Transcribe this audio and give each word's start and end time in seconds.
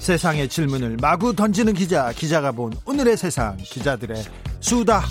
세상의 0.00 0.48
질문을 0.48 0.96
마구 1.00 1.36
던지는 1.36 1.74
기자, 1.74 2.10
기자가 2.12 2.52
본 2.52 2.72
오늘의 2.86 3.18
세상, 3.18 3.56
기자들의 3.58 4.16
수다. 4.60 5.02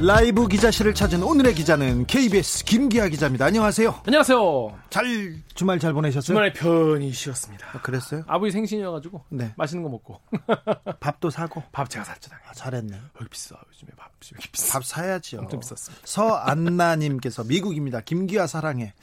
라이브 0.00 0.46
기자실을 0.46 0.94
찾은 0.94 1.24
오늘의 1.24 1.54
기자는 1.56 2.06
KBS 2.06 2.64
김기아 2.64 3.08
기자입니다. 3.08 3.44
안녕하세요. 3.46 4.02
안녕하세요. 4.06 4.78
잘 4.90 5.34
주말 5.56 5.80
잘 5.80 5.92
보내셨어요? 5.92 6.22
주말에 6.22 6.52
편히 6.52 7.12
쉬었습니다. 7.12 7.66
아, 7.72 7.80
그랬어요? 7.82 8.22
아버지 8.28 8.52
생신이어가지고 8.52 9.24
네. 9.30 9.52
맛있는 9.56 9.82
거 9.82 9.88
먹고 9.88 10.20
밥도 11.00 11.30
사고. 11.30 11.64
밥 11.72 11.90
제가 11.90 12.04
샀죠. 12.04 12.30
아, 12.48 12.52
잘했네. 12.54 12.96
여기 13.20 13.28
비싸 13.28 13.56
요즘에 13.72 13.90
밥 13.96 14.12
비싸. 14.20 14.72
밥 14.78 14.84
사야지요. 14.84 15.40
엄청 15.40 15.58
비쌌습니다. 15.58 16.00
서안나님께서 16.06 17.42
미국입니다. 17.42 18.00
김기아 18.00 18.46
사랑해. 18.46 18.94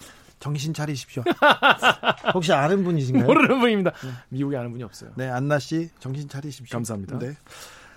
정신 0.46 0.76
차리십시오. 0.76 1.24
혹시 2.36 2.54
아는 2.54 2.84
분이신가요? 2.84 3.26
모르는 3.26 3.60
분입니다. 3.60 3.94
미국에 4.30 4.58
아는 4.58 4.70
분이 4.70 4.84
없어요. 4.84 5.10
네, 5.16 5.28
안나 5.28 5.58
씨 5.58 5.90
정신 6.00 6.30
차리십시오. 6.30 6.72
감사합니다. 6.72 7.18
네. 7.18 7.36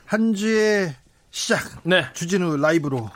한 0.06 0.32
주의 0.32 0.94
시작 1.30 1.60
네. 1.82 2.06
주진우 2.14 2.56
라이브로 2.56 3.10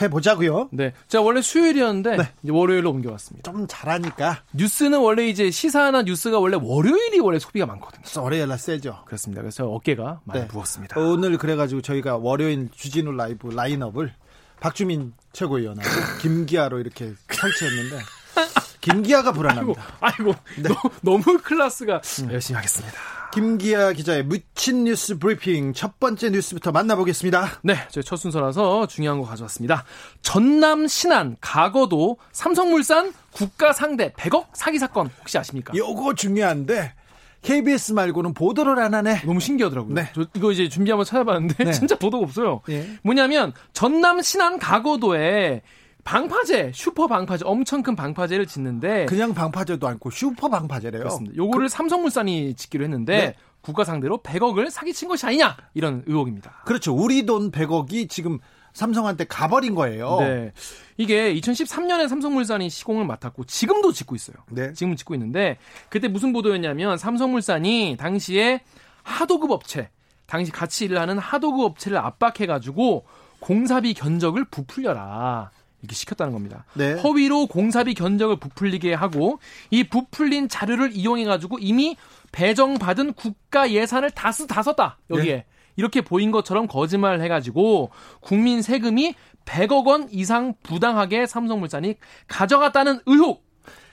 해보자고요. 0.00 0.70
네. 0.72 0.94
제가 1.08 1.22
원래 1.22 1.42
수요일이었는데 1.42 2.16
네. 2.16 2.32
월요일로 2.48 2.90
옮겨왔습니다. 2.90 3.52
좀 3.52 3.66
잘하니까 3.68 4.42
뉴스는 4.54 4.98
원래 4.98 5.28
이제 5.28 5.50
시사나 5.50 6.00
뉴스가 6.00 6.38
원래 6.38 6.56
월요일이 6.58 7.20
원래 7.20 7.38
소비가 7.38 7.66
많거든요. 7.66 8.02
월요일날 8.18 8.58
세죠. 8.58 9.02
그렇습니다. 9.04 9.42
그래서 9.42 9.66
어깨가 9.68 10.22
많이 10.24 10.40
네. 10.40 10.48
부었습니다. 10.48 10.98
오늘 10.98 11.36
그래가지고 11.36 11.82
저희가 11.82 12.16
월요일 12.16 12.70
주진우 12.72 13.12
라이브 13.12 13.48
라인업을 13.48 14.14
박주민 14.58 15.12
최고위원하고 15.34 15.86
김기아로 16.22 16.80
이렇게 16.80 17.12
설치했는데 17.28 17.98
김기아가 18.80 19.30
아이고, 19.30 19.38
불안합니다. 19.38 19.82
아이고, 20.00 20.34
네. 20.58 20.68
너, 20.68 20.90
너무 21.02 21.38
클라스가 21.42 22.00
음. 22.22 22.32
열심히 22.32 22.56
하겠습니다. 22.56 22.94
김기아 23.34 23.92
기자의 23.92 24.22
묻힌 24.22 24.84
뉴스 24.84 25.18
브리핑 25.18 25.72
첫 25.72 25.98
번째 25.98 26.30
뉴스부터 26.30 26.70
만나보겠습니다. 26.70 27.62
네, 27.62 27.74
저희 27.90 28.04
첫 28.04 28.14
순서라서 28.14 28.86
중요한 28.86 29.20
거 29.20 29.26
가져왔습니다. 29.26 29.84
전남 30.22 30.86
신안 30.86 31.36
가거도 31.40 32.18
삼성물산 32.30 33.12
국가 33.32 33.72
상대 33.72 34.12
100억 34.12 34.46
사기 34.52 34.78
사건 34.78 35.10
혹시 35.18 35.36
아십니까? 35.36 35.72
요거 35.74 36.14
중요한데 36.14 36.94
KBS 37.42 37.92
말고는 37.92 38.34
보도를 38.34 38.78
안 38.78 38.94
하네. 38.94 39.22
너무 39.26 39.40
신기하더라고요. 39.40 39.94
네. 39.94 40.10
저 40.14 40.26
이거 40.34 40.52
이제 40.52 40.68
준비 40.68 40.92
한번 40.92 41.04
찾아봤는데 41.04 41.64
네. 41.64 41.72
진짜 41.72 41.96
보도가 41.96 42.24
없어요. 42.24 42.62
예. 42.68 42.86
뭐냐면 43.02 43.52
전남 43.72 44.22
신안 44.22 44.60
가거도에 44.60 45.62
방파제, 46.04 46.72
슈퍼 46.74 47.06
방파제, 47.06 47.44
엄청 47.46 47.82
큰 47.82 47.96
방파제를 47.96 48.46
짓는데 48.46 49.06
그냥 49.06 49.34
방파제도 49.34 49.88
않고 49.88 50.10
슈퍼 50.10 50.48
방파제래요. 50.48 51.00
그렇습니다. 51.00 51.36
요거를 51.36 51.68
삼성물산이 51.68 52.54
짓기로 52.54 52.84
했는데 52.84 53.16
네. 53.16 53.34
국가 53.62 53.84
상대로 53.84 54.18
100억을 54.18 54.70
사기친 54.70 55.08
것이 55.08 55.24
아니냐 55.26 55.56
이런 55.72 56.04
의혹입니다. 56.06 56.62
그렇죠. 56.66 56.94
우리 56.94 57.24
돈 57.24 57.50
100억이 57.50 58.10
지금 58.10 58.38
삼성한테 58.74 59.24
가버린 59.24 59.74
거예요. 59.74 60.18
네. 60.20 60.52
이게 60.98 61.34
2013년에 61.34 62.08
삼성물산이 62.08 62.68
시공을 62.68 63.06
맡았고 63.06 63.44
지금도 63.44 63.92
짓고 63.92 64.14
있어요. 64.14 64.36
네. 64.50 64.72
지금 64.74 64.96
짓고 64.96 65.14
있는데 65.14 65.56
그때 65.88 66.08
무슨 66.08 66.32
보도였냐면 66.32 66.98
삼성물산이 66.98 67.96
당시에 67.98 68.60
하도급 69.02 69.50
업체, 69.50 69.88
당시 70.26 70.50
같이 70.50 70.84
일을 70.84 70.98
하는 70.98 71.18
하도급 71.18 71.64
업체를 71.64 71.98
압박해가지고 71.98 73.06
공사비 73.40 73.94
견적을 73.94 74.44
부풀려라. 74.46 75.50
이렇게 75.84 75.94
시켰다는 75.94 76.32
겁니다. 76.32 76.64
네. 76.74 76.94
허위로 76.94 77.46
공사비 77.46 77.94
견적을 77.94 78.36
부풀리게 78.36 78.94
하고 78.94 79.38
이 79.70 79.84
부풀린 79.84 80.48
자료를 80.48 80.92
이용해 80.94 81.24
가지고 81.24 81.58
이미 81.60 81.96
배정받은 82.32 83.12
국가 83.12 83.70
예산을 83.70 84.10
다, 84.10 84.32
쓰, 84.32 84.46
다 84.46 84.62
썼다. 84.62 84.98
여기에. 85.10 85.32
네. 85.34 85.46
이렇게 85.76 86.00
보인 86.00 86.30
것처럼 86.30 86.66
거짓말을 86.68 87.20
해가지고 87.22 87.90
국민 88.20 88.62
세금이 88.62 89.14
100억 89.44 89.86
원 89.86 90.08
이상 90.10 90.54
부당하게 90.62 91.26
삼성물산이 91.26 91.96
가져갔다는 92.28 93.00
의혹. 93.06 93.44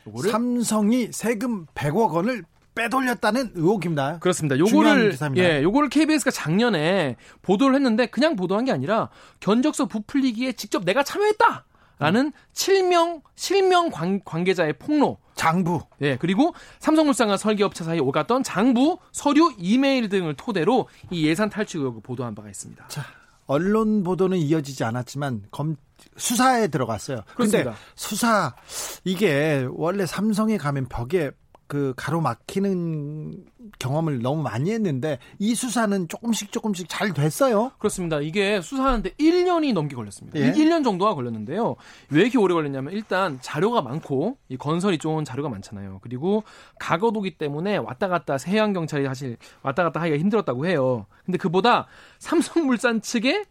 요거를 0.07 0.31
삼성이 0.31 1.09
세금 1.11 1.65
100억 1.73 2.11
원을 2.13 2.43
빼돌렸다는 2.75 3.51
의혹입니다. 3.55 4.19
그렇습니다. 4.19 4.57
요거를. 4.57 5.17
예, 5.37 5.61
요거를 5.63 5.89
KBS가 5.89 6.31
작년에 6.31 7.17
보도를 7.41 7.75
했는데 7.75 8.05
그냥 8.05 8.35
보도한 8.35 8.65
게 8.65 8.71
아니라 8.71 9.09
견적서 9.39 9.87
부풀리기에 9.87 10.53
직접 10.53 10.85
내가 10.85 11.03
참여했다. 11.03 11.65
라는 12.01 12.33
실명 12.53 13.21
실명 13.35 13.89
관, 13.89 14.23
관계자의 14.23 14.73
폭로. 14.73 15.17
장부. 15.35 15.81
예, 16.01 16.17
그리고 16.17 16.53
삼성물산과 16.79 17.37
설계업체 17.37 17.83
사이에 17.83 17.99
오갔던 17.99 18.43
장부, 18.43 18.99
서류, 19.11 19.51
이메일 19.57 20.07
등을 20.07 20.35
토대로 20.35 20.87
이 21.09 21.25
예산 21.25 21.49
탈취 21.49 21.79
의혹을 21.79 22.01
보도한 22.01 22.35
바가 22.35 22.49
있습니다. 22.49 22.87
자, 22.89 23.03
언론 23.47 24.03
보도는 24.03 24.37
이어지지 24.37 24.83
않았지만 24.83 25.45
검 25.49 25.77
수사에 26.17 26.67
들어갔어요. 26.67 27.21
그렇습니다. 27.35 27.75
수사 27.95 28.55
이게 29.03 29.67
원래 29.71 30.05
삼성에 30.05 30.57
가면 30.57 30.87
벽에 30.89 31.31
그 31.71 31.93
가로막히는 31.95 33.45
경험을 33.79 34.21
너무 34.21 34.43
많이 34.43 34.73
했는데 34.73 35.19
이 35.39 35.55
수사는 35.55 36.09
조금씩 36.09 36.51
조금씩 36.51 36.87
잘 36.89 37.13
됐어요. 37.13 37.71
그렇습니다. 37.77 38.19
이게 38.19 38.59
수사하는데 38.59 39.11
1년이 39.11 39.71
넘게 39.71 39.95
걸렸습니다. 39.95 40.37
예. 40.37 40.51
1년 40.51 40.83
정도가 40.83 41.15
걸렸는데요. 41.15 41.77
왜 42.09 42.23
이렇게 42.23 42.37
오래 42.37 42.53
걸렸냐면 42.53 42.91
일단 42.91 43.39
자료가 43.39 43.83
많고 43.83 44.35
이 44.49 44.57
건설이 44.57 44.97
좋은 44.97 45.23
자료가 45.23 45.47
많잖아요. 45.47 45.99
그리고 46.01 46.43
가거도기 46.77 47.37
때문에 47.37 47.77
왔다 47.77 48.09
갔다 48.09 48.37
세양 48.37 48.73
경찰이 48.73 49.05
사실 49.05 49.37
왔다 49.63 49.83
갔다 49.83 50.01
하기가 50.01 50.17
힘들었다고 50.17 50.65
해요. 50.65 51.05
근데 51.23 51.37
그보다 51.37 51.87
삼성물산 52.19 52.99
측의 52.99 53.45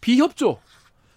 비협조 0.00 0.60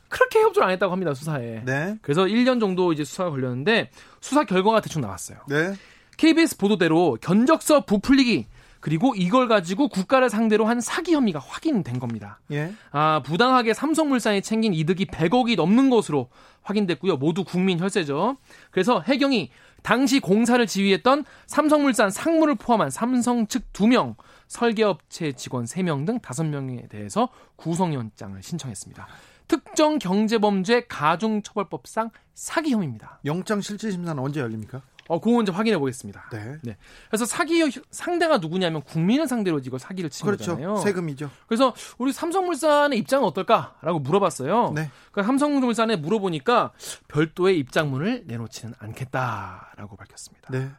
그렇게 0.10 0.42
협조를 0.42 0.70
안 0.70 0.74
했다고 0.74 0.92
합니다. 0.92 1.14
수사에. 1.14 1.62
네. 1.66 2.00
그래서 2.02 2.24
1년 2.24 2.60
정도 2.60 2.94
이제 2.94 3.04
수사가 3.04 3.30
걸렸는데 3.30 3.92
수사 4.22 4.44
결과가 4.44 4.82
대충 4.82 5.04
나왔어요. 5.04 5.38
네. 5.48 5.76
KBS 6.18 6.58
보도대로 6.58 7.18
견적서 7.22 7.86
부풀리기 7.86 8.48
그리고 8.80 9.14
이걸 9.16 9.48
가지고 9.48 9.88
국가를 9.88 10.30
상대로 10.30 10.66
한 10.66 10.80
사기 10.82 11.14
혐의가 11.14 11.40
확인된 11.40 12.00
겁니다. 12.00 12.40
예. 12.52 12.74
아, 12.92 13.22
부당하게 13.24 13.74
삼성물산이 13.74 14.42
챙긴 14.42 14.74
이득이 14.74 15.06
100억이 15.06 15.56
넘는 15.56 15.90
것으로 15.90 16.30
확인됐고요. 16.62 17.18
모두 17.18 17.44
국민 17.44 17.80
혈세죠. 17.80 18.38
그래서 18.72 19.02
해경이 19.02 19.50
당시 19.84 20.20
공사를 20.20 20.66
지휘했던 20.66 21.24
삼성물산 21.48 22.10
상무를 22.10 22.56
포함한 22.56 22.90
삼성 22.90 23.48
측 23.48 23.72
2명, 23.74 24.16
설계업체 24.48 25.34
직원 25.34 25.66
3명 25.66 26.06
등 26.06 26.20
5명에 26.20 26.90
대해서 26.90 27.30
구성영장을 27.56 28.42
신청했습니다. 28.42 29.08
특정 29.48 29.98
경제범죄 29.98 30.86
가중처벌법상 30.88 32.10
사기 32.34 32.72
혐의입니다. 32.72 33.20
영장 33.26 33.62
실질 33.62 33.92
심사는 33.92 34.22
언제 34.22 34.42
열립니까? 34.42 34.82
어, 35.08 35.20
그거 35.20 35.42
이제 35.42 35.52
확인해 35.52 35.78
보겠습니다. 35.78 36.30
네. 36.32 36.58
네. 36.62 36.78
그래서 37.10 37.26
사기 37.26 37.62
의 37.62 37.72
상대가 37.92 38.38
누구냐면 38.38 38.82
국민을 38.82 39.28
상대로 39.28 39.60
이거 39.60 39.78
사기를 39.78 40.10
친 40.10 40.26
그렇죠. 40.26 40.52
거잖아요. 40.52 40.78
세금이죠. 40.78 41.30
그래서 41.48 41.74
우리 41.98 42.12
삼성물산의 42.12 42.98
입장은 43.00 43.26
어떨까라고 43.28 44.00
물어봤어요. 44.00 44.74
네. 44.76 44.90
그러니까 45.12 45.24
삼성물산에 45.24 45.96
물어보니까 45.98 46.72
별도의 47.08 47.58
입장문을 47.60 48.24
내놓지는 48.28 48.74
않겠다라고 48.80 49.96
밝혔습니다. 49.96 50.50
네. 50.52 50.70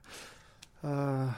아, 0.83 1.35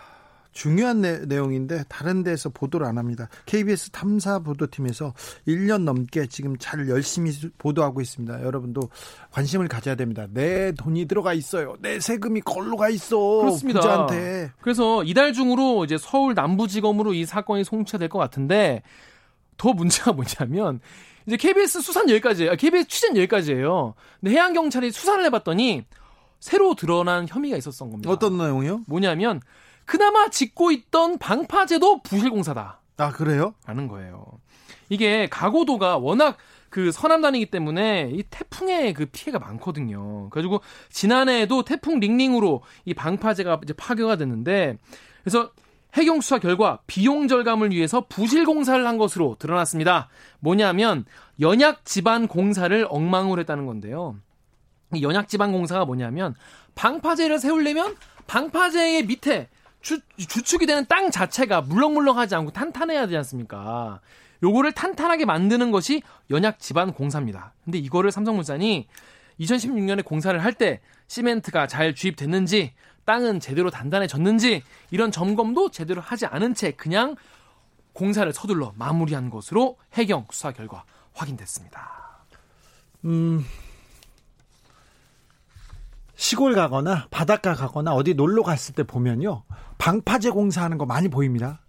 중요한 0.53 1.01
내, 1.01 1.19
내용인데 1.27 1.85
다른 1.89 2.23
데서 2.25 2.49
보도를 2.49 2.87
안 2.87 2.99
합니다. 2.99 3.29
KBS 3.47 3.91
탐사 3.91 4.41
보도팀에서 4.41 5.15
1년 5.47 5.83
넘게 5.85 6.27
지금 6.27 6.57
잘 6.59 6.89
열심히 6.89 7.31
수- 7.31 7.51
보도하고 7.57 8.01
있습니다. 8.01 8.43
여러분도 8.43 8.91
관심을 9.31 9.69
가져야 9.69 9.95
됩니다. 9.95 10.27
내 10.33 10.73
돈이 10.73 11.07
들어가 11.07 11.35
있어요. 11.35 11.77
내 11.81 12.01
세금이 12.01 12.41
걸로 12.41 12.77
가 12.77 12.89
있어. 12.89 13.17
그렇습니다. 13.17 13.81
부자한테. 13.81 14.51
그래서 14.61 15.05
이달 15.05 15.33
중으로 15.33 15.85
이제 15.85 15.97
서울 15.99 16.35
남부지검으로 16.35 17.15
이 17.15 17.25
사건이 17.27 17.63
송치될 17.65 18.09
것 18.09 18.19
같은데 18.19 18.83
더 19.57 19.73
문제가 19.73 20.13
뭐냐면 20.13 20.81
이제 21.27 21.37
KBS 21.37 21.81
수사는 21.83 22.09
여기까지예요. 22.11 22.53
아, 22.53 22.57
KBS 22.57 22.89
취재는 22.89 23.17
여기까지예요. 23.19 23.95
근데 24.21 24.33
해양 24.33 24.53
경찰이 24.53 24.91
수사를 24.91 25.25
해봤더니 25.27 25.85
새로 26.41 26.75
드러난 26.75 27.27
혐의가 27.29 27.57
있었던 27.57 27.91
겁니다. 27.91 28.11
어떤 28.11 28.37
내용이요? 28.39 28.83
뭐냐면 28.89 29.41
그나마 29.91 30.29
짓고 30.29 30.71
있던 30.71 31.19
방파제도 31.19 32.03
부실공사다. 32.03 32.79
아 32.97 33.11
그래요? 33.11 33.55
라는 33.67 33.89
거예요. 33.89 34.25
이게 34.89 35.29
가고도가 35.29 35.99
워낙 35.99 36.37
그 36.69 36.93
서남단이기 36.93 37.47
때문에 37.47 38.13
이 38.13 38.23
태풍의 38.23 38.95
그 38.95 39.07
피해가 39.07 39.41
많거든요. 39.41 40.31
그래가지고 40.31 40.61
지난해에도 40.91 41.65
태풍 41.65 41.99
링링으로 41.99 42.63
이 42.85 42.95
방파제가 42.95 43.63
이제 43.65 43.73
파괴가 43.73 44.15
됐는데 44.15 44.79
그래서 45.25 45.51
해경 45.95 46.21
수사 46.21 46.39
결과 46.39 46.79
비용 46.87 47.27
절감을 47.27 47.73
위해서 47.73 48.07
부실 48.09 48.47
공사를 48.47 48.87
한 48.87 48.97
것으로 48.97 49.35
드러났습니다. 49.41 50.09
뭐냐면 50.39 51.05
연약 51.41 51.85
지반 51.85 52.29
공사를 52.29 52.87
엉망으로 52.89 53.41
했다는 53.41 53.67
건데요. 53.67 54.15
이 54.95 55.03
연약 55.03 55.27
지반 55.27 55.51
공사가 55.51 55.85
뭐냐면 55.85 56.37
방파제를 56.77 57.41
세우려면 57.41 57.97
방파제의 58.29 59.07
밑에 59.07 59.49
주, 59.81 60.01
주축이 60.17 60.67
되는 60.67 60.85
땅 60.87 61.11
자체가 61.11 61.63
물렁물렁하지 61.63 62.35
않고 62.35 62.53
탄탄해야 62.53 63.07
되지 63.07 63.17
않습니까? 63.19 64.01
요거를 64.43 64.73
탄탄하게 64.73 65.25
만드는 65.25 65.71
것이 65.71 66.03
연약 66.31 66.59
지반 66.61 66.93
공사입니다. 66.93 67.53
근데 67.65 67.79
이거를 67.79 68.11
삼성물산이 68.11 68.89
2016년에 69.41 70.05
공사를 70.05 70.39
할 70.43 70.53
때 70.55 70.81
시멘트가 71.09 71.67
잘 71.67 71.95
주입됐는지 71.95 72.73
땅은 73.05 73.41
제대로 73.41 73.71
단단해졌는지 73.71 74.63
이런 74.91 75.11
점검도 75.11 75.71
제대로 75.71 76.01
하지 76.01 76.27
않은 76.27 76.55
채 76.55 76.71
그냥 76.73 77.17
공사를 77.93 78.33
서둘러 78.33 78.73
마무리한 78.77 79.31
것으로 79.31 79.77
해경 79.95 80.27
수사 80.31 80.53
결과 80.53 80.85
확인됐습니다. 81.15 82.25
음, 83.07 83.45
시골 86.15 86.55
가거나 86.55 87.09
바닷가 87.11 87.55
가거나 87.55 87.93
어디 87.95 88.15
놀러 88.15 88.43
갔을 88.43 88.75
때 88.75 88.85
보면요. 88.85 89.43
방파제 89.81 90.31
공사하는 90.31 90.77
거 90.77 90.85
많이 90.85 91.09
보입니다. 91.09 91.63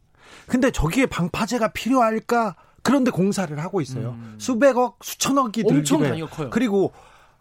근데 0.46 0.70
저기에 0.70 1.06
방파제가 1.06 1.70
필요할까? 1.70 2.58
그런데 2.84 3.10
공사를 3.10 3.58
하고 3.58 3.80
있어요. 3.80 4.12
음. 4.12 4.36
수백억, 4.38 5.00
수천억이 5.02 5.64
엄청 5.66 6.04
단위가 6.04 6.28
커요. 6.28 6.50
그리고 6.50 6.92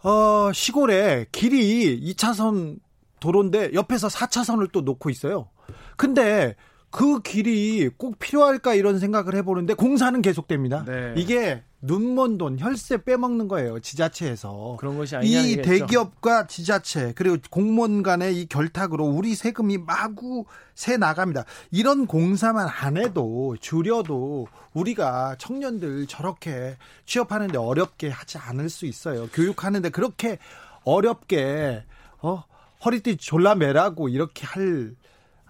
어, 0.02 0.52
시골에 0.54 1.26
길이 1.32 2.00
2차선 2.00 2.78
도로인데 3.18 3.72
옆에서 3.74 4.08
4차선을 4.08 4.70
또 4.70 4.82
놓고 4.82 5.10
있어요. 5.10 5.48
근데 5.96 6.54
그 6.90 7.20
길이 7.22 7.88
꼭 7.88 8.18
필요할까 8.18 8.74
이런 8.74 8.98
생각을 8.98 9.34
해보는데 9.36 9.74
공사는 9.74 10.20
계속됩니다. 10.22 10.84
네. 10.84 11.14
이게 11.16 11.62
눈먼 11.82 12.36
돈 12.36 12.58
혈세 12.58 13.04
빼먹는 13.04 13.48
거예요 13.48 13.80
지자체에서 13.80 14.76
그런 14.78 14.98
것이 14.98 15.16
아니냐 15.16 15.40
이 15.40 15.62
대기업과 15.62 16.46
지자체 16.46 17.14
그리고 17.16 17.38
공무원 17.48 18.02
간의 18.02 18.38
이 18.38 18.46
결탁으로 18.46 19.06
우리 19.06 19.34
세금이 19.34 19.78
마구 19.78 20.44
새 20.74 20.98
나갑니다 20.98 21.44
이런 21.70 22.06
공사만 22.06 22.68
안 22.68 22.98
해도 22.98 23.56
줄여도 23.58 24.48
우리가 24.74 25.36
청년들 25.38 26.06
저렇게 26.06 26.76
취업하는데 27.06 27.56
어렵게 27.56 28.10
하지 28.10 28.36
않을 28.36 28.68
수 28.68 28.84
있어요 28.84 29.28
교육하는데 29.28 29.88
그렇게 29.88 30.36
어렵게 30.84 31.84
어 32.20 32.44
허리띠 32.84 33.16
졸라 33.16 33.54
매라고 33.54 34.10
이렇게 34.10 34.46
할 34.46 34.94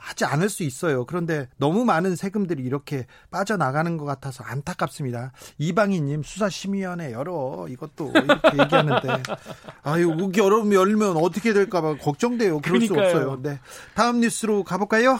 하지 0.00 0.24
않을 0.24 0.48
수 0.48 0.62
있어요. 0.62 1.04
그런데 1.04 1.48
너무 1.58 1.84
많은 1.84 2.16
세금들이 2.16 2.62
이렇게 2.62 3.06
빠져나가는 3.30 3.96
것 3.96 4.04
같아서 4.06 4.42
안타깝습니다. 4.44 5.32
이방희님 5.58 6.22
수사심의위원회 6.22 7.12
열어 7.12 7.66
이것도 7.68 8.12
이렇게 8.14 8.62
얘기하는데 8.62 9.22
아유 9.84 10.16
여기 10.18 10.40
열으면 10.40 10.72
열면 10.72 11.16
어떻게 11.18 11.52
될까봐 11.52 11.98
걱정돼요. 11.98 12.60
그럴 12.60 12.80
그러니까요. 12.80 13.10
수 13.10 13.16
없어요. 13.16 13.42
네 13.42 13.60
다음 13.94 14.20
뉴스로 14.20 14.64
가볼까요? 14.64 15.18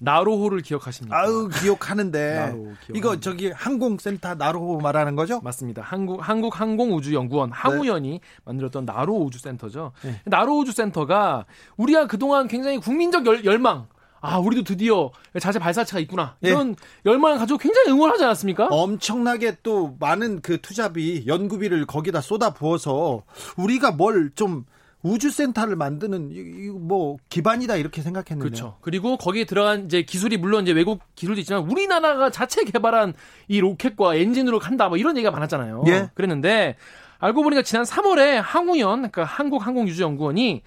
나로호를 0.00 0.60
기억하십니까? 0.60 1.18
아우 1.18 1.48
기억하는데 1.48 2.34
나로, 2.34 2.72
이거 2.94 3.20
저기 3.20 3.50
항공센터 3.50 4.34
나로호 4.36 4.80
말하는 4.80 5.16
거죠? 5.16 5.40
맞습니다. 5.40 5.82
한국 5.82 6.26
한국 6.26 6.60
항공우주연구원 6.60 7.50
항우연이 7.52 8.10
네. 8.10 8.20
만들었던 8.44 8.84
나로 8.84 9.16
우주센터죠. 9.16 9.92
네. 10.02 10.20
나로 10.24 10.58
우주센터가 10.58 11.46
우리가 11.76 12.06
그동안 12.06 12.48
굉장히 12.48 12.78
국민적 12.78 13.26
열, 13.26 13.44
열망 13.44 13.86
아, 14.20 14.38
우리도 14.38 14.64
드디어 14.64 15.12
자체 15.40 15.60
발사체가 15.60 16.00
있구나. 16.00 16.34
네. 16.40 16.50
이런 16.50 16.74
네. 16.74 16.76
열망을 17.06 17.38
가지고 17.38 17.58
굉장히 17.58 17.90
응원하지 17.92 18.24
않았습니까? 18.24 18.66
엄청나게 18.68 19.58
또 19.62 19.96
많은 20.00 20.40
그 20.42 20.60
투자비, 20.60 21.24
연구비를 21.28 21.86
거기다 21.86 22.20
쏟아 22.20 22.52
부어서 22.52 23.22
우리가 23.56 23.92
뭘 23.92 24.32
좀 24.34 24.64
우주센터를 25.02 25.76
만드는 25.76 26.32
뭐 26.80 27.18
기반이다 27.28 27.76
이렇게 27.76 28.02
생각했는데. 28.02 28.50
그렇죠. 28.50 28.76
그리고 28.80 29.16
거기에 29.16 29.44
들어간 29.44 29.84
이제 29.84 30.02
기술이 30.02 30.36
물론 30.36 30.64
이제 30.64 30.72
외국 30.72 31.00
기술도 31.14 31.40
있지만 31.40 31.70
우리나라가 31.70 32.30
자체 32.30 32.64
개발한 32.64 33.14
이 33.46 33.60
로켓과 33.60 34.16
엔진으로 34.16 34.58
간다 34.58 34.88
뭐 34.88 34.96
이런 34.96 35.16
얘기가 35.16 35.30
많았잖아요. 35.30 35.84
예. 35.86 36.10
그랬는데 36.14 36.76
알고 37.18 37.42
보니까 37.42 37.62
지난 37.62 37.84
3월에 37.84 38.40
항우연 38.42 38.98
그러니까 38.98 39.24
한국항공유주연구원이 39.24 40.62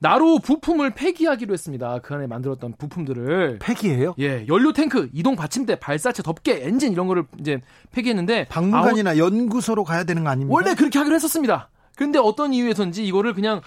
나로 0.00 0.38
부품을 0.38 0.90
폐기하기로 0.94 1.52
했습니다. 1.52 1.98
그 2.02 2.14
안에 2.14 2.28
만들었던 2.28 2.74
부품들을 2.78 3.58
폐기해요? 3.60 4.14
예, 4.20 4.46
연료 4.46 4.72
탱크, 4.72 5.08
이동 5.12 5.34
받침대, 5.34 5.80
발사체, 5.80 6.22
덮개, 6.22 6.60
엔진 6.62 6.92
이런 6.92 7.08
거를 7.08 7.24
이제 7.40 7.60
폐기했는데 7.90 8.44
박물관이나 8.44 9.10
아우, 9.10 9.18
연구소로 9.18 9.82
가야 9.82 10.04
되는 10.04 10.22
거 10.22 10.30
아닙니까? 10.30 10.54
원래 10.54 10.76
그렇게 10.76 10.98
하기로 10.98 11.16
했었습니다. 11.16 11.68
근데 11.98 12.20
어떤 12.20 12.54
이유에서인지 12.54 13.04
이거를 13.04 13.34
그냥 13.34 13.60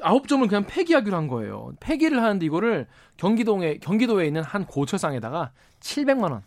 아홉 0.00 0.28
점을 0.28 0.48
그냥 0.48 0.64
폐기하기로 0.66 1.14
한 1.14 1.28
거예요. 1.28 1.72
폐기를 1.78 2.22
하는데 2.22 2.44
이거를 2.46 2.86
경기도에 3.18 3.76
경기도에 3.82 4.26
있는 4.26 4.42
한 4.42 4.64
고철상에다가 4.64 5.50
700만 5.80 6.32
원 6.32 6.42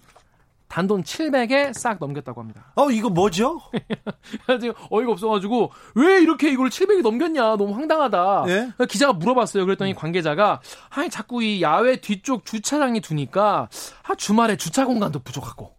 단돈 0.70 1.04
700에 1.04 1.72
싹 1.72 2.00
넘겼다고 2.00 2.42
합니다. 2.42 2.72
어, 2.74 2.90
이거 2.90 3.12
뭐죠? 3.12 3.62
어이가 4.90 5.12
없어가지고, 5.12 5.72
왜 5.94 6.20
이렇게 6.20 6.50
이걸 6.52 6.70
700이 6.70 7.04
넘겼냐? 7.04 7.58
너무 7.58 7.76
황당하다. 7.76 8.46
예? 8.48 8.72
기자가 8.90 9.14
물어봤어요. 9.14 9.66
그랬더니 9.66 9.94
관계자가, 9.94 10.62
아니, 10.90 11.12
자꾸 11.12 11.44
이 11.44 11.62
야외 11.62 11.98
뒤쪽 11.98 12.44
주차장이 12.44 13.02
두니까, 13.02 13.70
아, 14.02 14.16
주말에 14.16 14.58
주차 14.58 14.88
공간도 14.88 15.20
부족하고, 15.20 15.76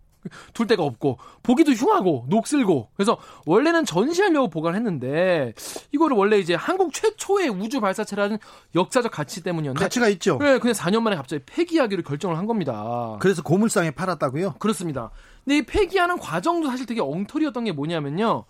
둘 0.53 0.67
데가 0.67 0.83
없고 0.83 1.19
보기도 1.43 1.73
흉하고 1.73 2.27
녹슬고 2.29 2.91
그래서 2.97 3.19
원래는 3.47 3.85
전시하려고 3.85 4.49
보관을 4.49 4.77
했는데 4.77 5.53
이거를 5.93 6.17
원래 6.17 6.39
이제 6.39 6.55
한국 6.55 6.93
최초의 6.93 7.49
우주 7.49 7.81
발사체라는 7.81 8.39
역사적 8.75 9.13
가치 9.13 9.43
때문이었는데 9.43 9.85
가치가 9.85 10.09
있죠. 10.09 10.39
네, 10.41 10.59
그냥 10.59 10.75
4년 10.75 11.03
만에 11.03 11.17
갑자기 11.17 11.43
폐기하기로 11.47 12.03
결정을 12.03 12.39
한 12.39 12.47
겁니다. 12.47 13.17
그래서 13.21 13.43
고물상에 13.43 13.91
팔았다고요? 13.93 14.55
그렇습니다. 14.59 15.11
근데 15.45 15.59
이 15.59 15.63
폐기하는 15.63 16.19
과정도 16.19 16.69
사실 16.69 16.87
되게 16.87 17.01
엉터리였던 17.01 17.65
게 17.65 17.73
뭐냐면요. 17.73 18.45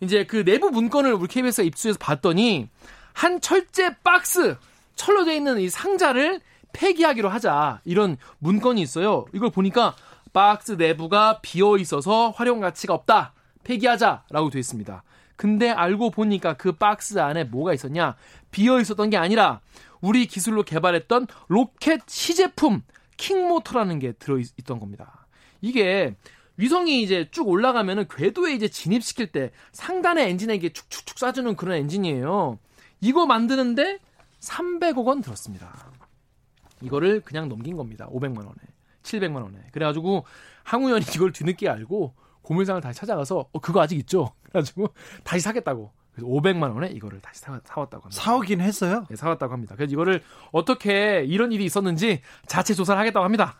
이제 0.00 0.26
그 0.26 0.44
내부 0.44 0.70
문건을 0.70 1.14
우리 1.14 1.28
KBS가 1.28 1.64
입수해서 1.64 1.98
봤더니 2.00 2.68
한 3.12 3.40
철제 3.40 3.94
박스 4.02 4.56
철로 4.96 5.24
돼 5.24 5.36
있는 5.36 5.60
이 5.60 5.68
상자를 5.68 6.40
폐기하기로 6.72 7.28
하자 7.28 7.80
이런 7.84 8.16
문건이 8.38 8.80
있어요. 8.80 9.26
이걸 9.32 9.50
보니까 9.50 9.94
박스 10.32 10.72
내부가 10.72 11.40
비어 11.40 11.76
있어서 11.76 12.30
활용 12.30 12.60
가치가 12.60 12.94
없다. 12.94 13.32
폐기하자라고 13.64 14.50
되어 14.50 14.58
있습니다. 14.58 15.02
근데 15.36 15.70
알고 15.70 16.10
보니까 16.10 16.54
그 16.54 16.72
박스 16.72 17.18
안에 17.18 17.44
뭐가 17.44 17.74
있었냐? 17.74 18.16
비어 18.50 18.80
있었던 18.80 19.10
게 19.10 19.16
아니라 19.16 19.60
우리 20.00 20.26
기술로 20.26 20.62
개발했던 20.62 21.26
로켓 21.48 22.00
시제품 22.06 22.82
킥모터라는 23.16 23.98
게 23.98 24.12
들어 24.12 24.38
있던 24.38 24.78
겁니다. 24.78 25.26
이게 25.60 26.16
위성이 26.56 27.02
이제 27.02 27.28
쭉 27.30 27.48
올라가면은 27.48 28.06
궤도에 28.08 28.54
이제 28.54 28.68
진입시킬 28.68 29.32
때 29.32 29.52
상단의 29.72 30.28
엔진에 30.30 30.54
이게 30.54 30.72
축축축 30.72 31.16
쏴주는 31.16 31.56
그런 31.56 31.76
엔진이에요. 31.76 32.58
이거 33.00 33.26
만드는데 33.26 33.98
300억 34.40 35.06
원 35.06 35.22
들었습니다. 35.22 35.90
이거를 36.82 37.20
그냥 37.20 37.48
넘긴 37.48 37.76
겁니다. 37.76 38.08
500만 38.10 38.38
원에. 38.38 38.71
700만 39.02 39.42
원에. 39.42 39.58
그래가지고 39.72 40.24
항우연이 40.64 41.04
이걸 41.14 41.32
뒤늦게 41.32 41.68
알고 41.68 42.14
고물상을 42.42 42.80
다시 42.80 43.00
찾아가서 43.00 43.48
어 43.52 43.58
그거 43.60 43.80
아직 43.80 43.98
있죠. 43.98 44.32
그래가지고 44.44 44.88
다시 45.24 45.40
사겠다고. 45.42 45.92
그래서 46.14 46.28
500만 46.28 46.74
원에 46.74 46.88
이거를 46.88 47.20
다시 47.20 47.40
사, 47.40 47.58
사왔다고 47.64 48.04
합니다. 48.04 48.22
사오긴 48.22 48.60
했어요? 48.60 49.06
네, 49.08 49.16
사왔다고 49.16 49.52
합니다. 49.52 49.74
그래서 49.76 49.92
이거를 49.92 50.22
어떻게 50.50 51.24
이런 51.24 51.52
일이 51.52 51.64
있었는지 51.64 52.20
자체 52.46 52.74
조사를 52.74 52.98
하겠다고 52.98 53.24
합니다. 53.24 53.56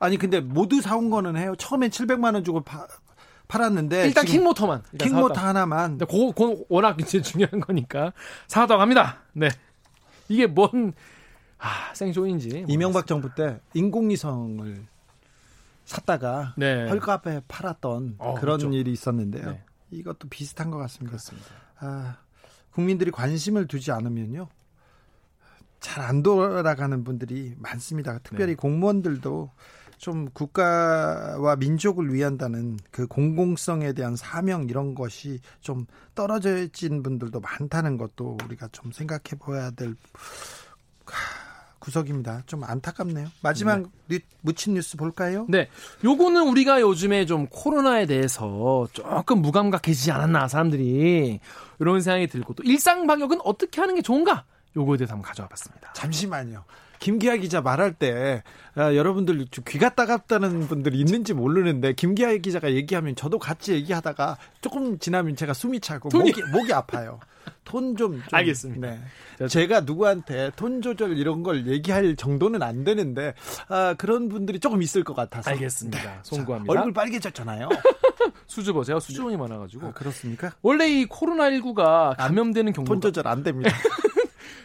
아니 0.00 0.16
근데 0.16 0.40
모두 0.40 0.80
사온 0.80 1.10
거는 1.10 1.36
해요. 1.36 1.54
처음엔 1.56 1.90
700만 1.90 2.34
원 2.34 2.42
주고 2.42 2.60
파, 2.62 2.88
팔았는데 3.46 4.06
일단 4.06 4.24
킹모터만 4.24 4.82
일단 4.92 5.08
킹모터 5.08 5.34
사왔다고. 5.34 5.46
하나만. 5.46 5.98
그, 5.98 6.06
그 6.32 6.64
워낙 6.68 7.00
이제 7.00 7.20
중요한 7.22 7.60
거니까 7.60 8.12
사왔다고 8.48 8.80
합니다. 8.80 9.18
네. 9.32 9.48
이게 10.28 10.46
뭔 10.46 10.92
아, 11.62 11.94
생존인지. 11.94 12.64
이명박 12.68 13.06
정부 13.06 13.32
때 13.34 13.60
인공위성을 13.74 14.84
샀다가 15.84 16.54
네. 16.56 16.88
헐값에 16.88 17.42
팔았던 17.46 18.16
어, 18.18 18.34
그런 18.34 18.58
그렇죠. 18.58 18.76
일이 18.76 18.92
있었는데요. 18.92 19.52
네. 19.52 19.64
이것도 19.92 20.28
비슷한 20.28 20.70
것 20.70 20.78
같습니다. 20.78 21.10
그렇습니다. 21.12 21.48
아, 21.78 22.16
국민들이 22.72 23.10
관심을 23.10 23.66
두지 23.68 23.92
않으면요. 23.92 24.48
잘 25.80 26.02
안 26.04 26.22
돌아가는 26.22 27.04
분들이 27.04 27.54
많습니다. 27.58 28.18
특별히 28.22 28.52
네. 28.52 28.54
공무원들도 28.54 29.50
좀 29.98 30.28
국가와 30.32 31.56
민족을 31.56 32.12
위한다는 32.12 32.76
그 32.90 33.06
공공성에 33.06 33.92
대한 33.92 34.16
사명 34.16 34.68
이런 34.68 34.94
것이 34.94 35.38
좀 35.60 35.86
떨어진 36.14 37.02
분들도 37.02 37.40
많다는 37.40 37.98
것도 37.98 38.36
우리가 38.44 38.68
좀 38.72 38.90
생각해 38.90 39.38
봐야 39.40 39.70
될 39.70 39.94
구석입니다. 41.82 42.44
좀 42.46 42.62
안타깝네요. 42.62 43.26
마지막 43.42 43.82
네. 44.06 44.20
묻힌 44.40 44.74
뉴스 44.74 44.96
볼까요? 44.96 45.46
네. 45.48 45.68
요거는 46.04 46.48
우리가 46.48 46.80
요즘에 46.80 47.26
좀 47.26 47.48
코로나에 47.48 48.06
대해서 48.06 48.86
조금 48.92 49.42
무감각해지지 49.42 50.12
않았나 50.12 50.46
사람들이 50.46 51.40
이런 51.80 52.00
생각이 52.00 52.28
들고 52.28 52.54
또 52.54 52.62
일상 52.62 53.08
방역은 53.08 53.40
어떻게 53.42 53.80
하는 53.80 53.96
게 53.96 54.02
좋은가? 54.02 54.44
요거에 54.76 54.96
대해서 54.96 55.14
한번 55.14 55.26
가져와 55.28 55.48
봤습니다. 55.48 55.92
잠시만요. 55.92 56.64
김기아 57.02 57.34
기자 57.34 57.60
말할 57.60 57.94
때 57.94 58.44
아, 58.76 58.94
여러분들 58.94 59.44
귀가 59.66 59.92
따갑다는 59.92 60.68
분들이 60.68 61.00
있는지 61.00 61.34
모르는데 61.34 61.94
김기아 61.94 62.36
기자가 62.36 62.74
얘기하면 62.74 63.16
저도 63.16 63.40
같이 63.40 63.72
얘기하다가 63.72 64.38
조금 64.60 65.00
지나면 65.00 65.34
제가 65.34 65.52
숨이 65.52 65.80
차고 65.80 66.10
목이, 66.16 66.32
목이 66.52 66.72
아파요. 66.72 67.18
톤 67.64 67.96
좀, 67.96 68.12
좀, 68.12 68.22
알겠습니다. 68.30 68.88
네. 68.88 69.48
제가 69.48 69.80
누구한테 69.80 70.52
톤 70.54 70.80
조절 70.80 71.18
이런 71.18 71.42
걸 71.42 71.66
얘기할 71.66 72.14
정도는 72.14 72.62
안 72.62 72.84
되는데 72.84 73.34
아, 73.68 73.94
그런 73.98 74.28
분들이 74.28 74.60
조금 74.60 74.80
있을 74.80 75.02
것 75.02 75.14
같아서 75.14 75.50
알겠습니다. 75.50 76.00
네. 76.00 76.18
송구합니다. 76.22 76.72
자, 76.72 76.78
얼굴 76.78 76.92
빨개졌잖아요. 76.92 77.68
수줍어 78.46 78.84
제가 78.84 79.00
수줍음이 79.00 79.36
많아가지고 79.38 79.88
아, 79.88 79.92
그렇습니까? 79.92 80.52
원래 80.62 80.88
이 80.88 81.06
코로나 81.06 81.50
19가 81.50 82.16
감염되는 82.16 82.72
경우가 82.72 82.88
톤 82.88 83.00
조절 83.00 83.26
안 83.26 83.42
됩니다. 83.42 83.72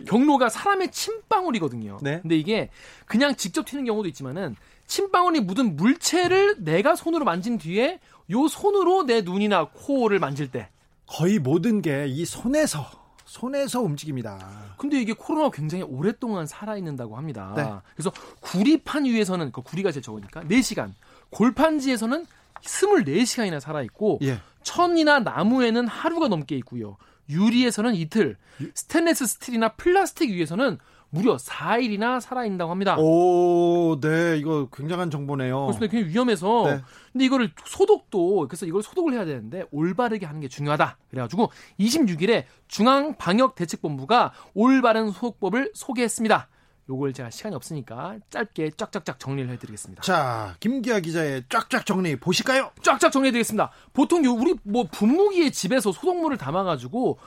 경로가 0.06 0.50
사람의 0.50 0.92
침방울이거든요. 0.92 2.00
네. 2.02 2.20
근데 2.22 2.38
이게 2.38 2.70
그냥 3.06 3.36
직접 3.36 3.66
튀는 3.66 3.86
경우도 3.86 4.08
있지만은 4.10 4.56
침방울이 4.86 5.42
묻은 5.42 5.76
물체를 5.76 6.64
내가 6.64 6.96
손으로 6.96 7.26
만진 7.26 7.58
뒤에 7.58 8.00
요 8.32 8.48
손으로 8.48 9.04
내 9.04 9.22
눈이나 9.22 9.70
코를 9.74 10.20
만질 10.20 10.52
때 10.52 10.70
거의 11.06 11.40
모든 11.40 11.82
게 11.82 12.06
이 12.08 12.26
손에서 12.26 12.86
손에서 13.26 13.82
움직입니다. 13.82 14.74
근데 14.78 15.02
이게 15.02 15.12
코로나가 15.14 15.52
굉장히 15.52 15.84
오랫동안 15.84 16.48
살아있는다고 16.48 17.18
합니다. 17.18 17.54
네. 17.58 17.64
그래서 17.94 18.12
구리판 18.40 19.04
위에서는 19.04 19.52
그 19.52 19.62
구리가 19.62 19.92
제일 19.92 20.02
적으니까 20.02 20.44
4시간, 20.44 20.94
골판지에서는 21.32 22.26
24시간이나 22.62 23.60
살아있고 23.60 24.20
예. 24.24 24.40
천이나 24.64 25.20
나무에는 25.20 25.88
하루가 25.88 26.28
넘게 26.28 26.56
있고요. 26.58 26.98
유리에서는 27.30 27.96
이틀, 27.96 28.38
스테인레스 28.74 29.26
스틸이나 29.26 29.70
플라스틱 29.70 30.32
위에서는 30.32 30.78
무려 31.10 31.38
4일이나 31.38 32.20
살아있다고 32.20 32.70
합니다. 32.70 32.98
오, 33.00 33.98
네, 34.02 34.38
이거 34.38 34.68
굉장한 34.74 35.10
정보네요. 35.10 35.68
그렇습니다. 35.68 35.92
굉장히 35.92 36.14
위험해서. 36.14 36.64
네. 36.66 36.82
근데 37.14 37.26
이거를 37.26 37.52
소독도, 37.66 38.48
그래서 38.50 38.66
이걸 38.66 38.84
소독을 38.84 39.14
해야 39.14 39.24
되는데 39.24 39.64
올바르게 39.72 40.26
하는 40.26 40.42
게 40.42 40.48
중요하다. 40.50 40.98
그래가지고 41.10 41.52
26일에 41.80 42.44
중앙방역대책본부가 42.68 44.34
올바른 44.54 45.12
소독법을 45.12 45.72
소개했습니다. 45.74 46.50
요걸 46.90 47.14
제가 47.14 47.30
시간이 47.30 47.56
없으니까 47.56 48.18
짧게 48.30 48.72
쫙쫙쫙 48.72 49.20
정리를 49.20 49.50
해드리겠습니다. 49.52 50.02
자, 50.04 50.56
김기아 50.60 51.00
기자의 51.00 51.44
쫙쫙 51.50 51.86
정리 51.86 52.16
보실까요? 52.16 52.72
쫙쫙 52.82 53.12
정리해드리겠습니다. 53.12 53.72
보통 53.94 54.24
우리 54.26 54.56
뭐 54.64 54.88
분무기에 54.90 55.50
집에서 55.50 55.92
소독물을 55.92 56.38
담아가지고 56.38 57.20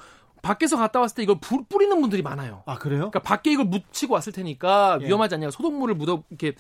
밖에서 0.42 0.78
갔다 0.78 1.00
왔을 1.00 1.16
때 1.16 1.22
이걸 1.22 1.38
불 1.40 1.64
뿌리는 1.64 2.00
분들이 2.00 2.22
많아요. 2.22 2.62
아 2.66 2.76
그래요? 2.78 3.10
그러니까 3.10 3.20
밖에 3.20 3.52
이걸 3.52 3.66
묻히고 3.66 4.14
왔을 4.14 4.32
테니까 4.32 4.98
예. 5.02 5.06
위험하지 5.06 5.34
않냐 5.34 5.50
소독물을 5.50 5.94
묻어 5.94 6.24
이렇게 6.30 6.54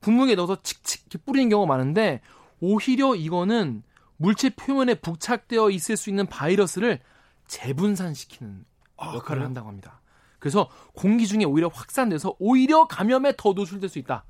분무기에 0.00 0.34
넣어서 0.36 0.62
칙칙 0.62 1.02
이렇게 1.02 1.18
뿌리는 1.24 1.48
경우가 1.50 1.68
많은데 1.68 2.22
오히려 2.60 3.14
이거는 3.14 3.82
물체 4.16 4.50
표면에 4.50 4.94
부착되어 4.94 5.68
있을 5.70 5.98
수 5.98 6.08
있는 6.08 6.26
바이러스를 6.26 7.00
재분산시키는 7.48 8.64
아, 8.96 9.08
역할을 9.08 9.22
그래요? 9.22 9.44
한다고 9.44 9.68
합니다. 9.68 10.00
그래서 10.46 10.70
공기 10.94 11.26
중에 11.26 11.42
오히려 11.44 11.66
확산돼서 11.66 12.36
오히려 12.38 12.86
감염에 12.86 13.32
더 13.36 13.52
노출될 13.52 13.88
수 13.90 13.98
있다. 13.98 14.24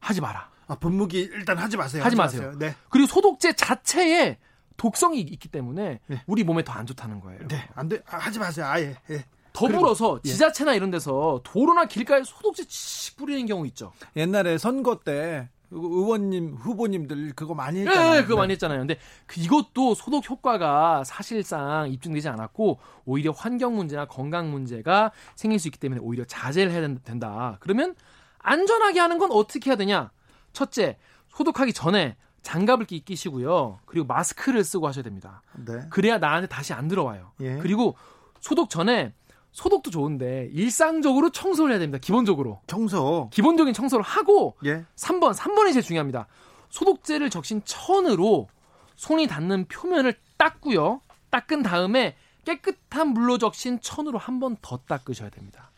하지 0.00 0.22
마라. 0.22 0.48
아, 0.68 0.74
분무기 0.76 1.18
일단 1.20 1.58
하지 1.58 1.76
마세요. 1.76 2.02
하지, 2.02 2.16
하지 2.16 2.16
마세요. 2.16 2.42
마세요. 2.52 2.58
네. 2.58 2.74
그리고 2.88 3.06
소독제 3.06 3.52
자체에 3.52 4.38
독성이 4.78 5.20
있기 5.20 5.48
때문에 5.48 6.00
네. 6.06 6.22
우리 6.26 6.44
몸에 6.44 6.64
더 6.64 6.72
안 6.72 6.86
좋다는 6.86 7.20
거예요. 7.20 7.46
네, 7.46 7.68
안 7.74 7.90
돼. 7.90 8.00
아, 8.08 8.16
하지 8.16 8.38
마세요. 8.38 8.64
아예. 8.66 8.96
예. 9.10 9.24
더불어서 9.52 10.18
예. 10.24 10.30
지자체나 10.30 10.72
이런 10.72 10.90
데서 10.90 11.42
도로나 11.44 11.84
길가에 11.84 12.22
소독제 12.24 12.64
씩 12.68 13.18
뿌리는 13.18 13.44
경우 13.44 13.66
있죠. 13.66 13.92
옛날에 14.16 14.56
선거 14.56 15.00
때 15.00 15.50
의원님 15.70 16.54
후보님들 16.54 17.32
그거 17.34 17.54
많이 17.54 17.80
했잖아요. 17.80 18.12
네, 18.14 18.22
그거 18.22 18.36
많이 18.36 18.52
했잖아요. 18.52 18.78
근데 18.78 18.98
그 19.26 19.40
이것도 19.40 19.94
소독 19.94 20.28
효과가 20.28 21.04
사실상 21.04 21.90
입증되지 21.90 22.28
않았고 22.28 22.78
오히려 23.04 23.32
환경 23.32 23.76
문제나 23.76 24.06
건강 24.06 24.50
문제가 24.50 25.12
생길 25.34 25.58
수 25.58 25.68
있기 25.68 25.78
때문에 25.78 26.00
오히려 26.00 26.24
자제를 26.24 26.72
해야 26.72 26.80
된다. 26.80 27.56
그러면 27.60 27.94
안전하게 28.38 29.00
하는 29.00 29.18
건 29.18 29.30
어떻게 29.32 29.70
해야 29.70 29.76
되냐? 29.76 30.10
첫째, 30.52 30.96
소독하기 31.28 31.72
전에 31.72 32.16
장갑을 32.42 32.86
끼시고요. 32.86 33.80
그리고 33.84 34.06
마스크를 34.06 34.64
쓰고 34.64 34.86
하셔야 34.88 35.02
됩니다. 35.02 35.42
네. 35.54 35.82
그래야 35.90 36.18
나한테 36.18 36.48
다시 36.48 36.72
안 36.72 36.88
들어와요. 36.88 37.32
예. 37.40 37.58
그리고 37.58 37.96
소독 38.40 38.70
전에 38.70 39.12
소독도 39.52 39.90
좋은데 39.90 40.50
일상적으로 40.52 41.30
청소를 41.30 41.72
해야 41.72 41.78
됩니다. 41.78 41.98
기본적으로. 42.00 42.60
청소. 42.66 43.28
기본적인 43.32 43.74
청소를 43.74 44.04
하고 44.04 44.56
예. 44.64 44.84
3번 44.96 45.34
3번이 45.34 45.72
제일 45.72 45.82
중요합니다. 45.82 46.26
소독제를 46.70 47.30
적신 47.30 47.62
천으로 47.64 48.48
손이 48.96 49.26
닿는 49.26 49.66
표면을 49.66 50.14
닦고요. 50.36 51.00
닦은 51.30 51.62
다음에 51.62 52.16
깨끗한 52.44 53.08
물로 53.08 53.38
적신 53.38 53.80
천으로 53.80 54.18
한 54.18 54.38
번 54.40 54.56
더 54.62 54.78
닦으셔야 54.86 55.30
됩니다. 55.30 55.70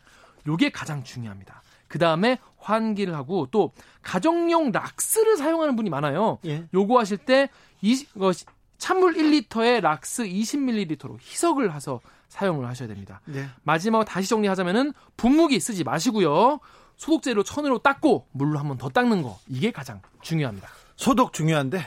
요게 0.47 0.71
가장 0.71 1.03
중요합니다. 1.03 1.63
그 1.89 1.99
다음에 1.99 2.39
환기를 2.59 3.15
하고 3.15 3.49
또 3.51 3.73
가정용 4.03 4.71
락스를 4.73 5.37
사용하는 5.37 5.75
분이 5.77 5.91
많아요. 5.91 6.39
예. 6.45 6.67
요거 6.75 6.99
하실 6.99 7.17
때 7.19 7.49
이, 7.83 8.07
어, 8.17 8.31
찬물 8.79 9.15
1리터에 9.15 9.81
락스 9.81 10.25
20ml로 10.25 11.19
희석을 11.21 11.75
해서 11.75 12.01
사용을 12.31 12.67
하셔야 12.67 12.89
됩니다. 12.89 13.21
네. 13.27 13.47
마지막으로 13.65 14.07
다시 14.07 14.29
정리하자면은 14.31 14.95
분무기 15.19 15.61
쓰지 15.61 15.85
마시고요. 15.85 16.61
소독제로 16.97 17.43
천으로 17.43 17.79
닦고 17.81 18.29
물로 18.33 18.59
한 18.59 18.69
번 18.69 18.79
더 18.79 18.89
닦는 18.89 19.23
거 19.23 19.39
이게 19.49 19.71
가장 19.71 20.01
중요합니다. 20.23 20.69
소독 20.97 21.33
중요한데 21.33 21.83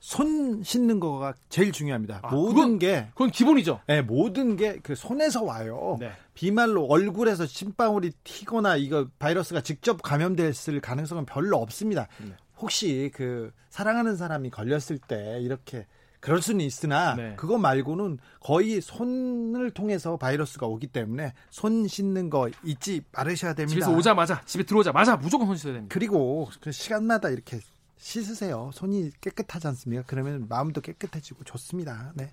손 0.00 0.62
씻는 0.64 0.98
거가 0.98 1.34
제일 1.48 1.70
중요합니다. 1.70 2.20
아, 2.22 2.30
모든 2.34 2.54
그건, 2.54 2.78
게 2.80 3.06
그건 3.10 3.30
기본이죠. 3.30 3.80
네, 3.86 4.02
모든 4.02 4.56
게 4.56 4.78
그 4.82 4.94
손에서 4.96 5.44
와요. 5.44 5.96
네. 6.00 6.10
비말로 6.34 6.86
얼굴에서 6.86 7.46
침방울이 7.46 8.10
튀거나 8.24 8.76
이거 8.76 9.06
바이러스가 9.20 9.60
직접 9.60 10.00
감염됐을 10.02 10.80
가능성은 10.80 11.26
별로 11.26 11.58
없습니다. 11.58 12.08
네. 12.18 12.32
혹시 12.58 13.10
그 13.14 13.52
사랑하는 13.68 14.16
사람이 14.16 14.50
걸렸을 14.50 14.98
때 15.06 15.38
이렇게 15.40 15.86
그럴 16.22 16.40
수는 16.40 16.64
있으나 16.64 17.16
네. 17.16 17.34
그거 17.36 17.58
말고는 17.58 18.18
거의 18.38 18.80
손을 18.80 19.72
통해서 19.72 20.16
바이러스가 20.16 20.68
오기 20.68 20.86
때문에 20.86 21.32
손 21.50 21.88
씻는 21.88 22.30
거 22.30 22.48
잊지 22.62 23.02
말으셔야 23.12 23.54
됩니다. 23.54 23.74
집에서 23.74 23.92
오자마자 23.92 24.40
집에 24.44 24.62
들어오자마자 24.62 25.16
무조건 25.16 25.48
손 25.48 25.56
씻어야 25.56 25.72
됩니다. 25.74 25.92
그리고 25.92 26.48
그 26.60 26.70
시간마다 26.70 27.28
이렇게 27.28 27.58
씻으세요. 27.96 28.70
손이 28.72 29.10
깨끗하지 29.20 29.66
않습니까? 29.66 30.04
그러면 30.06 30.46
마음도 30.48 30.80
깨끗해지고 30.80 31.42
좋습니다. 31.42 32.12
네. 32.14 32.30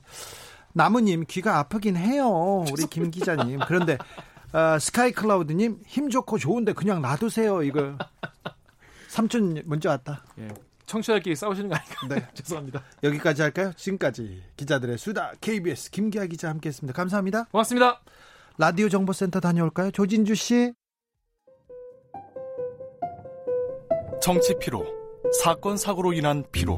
나무님 0.73 1.25
귀가 1.27 1.57
아프긴 1.57 1.97
해요. 1.97 2.63
우리 2.71 2.85
김 2.91 3.09
기자님. 3.09 3.59
그런데 3.65 3.97
어, 4.53 4.77
스카이 4.77 5.13
클라우드님 5.13 5.81
힘 5.87 6.11
좋고 6.11 6.37
좋은데 6.37 6.73
그냥 6.73 7.01
놔두세요. 7.01 7.63
이거 7.63 7.97
삼촌 9.07 9.63
먼저 9.65 9.89
왔다. 9.89 10.23
예. 10.37 10.47
청취자들끼리 10.89 11.35
싸우시는 11.35 11.69
거 11.69 11.75
아닌가? 11.75 12.15
네. 12.15 12.27
죄송합니다. 12.33 12.83
여기까지 13.03 13.41
할까요? 13.43 13.71
지금까지 13.75 14.41
기자들의 14.57 14.97
수다 14.97 15.33
KBS 15.39 15.91
김기아 15.91 16.25
기자 16.25 16.49
함께했습니다. 16.49 16.95
감사합니다. 16.95 17.45
고맙습니다. 17.45 18.01
라디오 18.57 18.89
정보센터 18.89 19.39
다녀올까요? 19.39 19.91
조진주 19.91 20.35
씨. 20.35 20.73
정치 24.21 24.53
피로, 24.59 24.85
사건 25.41 25.77
사고로 25.77 26.11
인한 26.11 26.43
피로, 26.51 26.77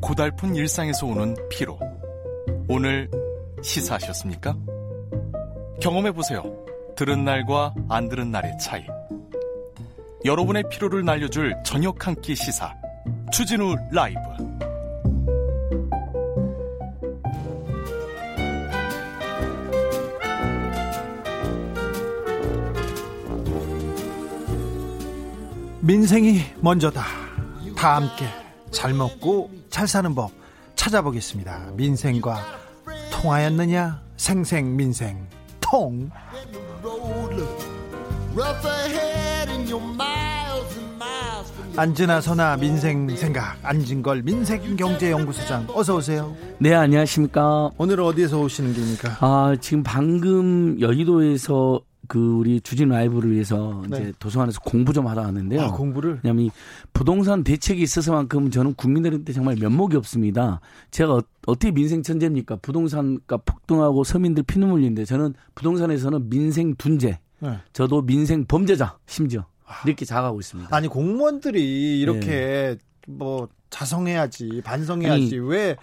고달픈 0.00 0.54
일상에서 0.54 1.06
오는 1.06 1.36
피로. 1.50 1.78
오늘 2.68 3.10
시사하셨습니까? 3.62 4.56
경험해 5.82 6.12
보세요. 6.12 6.42
들은 6.96 7.24
날과 7.24 7.74
안 7.90 8.08
들은 8.08 8.30
날의 8.30 8.56
차이. 8.58 8.86
여러분의 10.24 10.64
피로를 10.70 11.04
날려줄 11.04 11.54
저녁 11.64 12.06
한 12.06 12.14
끼 12.22 12.34
시사. 12.34 12.79
추진우 13.32 13.76
라이브 13.92 14.18
민생이 25.80 26.40
먼저다. 26.60 27.04
다 27.76 27.96
함께 27.96 28.26
잘 28.70 28.92
먹고 28.92 29.50
잘 29.70 29.88
사는 29.88 30.14
법 30.14 30.30
찾아보겠습니다. 30.76 31.70
민생과 31.74 32.44
통하였느냐? 33.10 34.00
생생 34.16 34.76
민생 34.76 35.26
통. 35.60 36.10
안진아 41.76 42.20
선아 42.20 42.56
민생 42.56 43.08
생각 43.16 43.56
안진걸 43.62 44.22
민생경제연구소장 44.22 45.68
어서 45.72 45.96
오세요. 45.96 46.34
네 46.58 46.74
안녕하십니까. 46.74 47.70
오늘은 47.78 48.04
어디에서 48.04 48.40
오시는 48.40 48.74
길입니까? 48.74 49.18
아 49.20 49.56
지금 49.60 49.82
방금 49.82 50.78
여의도에서 50.80 51.80
그 52.08 52.18
우리 52.18 52.60
주진 52.60 52.88
라이브를 52.88 53.30
위해서 53.30 53.82
네. 53.88 53.98
이제 54.00 54.12
도서관에서 54.18 54.60
공부 54.60 54.92
좀 54.92 55.06
하다 55.06 55.22
왔는데요. 55.22 55.62
아, 55.62 55.70
공부를 55.70 56.20
왜냐하면 56.22 56.46
이 56.46 56.50
부동산 56.92 57.44
대책이 57.44 57.80
있어서만큼 57.80 58.50
저는 58.50 58.74
국민들한테 58.74 59.32
정말 59.32 59.56
면목이 59.56 59.96
없습니다. 59.96 60.60
제가 60.90 61.14
어, 61.14 61.22
떻게 61.42 61.70
민생 61.70 62.02
천재입니까? 62.02 62.56
부동산가 62.56 63.36
폭등하고 63.38 64.02
서민들 64.02 64.42
피눈 64.42 64.72
흘리는데 64.72 65.04
저는 65.04 65.34
부동산에서는 65.54 66.28
민생 66.28 66.74
둔재, 66.74 67.20
네. 67.38 67.58
저도 67.72 68.02
민생 68.02 68.44
범죄자 68.44 68.98
심지어 69.06 69.46
이렇게 69.86 70.04
자가고 70.04 70.40
있습니다. 70.40 70.74
아니 70.74 70.88
공무원들이 70.88 72.00
이렇게 72.00 72.76
뭐 73.06 73.48
자성해야지 73.70 74.62
반성해야지 74.64 75.36
왜 75.38 75.76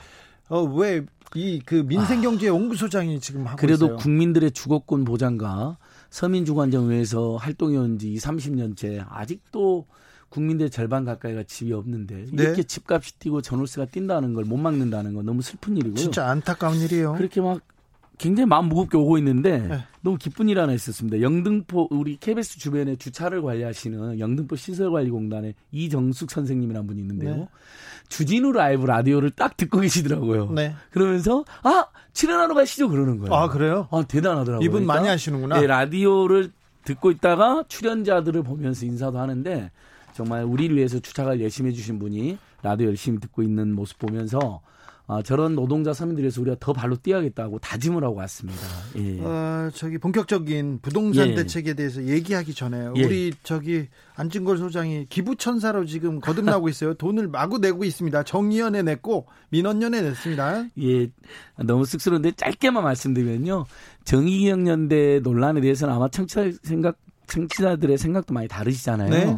어 0.49 0.63
왜 0.63 1.05
이 1.35 1.61
그 1.65 1.75
민생경제 1.75 2.47
연구소장이 2.47 3.19
지금 3.19 3.45
하고 3.47 3.57
그래도 3.57 3.85
있어요. 3.87 3.97
국민들의 3.97 4.51
주거권 4.51 5.03
보장과 5.03 5.77
서민주관정위에서 6.09 7.35
활동해온 7.35 7.99
지 7.99 8.15
30년째 8.15 9.05
아직도 9.09 9.87
국민들 10.29 10.69
절반 10.69 11.03
가까이가 11.03 11.43
집이 11.43 11.73
없는데 11.73 12.25
네. 12.31 12.43
이렇게 12.43 12.63
집값이 12.63 13.19
뛰고 13.19 13.41
전월세가 13.41 13.87
뛴다는 13.87 14.33
걸 14.33 14.45
못 14.45 14.55
막는다는 14.57 15.13
건 15.13 15.25
너무 15.25 15.41
슬픈 15.41 15.75
일이고요. 15.75 15.95
진짜 15.95 16.27
안타까운 16.29 16.77
일이에요. 16.77 17.13
그렇게 17.15 17.41
막 17.41 17.59
굉장히 18.17 18.47
마음 18.47 18.65
무겁게 18.65 18.97
오고 18.97 19.17
있는데 19.19 19.59
네. 19.59 19.83
너무 20.01 20.17
기쁜 20.17 20.49
일 20.49 20.59
하나 20.59 20.73
있었습니다. 20.73 21.21
영등포 21.21 21.89
우리 21.91 22.17
KBS 22.17 22.59
주변에 22.59 22.95
주차를 22.95 23.41
관리하시는 23.41 24.19
영등포 24.19 24.55
시설관리공단의 24.55 25.53
이정숙 25.71 26.31
선생님이라는 26.31 26.87
분이 26.87 26.99
있는데요. 27.01 27.35
네. 27.35 27.47
주진우 28.09 28.53
라이브 28.53 28.85
라디오를 28.85 29.31
딱 29.31 29.55
듣고 29.55 29.81
계시더라고요. 29.81 30.51
네. 30.51 30.73
그러면서 30.89 31.45
아 31.61 31.85
출연하러 32.13 32.55
가시죠 32.55 32.89
그러는 32.89 33.19
거예요. 33.19 33.33
아 33.33 33.49
그래요? 33.49 33.87
아, 33.91 34.03
대단하더라고요. 34.07 34.65
이분 34.65 34.85
그러니까 34.85 34.93
많이 34.93 35.07
하시는구나. 35.07 35.59
네, 35.59 35.67
라디오를 35.67 36.51
듣고 36.85 37.11
있다가 37.11 37.65
출연자들을 37.67 38.41
보면서 38.43 38.85
인사도 38.85 39.19
하는데 39.19 39.69
정말 40.13 40.43
우리를 40.43 40.75
위해서 40.75 40.99
주차를 40.99 41.41
열심히 41.41 41.69
해주신 41.69 41.99
분이 41.99 42.37
라디오 42.63 42.87
열심히 42.87 43.19
듣고 43.19 43.43
있는 43.43 43.75
모습 43.75 43.99
보면서 43.99 44.61
아, 45.09 45.21
저런 45.21 45.55
노동자 45.55 45.93
서민들에서 45.93 46.41
우리가 46.41 46.57
더 46.59 46.73
발로 46.73 46.97
뛰어야겠다고 46.97 47.59
다짐을 47.59 48.03
하고 48.03 48.15
왔습니다. 48.15 48.59
예. 48.97 49.21
어, 49.21 49.69
저기 49.73 49.97
본격적인 49.97 50.79
부동산 50.81 51.29
예. 51.29 51.35
대책에 51.35 51.75
대해서 51.75 52.03
얘기하기 52.03 52.53
전에 52.53 52.89
예. 52.97 53.03
우리 53.05 53.33
저기 53.41 53.87
안진걸 54.15 54.57
소장이 54.57 55.05
기부천사로 55.05 55.85
지금 55.85 56.19
거듭나고 56.19 56.67
있어요. 56.67 56.93
돈을 56.93 57.29
마구 57.29 57.59
내고 57.59 57.85
있습니다. 57.85 58.23
정의연에 58.23 58.83
냈고 58.83 59.27
민원연에 59.49 60.01
냈습니다. 60.01 60.65
예, 60.81 61.09
너무 61.63 61.85
쑥스러운데 61.85 62.33
짧게만 62.33 62.83
말씀드리면요. 62.83 63.65
정의기억연대 64.03 65.21
논란에 65.23 65.61
대해서는 65.61 65.93
아마 65.93 66.09
청취자 66.09 66.51
생각, 66.63 66.97
청취자들의 67.27 67.97
생각도 67.97 68.33
많이 68.33 68.49
다르시잖아요. 68.49 69.09
네. 69.09 69.37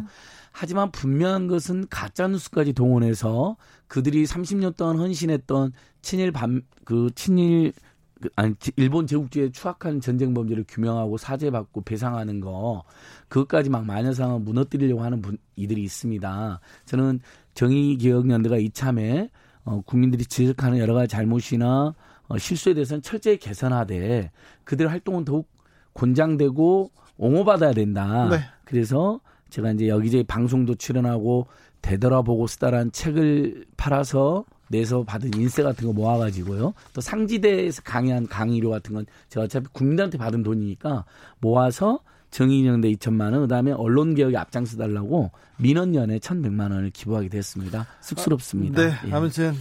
하지만 0.52 0.90
분명한 0.90 1.46
것은 1.46 1.86
가짜 1.88 2.26
뉴스까지 2.28 2.72
동원해서 2.72 3.56
그들이 3.88 4.24
30년 4.24 4.76
동안 4.76 4.98
헌신했던 4.98 5.72
친일 6.02 6.32
반, 6.32 6.62
그 6.84 7.10
친일 7.14 7.72
그, 8.20 8.28
아니 8.36 8.54
지- 8.56 8.72
일본 8.76 9.06
제국주의에 9.06 9.50
추악한 9.50 10.00
전쟁 10.00 10.34
범죄를 10.34 10.64
규명하고 10.68 11.16
사죄받고 11.16 11.82
배상하는 11.82 12.40
거 12.40 12.84
그것까지 13.28 13.70
막 13.70 13.86
마녀상을 13.86 14.40
무너뜨리려고 14.40 15.02
하는 15.02 15.22
분 15.22 15.38
이들이 15.56 15.82
있습니다. 15.84 16.60
저는 16.84 17.20
정의기억연대가 17.54 18.58
이참에 18.58 19.30
어, 19.64 19.80
국민들이 19.86 20.24
지적하는 20.24 20.78
여러 20.78 20.94
가지 20.94 21.08
잘못이나 21.08 21.94
어, 22.28 22.38
실수에 22.38 22.74
대해서는 22.74 23.02
철저히 23.02 23.38
개선하되 23.38 24.30
그들의 24.64 24.90
활동은 24.90 25.24
더욱 25.24 25.48
권장되고 25.94 26.90
옹호받아야 27.16 27.72
된다. 27.72 28.28
네. 28.30 28.40
그래서 28.64 29.20
제가 29.50 29.72
이제 29.72 29.88
여기저기 29.88 30.24
방송도 30.24 30.76
출연하고 30.76 31.46
되돌아보고 31.82 32.46
쓰다란 32.46 32.92
책을 32.92 33.66
팔아서 33.76 34.44
내서 34.68 35.02
받은 35.02 35.34
인세 35.34 35.62
같은 35.62 35.86
거 35.86 35.92
모아가지고요. 35.92 36.74
또 36.92 37.00
상지대에서 37.00 37.82
강의한 37.82 38.26
강의료 38.26 38.70
같은 38.70 38.94
건 38.94 39.06
제가 39.28 39.44
어차피 39.44 39.66
국민들한테 39.72 40.16
받은 40.16 40.42
돈이니까 40.42 41.04
모아서 41.40 42.00
정의연대 42.30 42.92
2천만 42.92 43.32
원, 43.32 43.40
그다음에 43.42 43.72
언론 43.72 44.14
개혁에 44.14 44.36
앞장서 44.36 44.76
달라고 44.76 45.32
민원연에 45.56 46.18
1,100만 46.20 46.70
원을 46.70 46.90
기부하게 46.90 47.28
됐습니다. 47.28 47.86
쑥스럽습니다. 48.00 48.80
네, 48.80 48.92
예. 49.08 49.12
아무튼 49.12 49.52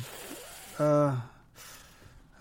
어, 0.79 1.17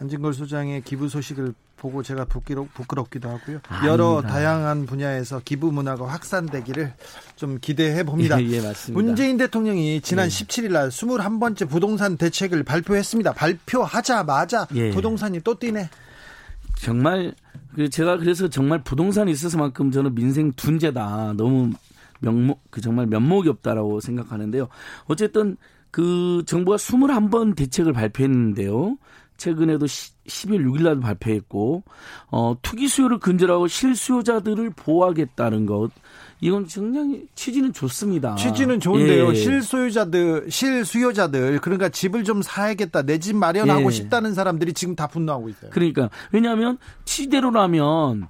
안진걸 0.00 0.32
소장의 0.34 0.82
기부 0.82 1.08
소식을 1.08 1.54
보고 1.76 2.02
제가 2.02 2.24
부끄러, 2.24 2.66
부끄럽기도 2.74 3.28
하고요. 3.28 3.60
여러 3.86 4.18
아닙니다. 4.18 4.28
다양한 4.28 4.86
분야에서 4.86 5.40
기부 5.44 5.72
문화가 5.72 6.06
확산되기를 6.06 6.92
좀 7.36 7.58
기대해 7.60 8.02
봅니다. 8.04 8.40
예, 8.42 8.46
예, 8.50 8.60
맞습니다. 8.60 9.02
문재인 9.02 9.36
대통령이 9.36 10.00
지난 10.00 10.28
네. 10.28 10.44
17일 10.44 10.72
날 10.72 10.88
21번째 10.88 11.68
부동산 11.68 12.16
대책을 12.16 12.64
발표했습니다. 12.64 13.32
발표하자마자 13.32 14.66
예. 14.74 14.90
부동산이 14.90 15.40
또 15.40 15.58
뛰네. 15.58 15.88
정말 16.76 17.34
그 17.74 17.88
제가 17.88 18.18
그래서 18.18 18.48
정말 18.48 18.82
부동산에 18.82 19.30
있어서만큼 19.30 19.90
저는 19.90 20.14
민생 20.14 20.52
둔재다 20.52 21.34
너무 21.36 21.70
명목 22.20 22.60
그 22.70 22.80
정말 22.80 23.06
면목이 23.06 23.48
없다라고 23.48 24.00
생각하는데요. 24.00 24.68
어쨌든 25.06 25.56
그 25.90 26.42
정부가 26.46 26.76
21번 26.76 27.56
대책을 27.56 27.92
발표했는데요. 27.92 28.96
최근에도 29.38 29.86
10일 29.86 30.66
6일 30.66 30.82
날 30.82 31.00
발표했고 31.00 31.84
어 32.30 32.56
투기 32.60 32.88
수요를 32.88 33.18
근절하고 33.18 33.68
실수요자들을 33.68 34.70
보호하겠다는 34.76 35.64
것 35.64 35.90
이건 36.40 36.66
굉장히 36.66 37.26
취지는 37.34 37.72
좋습니다. 37.72 38.36
취지는 38.36 38.78
좋은데요. 38.78 39.30
예. 39.30 39.34
실소유자들, 39.34 40.46
실수요자들, 40.50 41.58
그러니까 41.60 41.88
집을 41.88 42.22
좀 42.24 42.42
사야겠다, 42.42 43.02
내 43.02 43.18
집 43.18 43.36
마련하고 43.36 43.86
예. 43.86 43.90
싶다는 43.90 44.34
사람들이 44.34 44.72
지금 44.72 44.94
다 44.94 45.08
분노하고 45.08 45.48
있어요. 45.48 45.70
그러니까 45.72 46.10
왜냐하면 46.30 46.78
취대로라면 47.04 48.28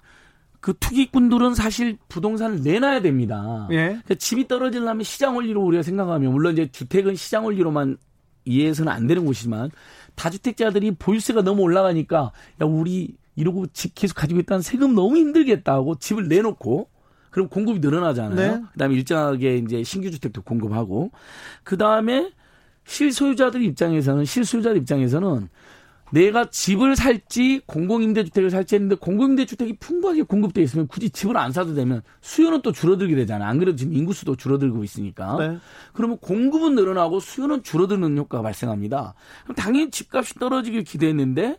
그 0.60 0.74
투기꾼들은 0.78 1.54
사실 1.54 1.98
부동산을 2.08 2.62
내놔야 2.62 3.02
됩니다. 3.02 3.68
예. 3.70 3.76
그러니까 3.88 4.14
집이 4.14 4.48
떨어지려면 4.48 5.02
시장 5.04 5.36
원리로 5.36 5.62
우리가 5.62 5.82
생각하면 5.82 6.32
물론 6.32 6.54
이제 6.54 6.68
주택은 6.72 7.14
시장 7.14 7.44
원리로만 7.44 7.98
이해해서는 8.46 8.90
안 8.90 9.06
되는 9.06 9.26
곳이지만 9.26 9.70
다주택자들이 10.18 10.96
보유세가 10.96 11.42
너무 11.42 11.62
올라가니까 11.62 12.32
야 12.60 12.64
우리 12.66 13.16
이러고 13.36 13.68
집 13.68 13.94
계속 13.94 14.14
가지고 14.14 14.40
있다는 14.40 14.62
세금 14.62 14.94
너무 14.94 15.16
힘들겠다 15.16 15.72
하고 15.72 15.94
집을 15.94 16.28
내놓고 16.28 16.90
그럼 17.30 17.48
공급이 17.48 17.78
늘어나잖아요. 17.78 18.56
네. 18.56 18.62
그다음에 18.72 18.94
일정하게 18.96 19.58
이제 19.58 19.84
신규 19.84 20.10
주택도 20.10 20.42
공급하고 20.42 21.12
그다음에 21.62 22.32
실소유자들 22.84 23.62
입장에서는 23.62 24.24
실소유자들 24.24 24.78
입장에서는 24.78 25.48
내가 26.12 26.50
집을 26.50 26.96
살지 26.96 27.62
공공임대주택을 27.66 28.50
살지 28.50 28.76
했는데 28.76 28.94
공공임대주택이 28.96 29.76
풍부하게 29.78 30.22
공급돼 30.22 30.62
있으면 30.62 30.88
굳이 30.88 31.10
집을 31.10 31.36
안 31.36 31.52
사도 31.52 31.74
되면 31.74 32.02
수요는 32.20 32.62
또 32.62 32.72
줄어들게 32.72 33.14
되잖아요. 33.14 33.48
안 33.48 33.58
그래도 33.58 33.76
지금 33.76 33.94
인구수도 33.94 34.36
줄어들고 34.36 34.84
있으니까. 34.84 35.36
네. 35.38 35.58
그러면 35.92 36.18
공급은 36.18 36.74
늘어나고 36.74 37.20
수요는 37.20 37.62
줄어드는 37.62 38.16
효과가 38.18 38.42
발생합니다. 38.42 39.14
그럼 39.44 39.56
당연히 39.56 39.90
집값이 39.90 40.34
떨어지길 40.34 40.84
기대했는데 40.84 41.58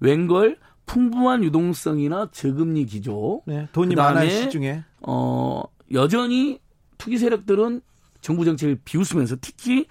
웬걸 0.00 0.58
풍부한 0.86 1.44
유동성이나 1.44 2.28
저금리 2.30 2.86
기조, 2.86 3.42
네. 3.46 3.68
돈이 3.72 3.94
많은 3.94 4.28
시중에. 4.28 4.84
어, 5.00 5.62
여전히 5.92 6.60
투기 6.98 7.18
세력들은 7.18 7.80
정부 8.20 8.44
정책을 8.44 8.80
비웃으면서 8.84 9.36
특히 9.40 9.86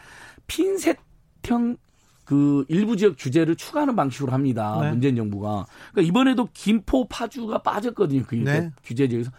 핀셋형 0.47 1.77
그 2.25 2.65
일부 2.67 2.95
지역 2.95 3.15
규제를 3.17 3.55
추가하는 3.55 3.95
방식으로 3.95 4.31
합니다. 4.31 4.79
네. 4.81 4.91
문재인 4.91 5.15
정부가. 5.15 5.65
그러니까 5.91 6.09
이번에도 6.09 6.47
김포 6.53 7.07
파주가 7.07 7.59
빠졌거든요. 7.59 8.23
그 8.25 8.35
네. 8.35 8.71
규제 8.83 9.07
지역에서. 9.07 9.31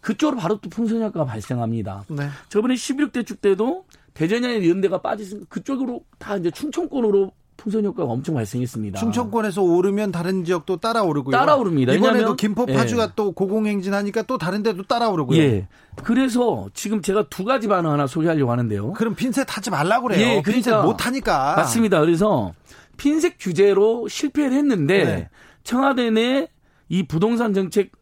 그쪽으로 0.00 0.38
바로 0.38 0.58
또 0.60 0.68
풍선 0.68 1.02
효과가 1.02 1.24
발생합니다. 1.24 2.04
네. 2.08 2.28
저번에 2.48 2.74
16대 2.74 3.26
축 3.26 3.40
때도 3.40 3.86
대전이나 4.12 4.68
연대가 4.68 5.00
빠졌으니까 5.00 5.46
그쪽으로 5.48 6.04
다 6.18 6.36
이제 6.36 6.50
충청권으로 6.50 7.32
풍선 7.56 7.84
효과가 7.84 8.10
엄청 8.10 8.34
발생했습니다. 8.34 8.98
충청권에서 8.98 9.62
오르면 9.62 10.12
다른 10.12 10.44
지역도 10.44 10.78
따라 10.78 11.02
오르고요. 11.02 11.32
따라 11.32 11.54
오릅니다. 11.56 11.92
이번에도 11.92 12.14
왜냐하면, 12.14 12.36
김포 12.36 12.66
파주가 12.66 13.04
예. 13.04 13.08
또 13.14 13.32
고공행진하니까 13.32 14.22
또 14.22 14.38
다른 14.38 14.62
데도 14.62 14.82
따라 14.84 15.08
오르고요. 15.08 15.38
예. 15.38 15.68
그래서 16.02 16.68
지금 16.74 17.00
제가 17.00 17.28
두 17.28 17.44
가지 17.44 17.68
반응 17.68 17.90
하나 17.90 18.06
소개하려고 18.06 18.50
하는데요. 18.50 18.92
그럼 18.94 19.14
핀셋 19.14 19.46
하지 19.56 19.70
말라고 19.70 20.08
그래요. 20.08 20.20
예, 20.20 20.42
그러니까, 20.42 20.52
핀셋 20.52 20.82
못 20.84 21.06
하니까. 21.06 21.54
맞습니다. 21.56 22.00
그래서 22.00 22.52
핀셋 22.96 23.34
규제로 23.38 24.08
실패를 24.08 24.52
했는데 24.56 25.04
네. 25.04 25.28
청와대 25.62 26.10
내 26.10 26.48
이 26.88 27.02
부동산 27.02 27.54
정책 27.54 27.92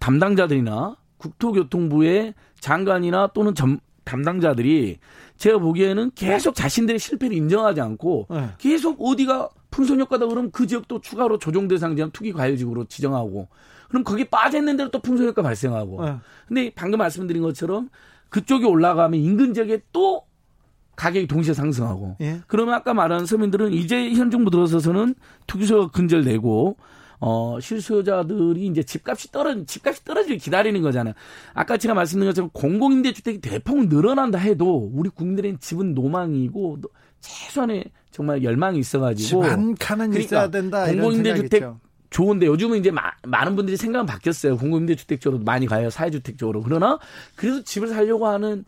담당자들이나 0.00 0.96
국토교통부의 1.16 2.34
장관이나 2.60 3.30
또는 3.34 3.54
점, 3.54 3.78
담당자들이 4.04 4.98
제가 5.40 5.58
보기에는 5.58 6.10
계속 6.14 6.54
자신들의 6.54 6.98
실패를 6.98 7.34
인정하지 7.34 7.80
않고 7.80 8.26
네. 8.28 8.50
계속 8.58 8.98
어디가 9.00 9.48
풍선 9.70 9.98
효과다 9.98 10.26
그러면 10.26 10.50
그 10.50 10.66
지역도 10.66 11.00
추가로 11.00 11.38
조정 11.38 11.66
대상 11.66 11.96
지역 11.96 12.12
투기 12.12 12.30
과열지구로 12.32 12.84
지정하고 12.84 13.48
그럼 13.88 14.04
거기 14.04 14.24
빠져 14.24 14.58
있는 14.58 14.76
대로 14.76 14.90
또 14.90 15.00
풍선 15.00 15.26
효과 15.26 15.40
발생하고 15.40 16.04
네. 16.04 16.16
근데 16.46 16.70
방금 16.74 16.98
말씀드린 16.98 17.40
것처럼 17.42 17.88
그쪽이 18.28 18.66
올라가면 18.66 19.18
인근 19.18 19.54
지역에 19.54 19.80
또 19.94 20.24
가격이 20.96 21.26
동시에 21.26 21.54
상승하고 21.54 22.16
예. 22.20 22.42
그러면 22.46 22.74
아까 22.74 22.92
말한 22.92 23.24
서민들은 23.24 23.72
이제 23.72 24.12
현 24.12 24.30
정부 24.30 24.50
들어서서는 24.50 25.14
투기소 25.46 25.88
근절되고 25.88 26.76
어, 27.20 27.58
실수요자들이 27.60 28.66
이제 28.66 28.82
집값이 28.82 29.30
떨어, 29.30 29.64
집값이 29.64 30.04
떨어지길 30.04 30.38
기다리는 30.38 30.80
거잖아요. 30.80 31.14
아까 31.54 31.76
제가 31.76 31.94
말씀드린 31.94 32.30
것처럼 32.30 32.50
공공임대 32.52 33.12
주택이 33.12 33.40
대폭 33.40 33.88
늘어난다 33.88 34.38
해도 34.38 34.90
우리 34.92 35.10
국민들은 35.10 35.60
집은 35.60 35.94
노망이고 35.94 36.78
최소한의 37.20 37.84
정말 38.10 38.42
열망이 38.42 38.78
있어가지고. 38.78 39.42
집한 39.42 39.74
칸은 39.74 40.10
그러니까 40.10 40.36
있어야 40.36 40.50
된다. 40.50 40.86
공공임대 40.86 41.34
주택 41.36 41.64
좋은데 42.10 42.46
요즘은 42.46 42.78
이제 42.78 42.90
마, 42.90 43.12
많은 43.24 43.54
분들이 43.54 43.76
생각은 43.76 44.06
바뀌었어요. 44.06 44.56
공공임대주택 44.56 45.20
쪽으로 45.20 45.42
많이 45.44 45.66
가요. 45.66 45.90
사회주택 45.90 46.38
쪽으로. 46.38 46.62
그러나 46.62 46.98
그래서 47.36 47.62
집을 47.62 47.88
살려고 47.88 48.26
하는 48.26 48.64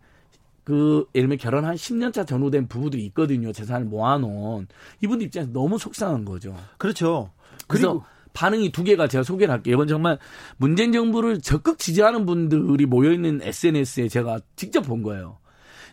그 0.65 1.07
예를 1.15 1.29
들면 1.29 1.39
결혼 1.39 1.65
한 1.65 1.75
10년 1.75 2.13
차 2.13 2.25
전후된 2.25 2.69
부부들이 2.69 3.05
있거든요. 3.07 3.53
재산을 3.53 3.87
모아놓은 3.87 4.69
이분 5.01 5.19
들 5.19 5.27
입장에서 5.27 5.53
너무 5.53 5.77
속상한 5.77 6.25
거죠. 6.25 6.57
그렇죠. 6.79 7.33
그리고 7.67 8.05
반응이 8.33 8.73
두 8.73 8.85
개가 8.85 9.09
제가 9.09 9.25
소개를 9.25 9.53
할게요. 9.53 9.75
이건 9.75 9.89
정말 9.89 10.19
문재인 10.57 10.93
정부를 10.93 11.41
적극 11.41 11.79
지지하는 11.79 12.27
분들이 12.27 12.87
모여있는 12.87 13.41
SNS에 13.43 14.09
제가 14.09 14.41
직접 14.57 14.83
본 14.83 15.03
거예요. 15.03 15.39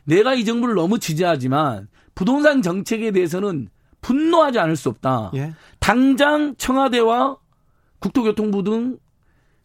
내가 0.05 0.33
이 0.33 0.45
정부를 0.45 0.75
너무 0.75 0.99
지지하지만 0.99 1.87
부동산 2.15 2.61
정책에 2.61 3.11
대해서는 3.11 3.69
분노하지 4.01 4.59
않을 4.59 4.75
수 4.75 4.89
없다. 4.89 5.31
예? 5.35 5.53
당장 5.79 6.55
청와대와 6.57 7.37
국토교통부 7.99 8.63
등 8.63 8.97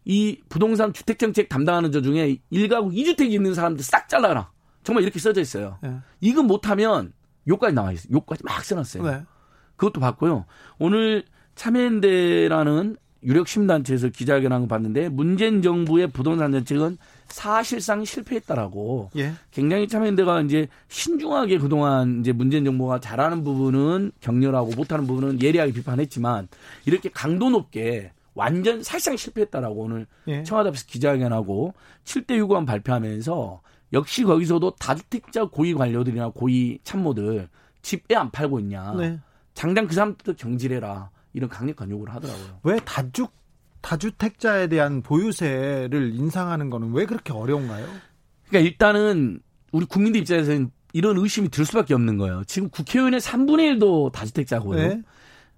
이 0.05 0.41
부동산 0.49 0.93
주택 0.93 1.19
정책 1.19 1.49
담당하는 1.49 1.91
저 1.91 2.03
중에 2.03 2.39
일가구 2.51 2.91
2주택이 2.91 3.33
있는 3.33 3.55
사람들 3.55 3.83
싹 3.83 4.09
잘라라. 4.09 4.51
정말 4.83 5.03
이렇게 5.03 5.19
써져 5.19 5.41
있어요. 5.41 5.79
예. 5.85 5.97
이거 6.21 6.43
못하면 6.43 7.13
욕까지 7.49 7.75
나와 7.75 7.93
있어요. 7.93 8.13
욕까지 8.13 8.43
막 8.45 8.63
써놨어요. 8.63 9.03
네. 9.03 9.23
그것도 9.77 10.01
봤고요. 10.01 10.45
오늘 10.79 11.25
참여연대라는 11.55 12.97
유력 13.25 13.49
시민단체에서 13.49 14.09
기자회견한 14.09 14.63
거 14.63 14.67
봤는데 14.69 15.09
문재인 15.09 15.63
정부의 15.63 16.09
부동산 16.09 16.53
정책은 16.53 16.99
사실상 17.29 18.05
실패했다라고 18.05 19.11
예. 19.17 19.33
굉장히 19.51 19.89
참여연대가 19.89 20.43
이제 20.43 20.69
신중하게 20.89 21.59
그동안 21.59 22.21
이제 22.21 22.33
문재인 22.33 22.65
정부가 22.65 23.01
잘하는 23.01 23.43
부분은 23.43 24.13
격렬하고 24.21 24.73
못하는 24.77 25.07
부분은 25.07 25.41
예리하게 25.43 25.73
비판했지만 25.73 26.49
이렇게 26.85 27.09
강도 27.09 27.49
높게 27.49 28.13
완전 28.35 28.83
사실상 28.83 29.17
실패했다라고 29.17 29.75
오늘 29.75 30.07
예. 30.29 30.43
청와대 30.43 30.69
앞에서 30.69 30.85
기자회견하고 30.87 31.73
7대 32.05 32.37
유고안 32.37 32.67
발표하면서 32.67 33.63
역시 33.95 34.25
거기서도 34.25 34.73
다주택자 34.73 35.47
고위 35.47 35.73
관료들이나 35.73 36.31
고위 36.31 36.79
참모들 36.85 37.49
집왜안 37.81 38.31
팔고 38.31 38.61
있냐. 38.61 38.93
네. 38.95 39.19
장장 39.55 39.87
그 39.87 39.95
사람들도 39.95 40.35
경질해라. 40.35 41.11
이런 41.35 41.51
강력한 41.51 41.91
요구를 41.91 42.15
하더라고요. 42.15 42.61
왜 42.63 42.79
다주 42.85 43.27
다주택자에 43.83 44.69
대한 44.69 45.03
보유세를 45.03 46.15
인상하는 46.15 46.71
거는 46.71 46.93
왜 46.95 47.05
그렇게 47.05 47.35
어려운가요? 47.35 47.87
그러니까 48.49 48.71
일단은 48.71 49.41
우리 49.73 49.85
국민들 49.85 50.21
입장에서는 50.23 50.71
이런 50.95 51.19
의심이 51.19 51.51
들 51.51 51.67
수밖에 51.67 51.93
없는 51.93 52.17
거예요. 52.17 52.45
지금 52.47 52.71
국회의원의 52.71 53.21
3분의 53.21 53.79
1도 53.79 54.11
다주택자고요. 54.13 54.79
네. 54.79 55.03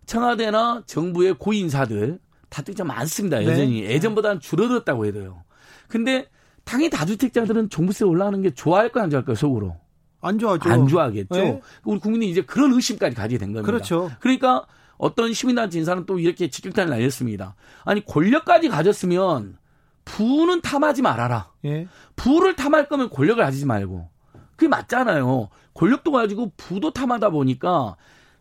청와대나 0.07 0.83
정부의 0.87 1.35
고위 1.39 1.61
인사들 1.61 2.19
다주택자 2.49 2.85
많습니다. 2.85 3.39
네. 3.39 3.47
여전히 3.47 3.83
네. 3.83 3.91
예전보다는 3.93 4.41
줄어들었다고 4.41 5.05
해야 5.05 5.13
돼요. 5.13 5.45
근데 5.89 6.27
당연히 6.65 6.91
다주택자들은 6.91 7.69
종부세 7.69 8.05
올라가는 8.05 8.41
게 8.43 8.51
좋아할까요, 8.51 9.05
안 9.05 9.11
좋아할까요, 9.11 9.37
속으로? 9.37 9.77
안 10.21 10.39
좋아하죠. 10.39 10.71
안 10.71 10.89
좋아하겠죠. 10.89 11.35
네. 11.35 11.61
우리 11.85 12.01
국민이 12.01 12.31
이제 12.31 12.41
그런 12.41 12.73
의심까지 12.73 13.15
가지게 13.15 13.39
된 13.39 13.53
겁니다. 13.53 13.67
그렇죠. 13.71 14.11
그러니까 14.19 14.67
어떤 14.99 15.33
시민단체 15.33 15.79
인사는 15.79 16.07
또 16.07 16.19
이렇게 16.19 16.49
직격탄을 16.49 16.91
날렸습니다. 16.91 17.55
아니 17.85 18.05
권력까지 18.05 18.69
가졌으면 18.69 19.59
부는 20.05 20.61
탐하지 20.61 21.03
말아라. 21.03 21.51
예. 21.65 21.89
부를 22.15 22.57
탐할 22.57 22.89
거면 22.89 23.11
권력을 23.11 23.43
가지지 23.43 23.67
말고. 23.67 24.09
그게 24.57 24.69
맞잖아요. 24.69 25.51
권력도 25.75 26.13
가지고 26.13 26.53
부도 26.57 26.93
탐하다 26.93 27.31
보니까 27.31 27.97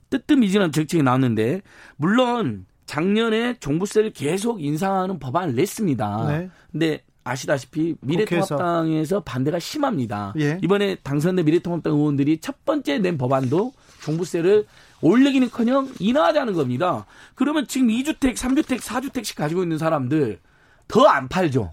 뜨뜻미지한 0.10 0.72
정책이 0.72 1.04
나왔는데 1.04 1.62
물론 1.98 2.65
작년에 2.86 3.56
종부세를 3.60 4.13
계속 4.13 4.63
인상하는 4.63 5.20
법안을 5.20 5.56
냈습니다. 5.56 6.28
네. 6.28 6.50
근데 6.72 7.04
아시다시피 7.24 7.96
미래통합당에서 8.02 9.22
반대가 9.22 9.58
심합니다. 9.58 10.34
예. 10.38 10.60
이번에 10.62 10.96
당선된 10.96 11.44
미래통합당 11.46 11.94
의원들이 11.94 12.38
첫 12.39 12.63
번째 12.63 13.00
낸 13.00 13.18
법안도 13.18 13.74
종부세를 14.04 14.68
올리기는커녕 15.02 15.94
인하하자는 16.00 16.54
겁니다. 16.54 17.06
그러면 17.36 17.68
지금 17.68 17.88
2주택, 17.88 18.36
3주택, 18.36 18.80
4주택씩 18.80 19.36
가지고 19.38 19.64
있는 19.64 19.78
사람들 19.78 20.40
더 20.88 21.08
안 21.08 21.28
팔죠. 21.28 21.72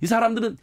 이 0.00 0.06
사람들은 0.06 0.56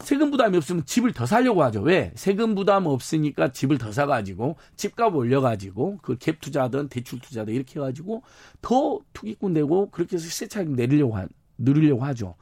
세금 0.00 0.30
부담이 0.30 0.56
없으면 0.56 0.84
집을 0.84 1.12
더 1.12 1.24
사려고 1.24 1.62
하죠. 1.64 1.80
왜? 1.80 2.12
세금 2.16 2.54
부담 2.54 2.86
없으니까 2.86 3.52
집을 3.52 3.78
더 3.78 3.92
사가지고 3.92 4.56
집값 4.76 5.14
올려가지고 5.14 5.98
그 6.02 6.16
갭 6.16 6.40
투자든 6.40 6.88
대출 6.88 7.20
투자든 7.20 7.54
이렇게 7.54 7.78
해가지고 7.78 8.22
더 8.60 8.98
투기꾼 9.12 9.54
되고 9.54 9.90
그렇게 9.90 10.16
해서 10.16 10.28
시세 10.28 10.48
차익 10.48 10.68
내리려고 10.70 11.16
하, 11.16 11.26
누리려고 11.58 12.04
하죠. 12.06 12.34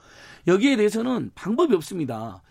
여기에 0.46 0.76
대해서는 0.76 1.30
방법이 1.34 1.74
없습니다. 1.74 2.42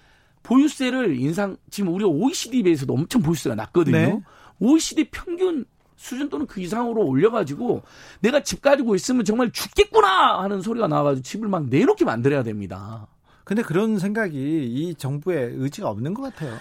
보유세를 0.44 1.20
인상 1.20 1.58
지금 1.70 1.94
우리 1.94 2.04
가 2.04 2.10
OECD 2.10 2.64
비해서도 2.64 2.94
엄청 2.94 3.22
보유세가 3.22 3.56
낮거든요. 3.56 3.98
네. 3.98 4.22
OECD 4.60 5.06
평균 5.06 5.66
수준 6.02 6.30
또는 6.30 6.48
그 6.48 6.60
이상으로 6.60 7.06
올려가지고 7.06 7.84
내가 8.22 8.42
집 8.42 8.62
가지고 8.62 8.96
있으면 8.96 9.24
정말 9.24 9.52
죽겠구나 9.52 10.42
하는 10.42 10.62
소리가 10.62 10.88
나와가지고 10.88 11.24
집을 11.24 11.48
막 11.48 11.68
내놓게 11.68 12.06
만들어야 12.06 12.42
됩니다. 12.42 13.08
근데 13.44 13.62
그런 13.62 14.00
생각이 14.00 14.36
이 14.36 14.96
정부의 14.96 15.54
의지가 15.56 15.88
없는 15.90 16.16
것 16.16 16.24
같아요. 16.24 16.58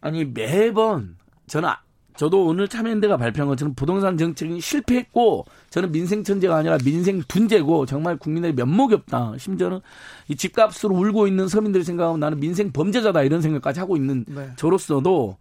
아니 0.00 0.24
매번 0.24 1.18
저는 1.46 1.68
아, 1.68 1.80
저도 2.16 2.46
오늘 2.46 2.68
참여연대가 2.68 3.18
발표한 3.18 3.48
것처럼 3.48 3.74
부동산 3.74 4.16
정책이 4.16 4.60
실패했고 4.60 5.44
저는 5.68 5.92
민생 5.92 6.24
천재가 6.24 6.56
아니라 6.56 6.78
민생 6.82 7.22
둔재고 7.28 7.84
정말 7.84 8.16
국민의 8.16 8.54
면목이 8.54 8.94
없다. 8.94 9.34
심지어는 9.38 9.80
이 10.28 10.36
집값으로 10.36 10.94
울고 10.94 11.26
있는 11.26 11.48
서민들이 11.48 11.84
생각하면 11.84 12.18
나는 12.18 12.40
민생 12.40 12.72
범죄자다 12.72 13.24
이런 13.24 13.42
생각까지 13.42 13.78
하고 13.80 13.96
있는 13.96 14.24
네. 14.26 14.50
저로서도 14.56 15.36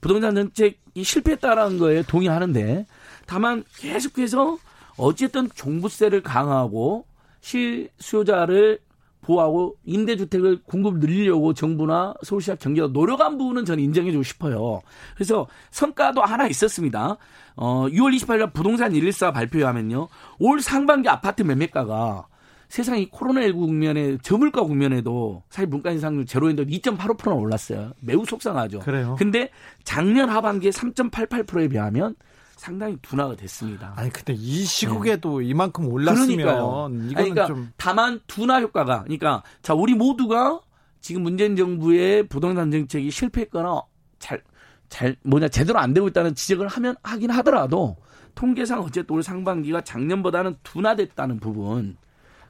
부동산 0.00 0.34
정책이 0.34 1.02
실패했다라는 1.02 1.78
거에 1.78 2.02
동의하는데 2.02 2.86
다만 3.26 3.64
계속해서 3.78 4.58
어쨌든 4.96 5.48
종부세를 5.54 6.22
강화하고 6.22 7.06
실수요자를 7.40 8.80
보호하고 9.26 9.76
임대주택을 9.84 10.62
공급 10.62 10.98
늘리려고 10.98 11.52
정부나 11.52 12.14
서울시와 12.22 12.56
경기가 12.56 12.86
노력한 12.86 13.36
부분은 13.36 13.64
저는 13.64 13.82
인정해주고 13.82 14.22
싶어요. 14.22 14.82
그래서 15.14 15.48
성과도 15.70 16.22
하나 16.22 16.46
있었습니다. 16.46 17.16
어, 17.56 17.86
6월 17.88 18.16
28일 18.16 18.38
날 18.38 18.52
부동산 18.52 18.92
114 18.92 19.32
발표하면요. 19.32 20.08
올 20.38 20.60
상반기 20.60 21.08
아파트 21.08 21.42
매매가가 21.42 22.26
세상이 22.68 23.10
코로나19 23.10 23.54
국면에 23.54 24.18
저물가 24.18 24.62
국면에도 24.62 25.42
사실 25.48 25.68
물가 25.68 25.90
인상률 25.90 26.26
제로인데 26.26 26.66
2.85%나 26.66 27.34
올랐어요. 27.34 27.92
매우 28.00 28.24
속상하죠. 28.24 28.80
그래요. 28.80 29.16
근데 29.18 29.50
작년 29.84 30.28
하반기에 30.28 30.70
3.88%에 30.70 31.68
비하면 31.68 32.16
상당히 32.56 32.96
둔화가 33.02 33.36
됐습니다. 33.36 33.92
아니 33.96 34.10
근데 34.10 34.32
이 34.32 34.64
시국에도 34.64 35.40
네. 35.40 35.46
이만큼 35.46 35.86
올랐으면 35.88 36.26
그러니까요. 36.26 36.88
이거는 36.90 37.14
그러니까 37.14 37.46
좀 37.46 37.70
다만 37.76 38.20
둔화 38.26 38.60
효과가 38.60 39.02
그러니까 39.04 39.42
자 39.62 39.74
우리 39.74 39.94
모두가 39.94 40.60
지금 41.00 41.22
문재인 41.22 41.54
정부의 41.54 42.26
부동산 42.28 42.70
정책이 42.70 43.10
실패했거나 43.10 43.82
잘 44.18 44.42
잘 44.88 45.16
뭐냐 45.22 45.48
제대로 45.48 45.78
안 45.78 45.94
되고 45.94 46.06
있다는 46.08 46.34
지적을 46.34 46.68
하면 46.68 46.96
하긴 47.02 47.30
하더라도 47.30 47.96
통계상 48.34 48.80
어쨌든 48.80 49.16
올 49.16 49.22
상반기가 49.22 49.80
작년보다는 49.82 50.56
둔화됐다는 50.62 51.40
부분 51.40 51.96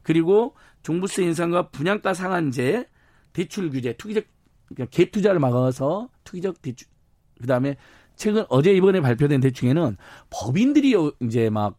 그리고 0.06 0.54
종부세 0.84 1.24
인상과 1.24 1.70
분양가 1.70 2.14
상한제 2.14 2.86
대출 3.32 3.70
규제 3.70 3.92
투기적 3.94 4.22
그러니까 4.68 4.96
갭투자를 4.96 5.40
막아서 5.40 6.08
투기적 6.22 6.62
대출 6.62 6.86
그다음에 7.40 7.76
최근 8.14 8.44
어제 8.48 8.72
이번에 8.72 9.00
발표된 9.00 9.40
대책에는 9.40 9.96
법인들이 10.30 10.94
이제 11.22 11.50
막 11.50 11.76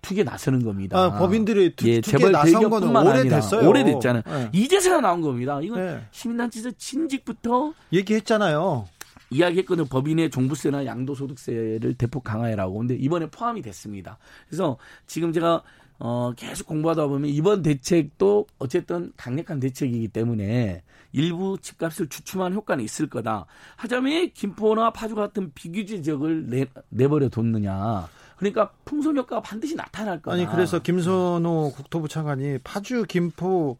투기에 0.00 0.24
나서는 0.24 0.64
겁니다. 0.64 0.98
아, 0.98 1.18
법인들이 1.18 1.76
투, 1.76 1.90
예, 1.90 2.00
투기에 2.00 2.30
나선 2.30 2.70
거는 2.70 2.96
오래됐어요. 2.96 3.68
오래됐잖아요. 3.68 4.22
네. 4.26 4.50
이제서야 4.54 5.02
나온 5.02 5.20
겁니다. 5.20 5.60
이건 5.62 5.78
네. 5.78 6.06
시민단체에서 6.12 6.70
진직부터 6.78 7.74
얘기했잖아요. 7.92 8.86
이야기했거든요. 9.28 9.86
법인의 9.88 10.30
종부세나 10.30 10.86
양도소득세를 10.86 11.94
대폭 11.98 12.24
강화해라고. 12.24 12.78
근데 12.78 12.94
이번에 12.94 13.26
포함이 13.26 13.60
됐습니다. 13.60 14.18
그래서 14.48 14.78
지금 15.06 15.34
제가 15.34 15.62
어, 16.00 16.32
계속 16.34 16.66
공부하다 16.66 17.06
보면 17.08 17.28
이번 17.30 17.62
대책도 17.62 18.46
어쨌든 18.58 19.12
강력한 19.18 19.60
대책이기 19.60 20.08
때문에 20.08 20.82
일부 21.12 21.58
집값을 21.60 22.08
주춤한 22.08 22.54
효과는 22.54 22.82
있을 22.82 23.08
거다. 23.08 23.44
하자면 23.76 24.30
김포나 24.32 24.92
파주 24.92 25.14
같은 25.14 25.52
비규제 25.54 26.00
지역을 26.00 26.46
내, 26.48 26.66
내버려 26.88 27.28
뒀느냐. 27.28 28.08
그러니까 28.38 28.70
풍선 28.86 29.18
효과가 29.18 29.42
반드시 29.42 29.76
나타날 29.76 30.22
거다. 30.22 30.34
아니 30.34 30.46
그래서 30.46 30.78
김선호 30.78 31.72
국토부 31.76 32.08
차관이 32.08 32.58
파주, 32.64 33.04
김포 33.06 33.76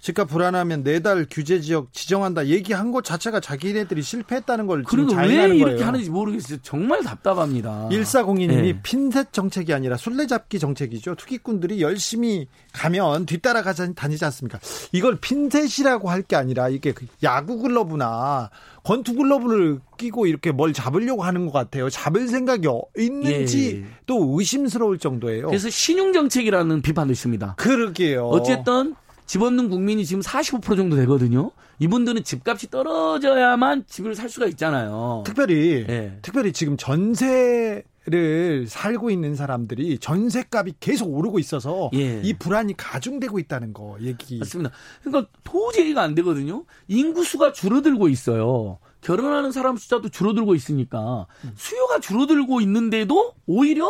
집값 0.00 0.28
불안하면 0.28 0.82
네달 0.82 1.26
규제 1.30 1.60
지역 1.60 1.92
지정한다 1.92 2.46
얘기한 2.46 2.90
것 2.90 3.04
자체가 3.04 3.40
자기네들이 3.40 4.00
실패했다는 4.00 4.66
걸 4.66 4.84
지금 4.88 5.06
그리고 5.08 5.20
왜 5.20 5.34
이렇게 5.46 5.74
거예요. 5.74 5.86
하는지 5.86 6.08
모르겠어요. 6.08 6.58
정말 6.62 7.02
답답합니다. 7.04 7.88
1402님이 7.92 8.62
네. 8.62 8.80
핀셋 8.82 9.32
정책이 9.32 9.74
아니라 9.74 9.96
술래잡기 9.98 10.58
정책이죠. 10.58 11.16
투기꾼들이 11.16 11.82
열심히 11.82 12.48
가면 12.72 13.26
뒤따라 13.26 13.62
가자 13.62 13.92
다니지 13.92 14.24
않습니까? 14.24 14.58
이걸 14.92 15.16
핀셋이라고 15.20 16.08
할 16.08 16.20
게 16.30 16.36
아니라 16.36 16.68
이게 16.68 16.92
그 16.92 17.06
야구 17.22 17.58
글러브나 17.58 18.50
권투 18.84 19.14
글러브를 19.14 19.80
끼고 19.96 20.26
이렇게 20.26 20.52
뭘 20.52 20.72
잡으려고 20.72 21.22
하는 21.24 21.46
것 21.46 21.52
같아요. 21.52 21.90
잡을 21.90 22.28
생각이 22.28 22.68
있는지 22.96 23.82
예. 23.84 23.90
또 24.06 24.36
의심스러울 24.38 24.98
정도예요. 24.98 25.46
그래서 25.48 25.68
신용 25.70 26.12
정책이라는 26.12 26.82
비판도 26.82 27.12
있습니다. 27.12 27.54
그러게요. 27.56 28.28
어쨌든 28.28 28.94
집 29.30 29.42
없는 29.42 29.68
국민이 29.68 30.04
지금 30.04 30.22
45% 30.22 30.76
정도 30.76 30.96
되거든요. 30.96 31.52
이분들은 31.78 32.24
집값이 32.24 32.68
떨어져야만 32.68 33.84
집을 33.86 34.16
살 34.16 34.28
수가 34.28 34.46
있잖아요. 34.46 35.22
특별히 35.24 35.84
네. 35.86 36.18
특별히 36.20 36.52
지금 36.52 36.76
전세 36.76 37.84
를 38.06 38.66
살고 38.66 39.10
있는 39.10 39.36
사람들이 39.36 39.98
전세값이 39.98 40.74
계속 40.80 41.14
오르고 41.14 41.38
있어서 41.38 41.90
예. 41.94 42.20
이 42.24 42.32
불안이 42.32 42.76
가중되고 42.76 43.38
있다는 43.38 43.72
거 43.72 43.98
얘기. 44.00 44.38
맞습니다. 44.38 44.72
그러니까 45.04 45.30
도저히가 45.44 46.02
안 46.02 46.16
되거든요. 46.16 46.64
인구수가 46.88 47.52
줄어들고 47.52 48.08
있어요. 48.08 48.80
결혼하는 49.00 49.52
사람 49.52 49.76
숫자도 49.76 50.08
줄어들고 50.08 50.56
있으니까 50.56 51.26
수요가 51.54 52.00
줄어들고 52.00 52.62
있는데도 52.62 53.34
오히려 53.46 53.88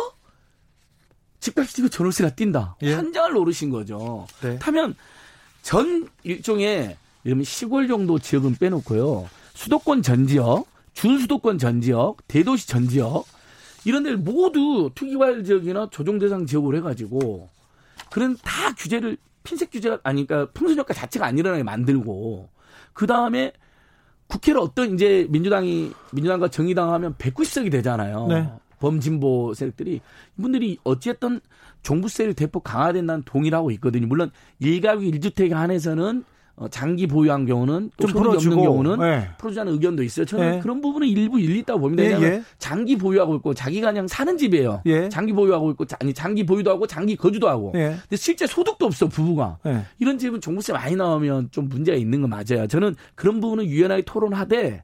집값이 1.39 1.77
뛰고 1.77 1.89
전월세가 1.89 2.35
뛴다. 2.35 2.75
예. 2.83 2.93
환장을 2.93 3.33
노르신 3.33 3.71
거죠. 3.71 4.27
네. 4.41 4.59
타면 4.59 4.95
전 5.61 6.07
일종의 6.23 6.97
이러면 7.23 7.43
시골 7.43 7.87
정도 7.87 8.19
지역은 8.19 8.55
빼놓고요. 8.55 9.29
수도권 9.53 10.01
전 10.01 10.27
지역, 10.27 10.65
준수도권 10.93 11.57
전 11.57 11.81
지역, 11.81 12.17
대도시 12.27 12.67
전 12.67 12.87
지역 12.87 13.25
이런 13.85 14.03
데를 14.03 14.17
모두 14.17 14.89
투기활 14.93 15.43
지역이나 15.43 15.89
조정 15.91 16.19
대상 16.19 16.45
지역으로 16.45 16.77
해가지고 16.77 17.49
그런 18.09 18.37
다 18.43 18.73
규제를 18.75 19.17
핀셋 19.43 19.71
규제가 19.71 19.99
아니니까 20.03 20.47
풍선효과 20.51 20.93
자체가 20.93 21.25
안 21.25 21.37
일어나게 21.37 21.63
만들고 21.63 22.49
그 22.93 23.07
다음에 23.07 23.53
국회를 24.27 24.61
어떤 24.61 24.93
이제 24.93 25.27
민주당이 25.29 25.91
민주당과 26.11 26.49
정의당 26.49 26.93
하면 26.93 27.15
190석이 27.15 27.71
되잖아요. 27.71 28.27
네. 28.27 28.49
범진보 28.79 29.53
세력들이 29.53 30.01
이분들이 30.37 30.77
어찌했든 30.83 31.39
종부세를 31.83 32.33
대폭 32.33 32.63
강화된다는 32.63 33.23
동의를 33.23 33.59
있거든요. 33.73 34.07
물론 34.07 34.31
일가구 34.59 35.03
일주택에 35.03 35.53
한해서는 35.53 36.23
어, 36.55 36.67
장기 36.67 37.07
보유한 37.07 37.45
경우는 37.45 37.91
좀 37.97 38.11
풀어주고 38.11 38.55
없는 38.55 38.63
경우는 38.63 38.99
네. 38.99 39.29
풀어주자는 39.39 39.73
의견도 39.73 40.03
있어요. 40.03 40.25
저는 40.25 40.51
네. 40.51 40.59
그런 40.59 40.81
부분은 40.81 41.07
일부 41.07 41.39
일리 41.39 41.59
있다고 41.59 41.79
봅니다. 41.79 42.03
예, 42.03 42.23
예. 42.23 42.43
장기 42.59 42.97
보유하고 42.97 43.35
있고 43.37 43.53
자기가 43.53 43.87
그냥 43.87 44.07
사는 44.07 44.37
집이에요. 44.37 44.83
예. 44.85 45.09
장기 45.09 45.33
보유하고 45.33 45.71
있고 45.71 45.85
아니 45.99 46.13
장기 46.13 46.45
보유도 46.45 46.69
하고 46.69 46.85
장기 46.85 47.15
거주도 47.15 47.49
하고. 47.49 47.71
예. 47.75 47.95
근데 48.01 48.15
실제 48.15 48.45
소득도 48.45 48.85
없어 48.85 49.07
부부가. 49.07 49.57
예. 49.65 49.85
이런 49.97 50.19
집은 50.19 50.39
종부세 50.39 50.73
많이 50.73 50.95
나오면 50.95 51.49
좀 51.51 51.67
문제가 51.67 51.97
있는 51.97 52.21
건 52.21 52.29
맞아요. 52.29 52.67
저는 52.67 52.95
그런 53.15 53.39
부분은 53.39 53.65
유연하게 53.65 54.03
토론하되 54.03 54.83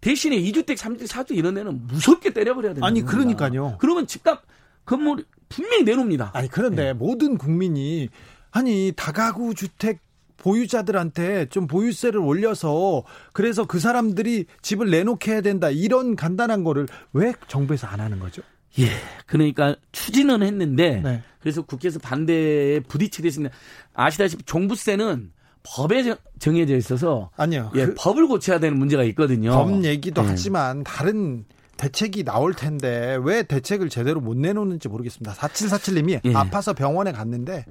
대신에 0.00 0.38
2주택, 0.38 0.76
3주택, 0.76 1.06
4주택 1.06 1.36
이런 1.36 1.54
데는 1.54 1.86
무섭게 1.86 2.32
때려버려야 2.32 2.74
됩니다. 2.74 2.86
아니, 2.86 3.02
그러니까요. 3.02 3.76
그러면 3.78 4.06
집값, 4.06 4.42
건물 4.86 5.24
분명히 5.50 5.82
내놓습니다. 5.82 6.30
아니, 6.32 6.48
그런데 6.48 6.84
네. 6.84 6.92
모든 6.94 7.36
국민이, 7.36 8.08
아니, 8.50 8.92
다가구 8.96 9.54
주택 9.54 10.00
보유자들한테 10.38 11.46
좀 11.50 11.66
보유세를 11.66 12.18
올려서 12.18 13.04
그래서 13.34 13.66
그 13.66 13.78
사람들이 13.78 14.46
집을 14.62 14.90
내놓게 14.90 15.32
해야 15.32 15.40
된다. 15.42 15.68
이런 15.68 16.16
간단한 16.16 16.64
거를 16.64 16.86
왜 17.12 17.34
정부에서 17.46 17.86
안 17.86 18.00
하는 18.00 18.18
거죠? 18.18 18.40
예. 18.78 18.86
그러니까 19.26 19.76
추진은 19.92 20.42
했는데 20.42 21.02
네. 21.02 21.22
그래서 21.40 21.60
국회에서 21.60 21.98
반대에 21.98 22.80
부딪히게 22.80 23.22
됐습니다. 23.24 23.54
아시다시피 23.92 24.44
종부세는 24.44 25.32
법에 25.62 26.14
정해져 26.38 26.76
있어서 26.76 27.30
아니요. 27.36 27.70
예, 27.74 27.86
그, 27.86 27.94
법을 27.98 28.26
고쳐야 28.26 28.58
되는 28.60 28.78
문제가 28.78 29.04
있거든요. 29.04 29.50
법 29.50 29.84
얘기도 29.84 30.22
네. 30.22 30.28
하지만 30.28 30.84
다른 30.84 31.44
대책이 31.80 32.24
나올 32.24 32.52
텐데 32.52 33.18
왜 33.22 33.42
대책을 33.42 33.88
제대로 33.88 34.20
못 34.20 34.36
내놓는지 34.36 34.88
모르겠습니다. 34.88 35.32
4747님이 35.32 36.20
예. 36.22 36.34
아파서 36.34 36.74
병원에 36.74 37.10
갔는데 37.10 37.64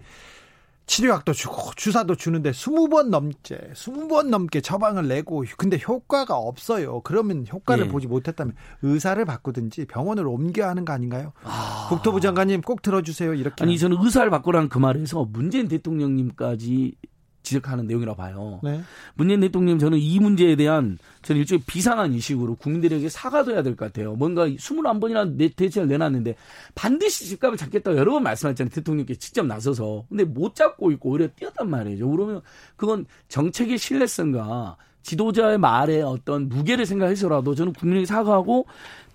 치료약도 0.87 1.33
주고 1.33 1.71
주사도 1.75 2.15
주는데 2.15 2.49
20번 2.49 3.09
넘게 3.09 3.69
20번 3.75 4.29
넘게 4.29 4.61
처방을 4.61 5.07
내고 5.07 5.45
근데 5.57 5.79
효과가 5.87 6.35
없어요. 6.35 7.01
그러면 7.01 7.45
효과를 7.47 7.85
예. 7.85 7.89
보지 7.89 8.07
못했다면 8.07 8.55
의사를 8.81 9.23
바꾸든지 9.23 9.85
병원을 9.85 10.25
옮겨야 10.27 10.69
하는 10.69 10.85
거 10.85 10.93
아닌가요? 10.93 11.33
아. 11.43 11.85
국토부 11.89 12.19
장관님 12.19 12.61
꼭 12.61 12.81
들어주세요. 12.81 13.35
이렇게 13.35 13.63
아니 13.63 13.77
저는 13.77 13.97
의사를 14.01 14.27
바꾸라는 14.31 14.69
그 14.69 14.79
말에서 14.79 15.27
문재인 15.31 15.67
대통령님까지 15.67 16.95
지적하는 17.43 17.87
내용이라고 17.87 18.17
봐요. 18.17 18.59
네. 18.63 18.81
문재인 19.15 19.39
대통령 19.39 19.79
저는 19.79 19.97
이 19.97 20.19
문제에 20.19 20.55
대한 20.55 20.97
저는 21.21 21.39
일종의 21.41 21.63
비상한 21.65 22.13
이식으로 22.13 22.55
국민들에게 22.55 23.07
사과도 23.09 23.51
해야 23.53 23.63
될 23.63 23.75
것 23.75 23.85
같아요. 23.85 24.15
뭔가 24.15 24.47
21번이나 24.47 25.55
대책을 25.55 25.87
내놨는데 25.87 26.35
반드시 26.75 27.25
집값을 27.25 27.57
잡겠다고 27.57 27.97
여러 27.97 28.11
번 28.11 28.23
말씀하셨잖아요. 28.23 28.69
대통령께 28.73 29.15
직접 29.15 29.45
나서서. 29.45 30.05
근데 30.09 30.23
못 30.25 30.55
잡고 30.55 30.91
있고 30.91 31.11
오히려 31.11 31.27
뛰었단 31.35 31.69
말이죠. 31.69 32.09
그러면 32.09 32.41
그건 32.75 33.05
정책의 33.29 33.77
신뢰성과 33.77 34.77
지도자의 35.01 35.57
말에 35.57 36.01
어떤 36.01 36.49
무게를 36.49 36.85
생각해서라도 36.85 37.55
저는 37.55 37.73
국민에게 37.73 38.05
사과하고 38.05 38.65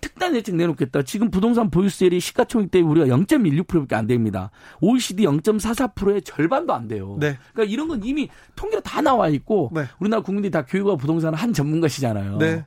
특단 0.01 0.33
대책 0.35 0.57
내놓겠다. 0.57 1.03
지금 1.03 1.31
부동산 1.31 1.70
보유세율이 1.70 2.20
시가총액 2.20 2.70
대비 2.70 2.85
우리가 2.85 3.07
0.16%밖에 3.07 3.94
안 3.94 4.07
됩니다. 4.07 4.51
OECD 4.81 5.25
0.44%의 5.25 6.23
절반도 6.23 6.75
안 6.75 6.88
돼요. 6.88 7.16
네. 7.18 7.38
그러니까 7.53 7.73
이런 7.73 7.88
건 7.88 8.03
이미 8.05 8.29
통계로 8.55 8.83
다 8.83 9.01
나와 9.01 9.29
있고 9.29 9.70
네. 9.73 9.85
우리나라 9.99 10.23
국민들이 10.23 10.51
다 10.51 10.64
교육과 10.66 10.97
부동산 10.97 11.33
한 11.33 11.53
전문가시잖아요. 11.53 12.38
네. 12.38 12.66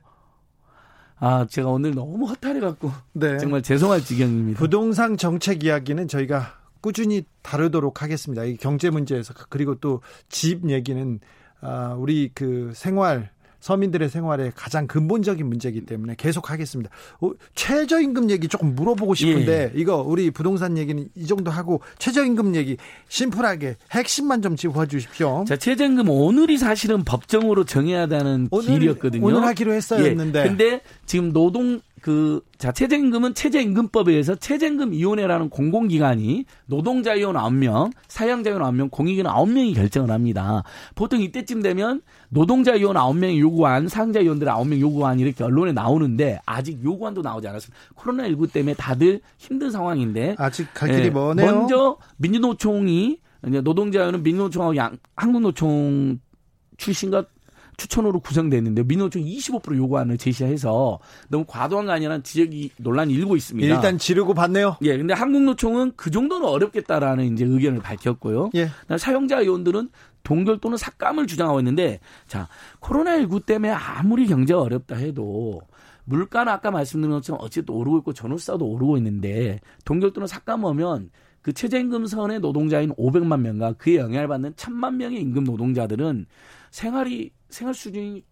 아, 1.20 1.46
제가 1.48 1.68
오늘 1.68 1.94
너무 1.94 2.26
허탈해 2.26 2.60
갖고 2.60 2.92
네. 3.12 3.38
정말 3.38 3.62
죄송할 3.62 4.02
지경입니다. 4.02 4.58
부동산 4.58 5.16
정책 5.16 5.64
이야기는 5.64 6.08
저희가 6.08 6.54
꾸준히 6.80 7.24
다루도록 7.42 8.02
하겠습니다. 8.02 8.44
이 8.44 8.56
경제 8.56 8.90
문제에서 8.90 9.34
그리고 9.48 9.74
또 9.76 10.00
집 10.28 10.68
얘기는 10.70 11.20
아, 11.60 11.94
우리 11.98 12.30
그 12.34 12.72
생활 12.74 13.30
서민들의 13.60 14.08
생활에 14.08 14.52
가장 14.54 14.86
근본적인 14.86 15.44
문제이기 15.46 15.84
때문에 15.84 16.14
계속 16.16 16.50
하겠습니다. 16.50 16.90
어, 17.20 17.32
최저임금 17.54 18.30
얘기 18.30 18.48
조금 18.48 18.74
물어보고 18.74 19.14
싶은데 19.14 19.72
예. 19.74 19.78
이거 19.78 19.96
우리 19.96 20.30
부동산 20.30 20.78
얘기는 20.78 21.08
이 21.16 21.26
정도 21.26 21.50
하고 21.50 21.80
최저임금 21.98 22.54
얘기 22.54 22.76
심플하게 23.08 23.76
핵심만 23.90 24.42
좀 24.42 24.56
짚어 24.56 24.86
주십시오. 24.86 25.44
자, 25.46 25.56
최저임금 25.56 26.08
오늘이 26.08 26.56
사실은 26.56 27.04
법정으로 27.04 27.64
정해야 27.64 28.06
되는 28.06 28.48
오늘, 28.50 28.78
길이었거든요. 28.78 29.24
오늘 29.26 29.42
하기로 29.44 29.72
했어야 29.72 30.04
예. 30.04 30.10
했는데. 30.10 30.44
근데 30.44 30.80
지금 31.06 31.32
노동 31.32 31.80
그, 32.02 32.40
자, 32.58 32.72
최저임금은 32.72 33.34
최저임금법에 33.34 34.12
의해서 34.12 34.34
최저임금위원회라는 34.34 35.48
공공기관이 35.50 36.44
노동자위원 36.66 37.34
9명, 37.36 37.92
사양자위원 38.08 38.62
9명, 38.62 38.90
공익위원 38.90 39.32
9명이 39.32 39.74
결정을 39.74 40.10
합니다. 40.10 40.62
보통 40.94 41.20
이때쯤 41.20 41.62
되면 41.62 42.02
노동자위원 42.28 42.96
9명이 42.96 43.38
요구한, 43.38 43.88
사양자위원들 43.88 44.46
9명 44.46 44.80
요구한 44.80 45.20
이렇게 45.20 45.44
언론에 45.44 45.72
나오는데 45.72 46.40
아직 46.46 46.82
요구안도 46.82 47.22
나오지 47.22 47.48
않았습니다. 47.48 47.78
코로나19 47.96 48.52
때문에 48.52 48.74
다들 48.74 49.20
힘든 49.38 49.70
상황인데. 49.70 50.36
아직 50.38 50.72
갈 50.74 50.90
길이 50.90 51.04
예, 51.04 51.10
머네요. 51.10 51.46
먼저 51.46 51.96
민주노총이, 52.16 53.18
노동자위원은 53.42 54.22
민주노총하고 54.22 54.76
양, 54.76 54.96
한국노총 55.16 56.20
출신과 56.76 57.24
추천으로 57.78 58.20
구성됐는데 58.20 58.82
민노총 58.82 59.22
25% 59.22 59.76
요구안을 59.76 60.18
제시해서 60.18 60.98
너무 61.28 61.44
과도한 61.46 61.86
거 61.86 61.92
아니라는 61.92 62.22
지적이 62.24 62.72
논란이 62.76 63.14
일고 63.14 63.36
있습니다. 63.36 63.74
일단 63.74 63.96
지르고 63.96 64.34
봤네요. 64.34 64.76
예, 64.82 64.98
근데 64.98 65.14
한국노총은 65.14 65.92
그 65.96 66.10
정도는 66.10 66.46
어렵겠다라는 66.46 67.32
이제 67.32 67.44
의견을 67.46 67.80
밝혔고요. 67.80 68.50
예. 68.56 68.68
사용자 68.98 69.40
의원들은 69.40 69.90
동결 70.24 70.58
또는 70.58 70.76
삭감을 70.76 71.26
주장하고 71.28 71.60
있는데 71.60 72.00
자 72.26 72.48
코로나19 72.80 73.46
때문에 73.46 73.72
아무리 73.72 74.26
경제가 74.26 74.60
어렵다 74.60 74.96
해도 74.96 75.62
물가는 76.04 76.52
아까 76.52 76.70
말씀드린 76.70 77.14
것처럼 77.14 77.40
어쨌든 77.42 77.74
오르고 77.74 77.98
있고 77.98 78.12
전월세도 78.12 78.66
오르고 78.66 78.96
있는데 78.96 79.60
동결 79.84 80.12
또는 80.12 80.26
삭감하면 80.26 81.10
그 81.42 81.52
최저임금 81.52 82.06
선의 82.06 82.40
노동자인 82.40 82.90
500만 82.94 83.40
명과 83.40 83.74
그에 83.74 83.96
영향을 83.96 84.26
받는 84.26 84.54
1000만 84.54 84.96
명의 84.96 85.20
임금 85.20 85.44
노동자들은 85.44 86.26
생활이 86.70 87.30
생활 87.48 87.74
수준이 87.74 88.24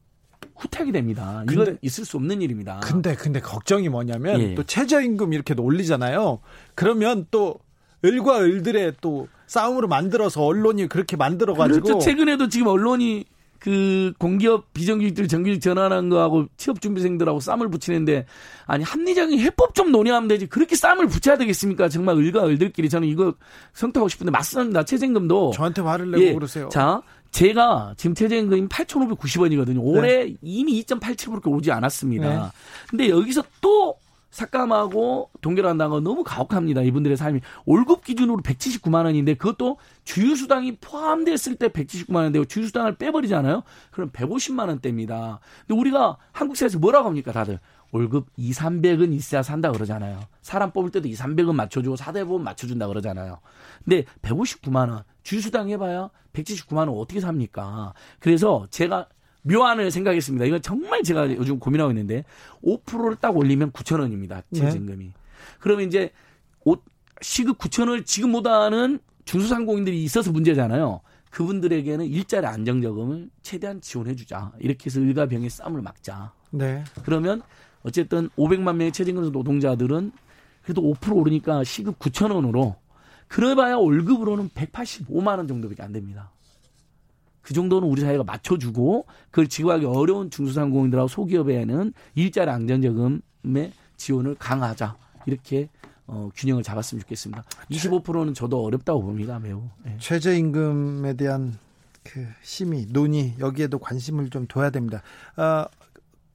후퇴하게 0.57 0.93
됩니다. 0.93 1.45
근데, 1.47 1.53
이건 1.63 1.79
있을 1.83 2.05
수 2.05 2.17
없는 2.17 2.43
일입니다. 2.43 2.81
근데 2.81 3.15
근데 3.15 3.41
걱정이 3.41 3.89
뭐냐면 3.89 4.41
예. 4.41 4.55
또 4.55 4.63
최저임금 4.63 5.33
이렇게 5.33 5.55
올리잖아요. 5.57 6.41
그러면 6.75 7.27
또 7.31 7.59
을과 8.05 8.41
을들의 8.41 8.95
또 9.01 9.29
싸움으로 9.47 9.89
만들어서 9.89 10.45
언론이 10.45 10.89
그렇게 10.89 11.17
만들어 11.17 11.55
가지고 11.55 11.87
그렇죠. 11.87 12.05
최근에도 12.05 12.49
지금 12.49 12.69
언론이 12.69 13.25
그 13.59 14.13
공기업 14.19 14.73
비정규직들 14.75 15.29
정규직 15.29 15.61
전환한 15.61 16.09
거하고 16.09 16.47
취업 16.57 16.81
준비생들하고 16.81 17.41
쌈을 17.41 17.69
붙이는데 17.69 18.27
아니 18.67 18.85
합리적인 18.85 19.41
해법 19.41 19.75
좀 19.75 19.91
논의하면 19.91 20.29
되지 20.29 20.47
그렇게 20.47 20.77
쌈을 20.77 21.09
붙여야 21.09 21.39
되겠습니까? 21.39 21.89
정말 21.89 22.17
을과 22.17 22.47
을들끼리 22.47 22.89
저는 22.89 23.09
이거 23.09 23.35
선택하고 23.73 24.09
싶은데 24.09 24.31
맞습니다. 24.31 24.85
최저임금도 24.85 25.53
저한테 25.53 25.83
화를 25.83 26.11
내고 26.11 26.23
예. 26.23 26.35
그러세요. 26.35 26.69
자 26.69 27.03
제가 27.37 27.93
지금 27.99 28.15
최저임금이 28.15 28.67
8,590원이거든요. 28.69 29.81
올해 29.83 30.25
네. 30.25 30.35
이미 30.41 30.83
2.87%밖에 30.83 31.51
오지 31.51 31.71
않았습니다. 31.71 32.29
네. 32.29 32.51
근데 32.89 33.11
여기서 33.11 33.45
또 33.61 33.99
삭감하고 34.31 35.29
동결한다는 35.43 35.91
건 35.91 36.03
너무 36.03 36.25
가혹합니다. 36.25 36.81
이분들의 36.81 37.19
삶이. 37.19 37.41
월급 37.67 38.05
기준으로 38.05 38.39
179만 38.39 39.05
원인데 39.05 39.35
그것도 39.35 39.77
주유수당이 40.05 40.77
포함됐을 40.77 41.57
때 41.57 41.69
179만 41.69 42.17
원인데 42.17 42.43
주유수당을 42.47 42.97
빼버리잖아요. 42.97 43.63
그럼 43.91 44.09
150만 44.11 44.69
원대입니다. 44.69 45.41
근데 45.67 45.79
우리가 45.79 46.17
한국사에서 46.33 46.79
뭐라고 46.79 47.07
합니까 47.07 47.33
다들? 47.33 47.61
월급 47.93 48.27
2, 48.37 48.53
300은 48.53 49.13
있어야 49.15 49.43
산다 49.43 49.73
그러잖아요. 49.73 50.21
사람 50.43 50.71
뽑을 50.73 50.91
때도 50.91 51.09
2, 51.09 51.15
300은 51.15 51.55
맞춰주고 51.55 51.97
사대 51.97 52.25
보면 52.25 52.45
맞춰준다 52.45 52.87
그러잖아요. 52.89 53.39
근데 53.85 54.05
159만 54.23 54.91
원 54.91 55.03
주유수당 55.23 55.71
해봐야 55.71 56.11
179만 56.33 56.89
원 56.89 56.91
어떻게 56.91 57.21
삽니까? 57.21 57.95
그래서 58.19 58.67
제가 58.71 59.09
묘안을 59.43 59.91
생각했습니다. 59.91 60.45
이건 60.45 60.61
정말 60.61 61.03
제가 61.03 61.31
요즘 61.37 61.59
고민하고 61.59 61.91
있는데 61.93 62.25
5%를 62.65 63.17
딱 63.17 63.37
올리면 63.37 63.71
9천 63.73 64.01
원입니다. 64.01 64.43
최저임금이. 64.53 65.05
네. 65.05 65.13
그러면 65.61 65.87
이제 65.87 66.11
시급 67.23 67.59
9천 67.59 67.89
원을 67.89 68.05
지금 68.05 68.33
보다는 68.33 68.99
중소상공인들이 69.25 70.03
있어서 70.05 70.33
문제잖아요. 70.33 71.01
그분들에게는 71.31 72.07
일자리 72.07 72.47
안정적금을 72.47 73.31
최대한 73.43 73.81
지원해주자. 73.81 74.53
이렇게 74.59 74.87
해서 74.87 75.01
일가 75.01 75.27
병의 75.27 75.49
싸움을 75.49 75.81
막자. 75.83 76.33
네. 76.51 76.85
그러면 77.05 77.43
어쨌든 77.87 78.29
500만 78.37 78.75
명의 78.75 78.91
최저임금 78.91 79.31
노동자들은 79.31 80.11
그래도 80.63 80.83
5% 80.83 81.17
오르니까 81.17 81.63
시급 81.63 82.01
9천 82.01 82.35
원으로 82.35 82.75
그래봐야 83.29 83.77
월급으로는 83.77 84.51
185만 84.51 85.39
원 85.39 85.47
정도밖에 85.47 85.85
안 85.85 85.93
됩니다. 85.93 86.33
그 87.43 87.55
정도는 87.55 87.89
우리 87.89 88.01
사회가 88.01 88.25
맞춰주고 88.25 89.07
그걸 89.31 89.47
지구하기 89.47 89.85
어려운 89.85 90.31
중소상공인들하고 90.31 91.07
소기업에는 91.07 91.93
일자리 92.17 92.51
안전자금의 92.51 93.73
지원을 93.97 94.35
강화하자 94.35 94.97
이렇게 95.27 95.69
어, 96.09 96.29
균형을 96.35 96.65
잡았으면 96.65 97.03
좋겠습니다. 97.03 97.45
25%는 97.71 98.35
저도 98.35 98.65
어렵다고 98.65 99.03
봅니다, 99.03 99.39
매우. 99.39 99.63
네. 99.85 99.97
최저임금에 99.99 101.15
대한 101.15 101.57
그 102.03 102.27
심의, 102.43 102.87
논의 102.91 103.35
여기에도 103.39 103.79
관심을 103.79 104.31
좀 104.31 104.47
둬야 104.49 104.71
됩니다. 104.71 105.03
어, 105.37 105.67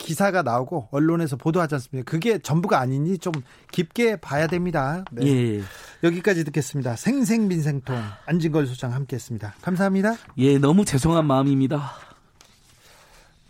기사가 0.02 0.42
나오고 0.42 0.90
언론에서 0.92 1.36
보도하지 1.38 1.76
않습니까? 1.76 2.10
그게 2.10 2.40
전부가 2.40 2.80
아니니 2.80 3.18
좀 3.18 3.34
깊게 3.72 4.18
봐야 4.18 4.48
됩니다. 4.48 5.06
네. 5.12 5.28
예. 5.28 5.62
여기까지 6.04 6.44
듣겠습니다. 6.44 6.96
생생민생통 6.96 7.96
안진걸 8.26 8.68
소장 8.68 8.94
함께했습니다. 8.94 9.56
감사합니다. 9.62 10.16
예, 10.38 10.58
너무 10.58 10.86
죄송한 10.86 11.26
마음입니다. 11.26 11.92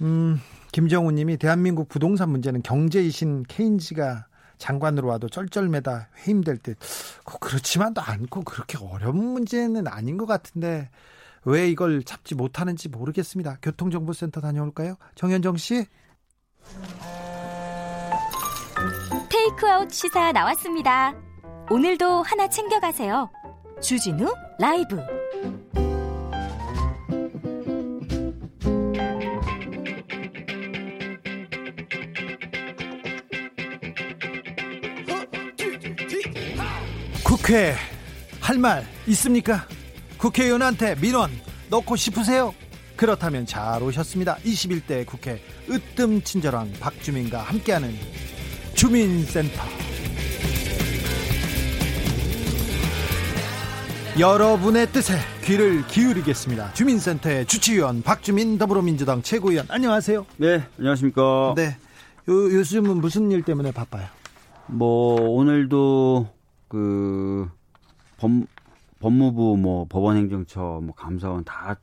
음, 0.01 0.39
김정우님이 0.71 1.37
대한민국 1.37 1.87
부동산 1.87 2.29
문제는 2.29 2.63
경제이신 2.63 3.43
케인즈가 3.47 4.25
장관으로 4.57 5.07
와도 5.07 5.29
쩔쩔매다 5.29 6.09
회임될 6.19 6.57
듯. 6.57 6.77
그렇지만도 7.23 8.01
않고 8.01 8.43
그렇게 8.43 8.77
어려운 8.77 9.17
문제는 9.17 9.87
아닌 9.87 10.17
것 10.17 10.25
같은데 10.25 10.89
왜 11.45 11.67
이걸 11.69 12.03
잡지 12.03 12.35
못하는지 12.35 12.89
모르겠습니다. 12.89 13.57
교통정보센터 13.61 14.41
다녀올까요? 14.41 14.95
정현정 15.15 15.57
씨. 15.57 15.85
테이크아웃 19.29 19.91
시사 19.91 20.31
나왔습니다. 20.31 21.13
오늘도 21.69 22.23
하나 22.23 22.47
챙겨가세요. 22.49 23.29
주진우 23.81 24.33
라이브. 24.59 24.99
국회 37.23 37.75
할 38.39 38.57
말 38.57 38.85
있습니까? 39.07 39.65
국회의원한테 40.17 40.95
민원 40.95 41.31
넣고 41.69 41.95
싶으세요? 41.95 42.53
그렇다면 43.01 43.47
잘 43.47 43.81
오셨습니다. 43.81 44.35
21대 44.45 45.07
국회 45.07 45.41
으뜸 45.67 46.21
친절한 46.21 46.71
박주민과 46.79 47.41
함께하는 47.41 47.89
주민센터. 48.75 49.59
여러분의 54.19 54.91
뜻에 54.91 55.15
귀를 55.43 55.81
기울이겠습니다. 55.87 56.73
주민센터의 56.73 57.47
주치위원 57.47 58.03
박주민 58.03 58.59
더불어민주당 58.59 59.23
최고위원 59.23 59.65
안녕하세요. 59.67 60.23
네, 60.37 60.63
안녕하십니까. 60.77 61.55
네, 61.57 61.77
요, 62.29 62.33
요즘은 62.53 62.97
무슨 62.97 63.31
일 63.31 63.41
때문에 63.41 63.71
바빠요? 63.71 64.05
뭐 64.67 65.19
오늘도 65.19 66.29
그 66.67 67.49
법, 68.17 68.29
법무부 68.99 69.57
뭐 69.57 69.87
법원행정처 69.89 70.81
뭐 70.83 70.93
감사원 70.93 71.43
다 71.43 71.77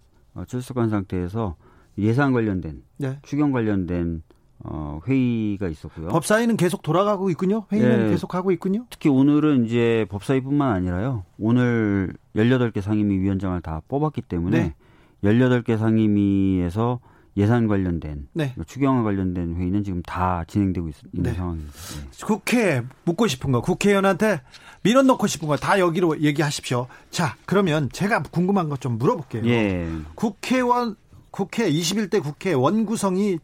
출석한 0.46 0.88
상태에서 0.88 1.56
예산 1.98 2.32
관련된 2.32 2.82
네. 2.98 3.18
추경 3.22 3.52
관련된 3.52 4.22
어, 4.60 5.00
회의가 5.06 5.68
있었고요. 5.68 6.08
법사위는 6.08 6.56
계속 6.56 6.82
돌아가고 6.82 7.30
있군요. 7.30 7.66
회의는 7.70 8.04
네. 8.04 8.10
계속 8.10 8.34
하고 8.34 8.50
있군요. 8.50 8.86
특히 8.90 9.08
오늘은 9.08 9.66
이제 9.66 10.06
법사위뿐만 10.10 10.72
아니라요. 10.72 11.24
오늘 11.38 12.12
18개 12.34 12.80
상임위 12.80 13.18
위원장을 13.18 13.60
다 13.60 13.82
뽑았기 13.88 14.22
때문에 14.22 14.74
네. 15.22 15.30
18개 15.30 15.78
상임위에서 15.78 17.00
예산 17.38 17.66
관련된 17.68 18.28
네. 18.34 18.54
추경과 18.66 19.04
관련된 19.04 19.54
회의는 19.56 19.84
지금 19.84 20.02
다 20.02 20.44
진행되고 20.46 20.88
있, 20.88 20.94
는 21.14 21.22
네. 21.22 21.32
상황입니다. 21.32 21.72
네. 21.72 22.24
국회 22.26 22.82
묻고 23.04 23.26
싶은 23.28 23.52
거 23.52 23.60
국회의원한테 23.62 24.42
민원 24.82 25.06
넣고 25.06 25.26
싶은 25.26 25.48
거 25.48 25.56
다 25.56 25.78
여기로 25.78 26.20
얘기하십시오. 26.20 26.86
자, 27.10 27.36
그러면 27.46 27.88
제가 27.92 28.22
궁금한 28.24 28.68
것 28.68 28.80
좀 28.80 28.98
물어볼게요. 28.98 29.44
예. 29.46 29.88
국회의원 30.14 30.96
국회 31.30 31.70
21대 31.70 32.22
국회 32.22 32.52
원구성이 32.52 33.38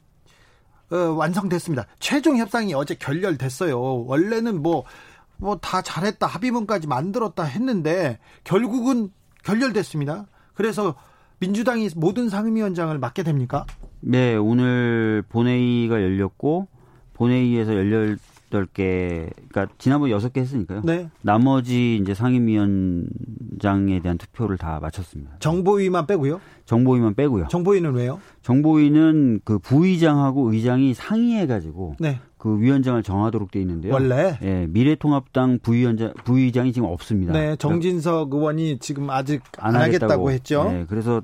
어, 0.90 0.96
완성됐습니다. 0.96 1.86
최종 1.98 2.36
협상이 2.36 2.74
어제 2.74 2.94
결렬됐어요. 2.94 4.04
원래는 4.06 4.62
뭐 4.62 4.84
뭐 5.36 5.56
다 5.60 5.82
잘했다 5.82 6.26
합의문까지 6.28 6.86
만들었다 6.86 7.42
했는데 7.42 8.18
결국은 8.44 9.10
결렬됐습니다. 9.42 10.26
그래서 10.54 10.94
민주당이 11.40 11.90
모든 11.96 12.28
상임위원장을 12.28 12.96
맡게 12.98 13.24
됩니까? 13.24 13.66
네, 14.06 14.36
오늘 14.36 15.22
본회의가 15.28 16.02
열렸고 16.02 16.68
본회의에서 17.14 17.74
열렸 17.74 18.18
18개, 18.54 19.30
그러니까 19.48 19.66
지난번 19.78 20.10
6개 20.10 20.38
했으니까요. 20.38 20.82
네. 20.84 21.08
나머지 21.22 21.96
이제 21.96 22.14
상임위원장에 22.14 24.00
대한 24.00 24.16
투표를 24.16 24.56
다 24.56 24.78
마쳤습니다. 24.80 25.36
정보위만 25.40 26.06
빼고요? 26.06 26.40
정보위만 26.64 27.14
빼고요. 27.14 27.48
정보위는 27.48 27.94
왜요? 27.94 28.20
정보위는 28.42 29.40
그 29.44 29.58
부의장하고 29.58 30.52
의장이 30.52 30.94
상의해가지고 30.94 31.96
네. 31.98 32.20
그 32.38 32.60
위원장을 32.60 33.02
정하도록 33.02 33.50
돼 33.50 33.60
있는데요. 33.60 33.92
원래 33.92 34.38
예, 34.42 34.66
미래통합당 34.68 35.60
부위원장 35.62 36.12
부의장이 36.24 36.72
지금 36.72 36.88
없습니다. 36.88 37.32
네, 37.32 37.56
정진석 37.56 38.32
의원이 38.32 38.78
지금 38.78 39.10
아직 39.10 39.42
안, 39.58 39.74
안 39.74 39.82
하겠다고, 39.82 40.04
하겠다고 40.04 40.30
했죠. 40.30 40.64
네, 40.70 40.84
그래서 40.88 41.22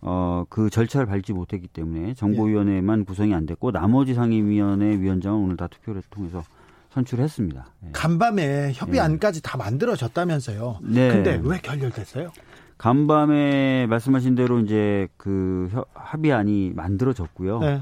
어, 0.00 0.44
그 0.48 0.70
절차를 0.70 1.06
밟지 1.06 1.32
못했기 1.32 1.68
때문에 1.68 2.14
정보위원회만 2.14 3.04
구성이 3.04 3.34
안 3.34 3.46
됐고 3.46 3.72
나머지 3.72 4.14
상임위원회 4.14 5.00
위원장은 5.00 5.38
오늘 5.38 5.56
다 5.56 5.66
투표를 5.66 6.02
통해서 6.10 6.42
선출했습니다. 6.90 7.66
예. 7.86 7.90
간밤에 7.92 8.72
협의 8.74 9.00
안까지 9.00 9.38
예. 9.38 9.40
다 9.42 9.56
만들어졌다면서요. 9.58 10.78
네. 10.82 11.08
근데 11.08 11.40
왜 11.42 11.58
결렬됐어요? 11.58 12.30
간밤에 12.78 13.86
말씀하신 13.88 14.36
대로 14.36 14.60
이제 14.60 15.08
그 15.16 15.68
합의안이 15.94 16.72
만들어졌고요. 16.74 17.58
네. 17.58 17.80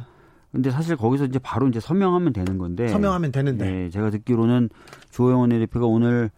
근데 0.53 0.71
사실 0.71 0.97
거기서 0.97 1.27
이제 1.27 1.39
바로 1.39 1.69
이제 1.69 1.81
서명하면 1.81 2.33
되는 2.33 2.57
건데. 2.57 2.89
서명하면 2.89 3.31
되는데. 3.31 3.71
네, 3.71 3.91
제가 3.91 4.09
듣기로는 4.09 4.71
주호영 5.11 5.41
원내대표가 5.41 5.87
오늘 5.87 6.31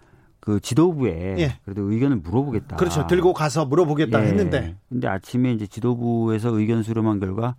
그 0.49 0.61
지도부에 0.61 1.35
예. 1.41 1.59
그래도 1.63 1.93
의견을 1.93 2.17
물어보겠다. 2.17 2.77
그렇죠. 2.77 3.07
들고 3.07 3.35
가서 3.35 3.67
물어보겠다 3.67 4.23
예. 4.23 4.29
했는데. 4.29 4.77
근데 4.89 5.07
아침에 5.07 5.53
이제 5.53 5.67
지도부에서 5.67 6.59
의견 6.59 6.83
수렴한 6.83 7.21
결과 7.21 7.55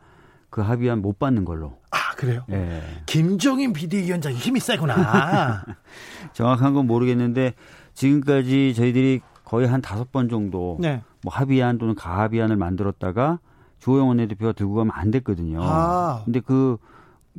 그 0.49 0.61
합의안 0.61 0.99
못 1.03 1.19
받는 1.19 1.45
걸로. 1.45 1.77
아, 1.91 2.15
그래요? 2.15 2.45
예. 2.49 2.81
김종인 3.05 3.73
비대위원장이 3.73 4.37
힘이 4.37 4.59
세구나. 4.59 5.63
정확한 6.33 6.73
건 6.73 6.87
모르겠는데 6.87 7.53
지금까지 7.93 8.73
저희들이 8.73 9.21
거의 9.43 9.67
한 9.67 9.81
다섯 9.83 10.11
번 10.11 10.27
정도 10.27 10.77
네. 10.79 11.03
뭐 11.21 11.31
합의안 11.31 11.77
또는 11.77 11.93
가합의안을 11.93 12.55
만들었다가 12.55 13.37
주호영 13.77 14.07
원내대표가 14.07 14.53
들고 14.53 14.73
가면 14.73 14.91
안 14.95 15.11
됐거든요. 15.11 15.59
아. 15.61 16.23
근데 16.25 16.39
그 16.39 16.77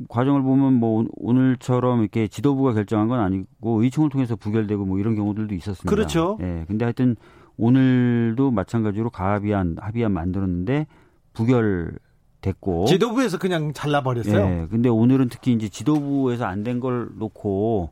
과정을 0.09 0.41
보면 0.41 0.73
뭐 0.73 1.05
오늘처럼 1.15 2.01
이렇게 2.01 2.27
지도부가 2.27 2.73
결정한 2.73 3.07
건 3.07 3.19
아니고 3.19 3.83
의총을 3.83 4.09
통해서 4.09 4.35
부결되고 4.35 4.85
뭐 4.85 4.99
이런 4.99 5.15
경우들도 5.15 5.53
있었습니다. 5.55 5.89
그렇죠. 5.89 6.37
예. 6.41 6.65
근데 6.67 6.85
하여튼 6.85 7.15
오늘도 7.57 8.51
마찬가지로 8.51 9.09
가합의안 9.09 9.77
합의안 9.79 10.11
만들었는데 10.11 10.87
부결 11.33 11.97
됐고 12.41 12.85
지도부에서 12.87 13.37
그냥 13.37 13.71
잘라버렸어요. 13.73 14.35
예. 14.63 14.67
근데 14.69 14.89
오늘은 14.89 15.29
특히 15.29 15.53
이제 15.53 15.69
지도부에서 15.69 16.45
안 16.45 16.63
된 16.63 16.79
걸 16.79 17.09
놓고 17.17 17.91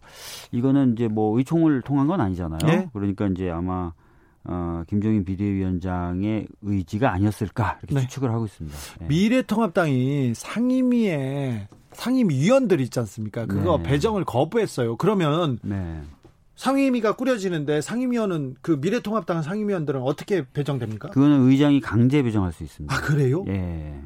이거는 0.51 0.93
이제 0.93 1.07
뭐 1.07 1.37
의총을 1.37 1.81
통한 1.83 2.07
건 2.07 2.19
아니잖아요. 2.21 2.59
네? 2.65 2.89
그러니까 2.93 3.27
이제 3.27 3.49
아마 3.51 3.93
어, 4.45 4.83
김종인 4.87 5.23
비대위원장의 5.25 6.47
의지가 6.63 7.11
아니었을까 7.11 7.77
이렇게 7.83 7.95
네. 7.95 8.01
추측을 8.01 8.31
하고 8.31 8.45
있습니다. 8.45 8.75
네. 9.01 9.07
미래통합당이 9.07 10.33
상임위에 10.33 11.67
상임위원들 11.99 12.79
있지 12.81 12.99
않습니까? 12.99 13.45
그거 13.45 13.77
네. 13.77 13.83
배정을 13.83 14.23
거부했어요. 14.23 14.95
그러면 14.95 15.59
네. 15.61 16.01
상임위가 16.55 17.15
꾸려지는데 17.15 17.81
상임위원은 17.81 18.55
그 18.61 18.77
미래통합당 18.81 19.41
상임위원들은 19.41 20.01
어떻게 20.01 20.45
배정됩니까? 20.51 21.09
그거는 21.09 21.47
의장이 21.49 21.81
강제 21.81 22.23
배정할 22.23 22.53
수 22.53 22.63
있습니다. 22.63 22.93
아 22.93 23.01
그래요? 23.01 23.43
예. 23.47 23.99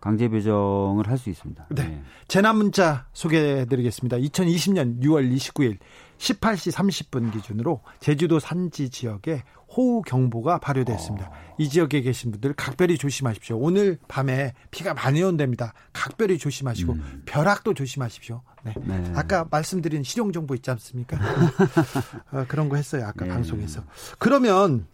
강제 0.00 0.28
배정을 0.28 1.08
할 1.08 1.16
수 1.16 1.30
있습니다. 1.30 1.66
네. 1.70 1.82
네. 1.84 2.02
재난 2.26 2.56
문자 2.56 3.06
소개해 3.12 3.66
드리겠습니다. 3.66 4.16
2020년 4.16 5.00
6월 5.00 5.32
29일 5.32 5.78
18시 6.22 6.72
30분 6.72 7.32
기준으로 7.32 7.80
제주도 7.98 8.38
산지 8.38 8.90
지역에 8.90 9.42
호우 9.68 10.02
경보가 10.02 10.58
발효됐습니다. 10.58 11.28
어. 11.28 11.54
이 11.58 11.68
지역에 11.68 12.00
계신 12.02 12.30
분들 12.30 12.52
각별히 12.52 12.96
조심하십시오. 12.96 13.58
오늘 13.58 13.98
밤에 14.06 14.52
비가 14.70 14.94
많이 14.94 15.20
온답니다. 15.22 15.72
각별히 15.92 16.38
조심하시고 16.38 16.92
음. 16.92 17.22
벼락도 17.24 17.74
조심하십시오. 17.74 18.42
네. 18.62 18.74
네. 18.84 19.12
아까 19.16 19.46
말씀드린 19.50 20.04
실용 20.04 20.30
정보 20.30 20.54
있지 20.54 20.70
않습니까? 20.70 21.18
어, 22.30 22.44
그런 22.46 22.68
거 22.68 22.76
했어요. 22.76 23.04
아까 23.06 23.24
네. 23.24 23.32
방송에서. 23.32 23.82
그러면 24.18 24.86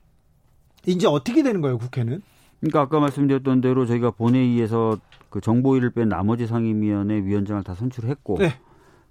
이제 0.86 1.06
어떻게 1.06 1.42
되는 1.42 1.60
거예요, 1.60 1.76
국회는? 1.76 2.22
그러니까 2.60 2.80
아까 2.80 3.00
말씀드렸던 3.00 3.60
대로 3.60 3.84
저희가 3.84 4.12
본회의에서 4.12 4.98
그 5.28 5.42
정보위를 5.42 5.90
뺀 5.90 6.08
나머지 6.08 6.46
상임위원회 6.46 7.16
위원장을 7.24 7.62
다 7.64 7.74
선출했고, 7.74 8.38
네. 8.38 8.58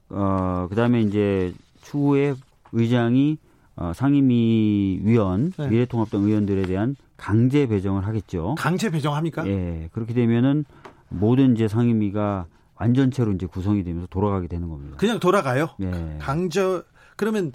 어 0.09 0.67
그다음에 0.69 1.01
이제 1.01 1.53
추후에 1.91 2.35
의장이 2.71 3.37
어, 3.75 3.91
상임위 3.93 5.01
위원, 5.03 5.51
네. 5.51 5.67
미래통합당 5.67 6.23
의원들에 6.23 6.63
대한 6.63 6.95
강제 7.15 7.67
배정을 7.67 8.05
하겠죠. 8.07 8.55
강제 8.57 8.89
배정합니까? 8.89 9.47
예. 9.47 9.89
그렇게 9.91 10.13
되면은 10.13 10.65
모든 11.09 11.53
이제 11.53 11.67
상임위가 11.67 12.47
완전체로 12.75 13.31
이제 13.33 13.45
구성이 13.45 13.83
되면서 13.83 14.07
돌아가게 14.07 14.47
되는 14.47 14.67
겁니다. 14.69 14.97
그냥 14.97 15.19
돌아가요? 15.19 15.69
예. 15.81 16.17
강제 16.19 16.81
그러면 17.15 17.51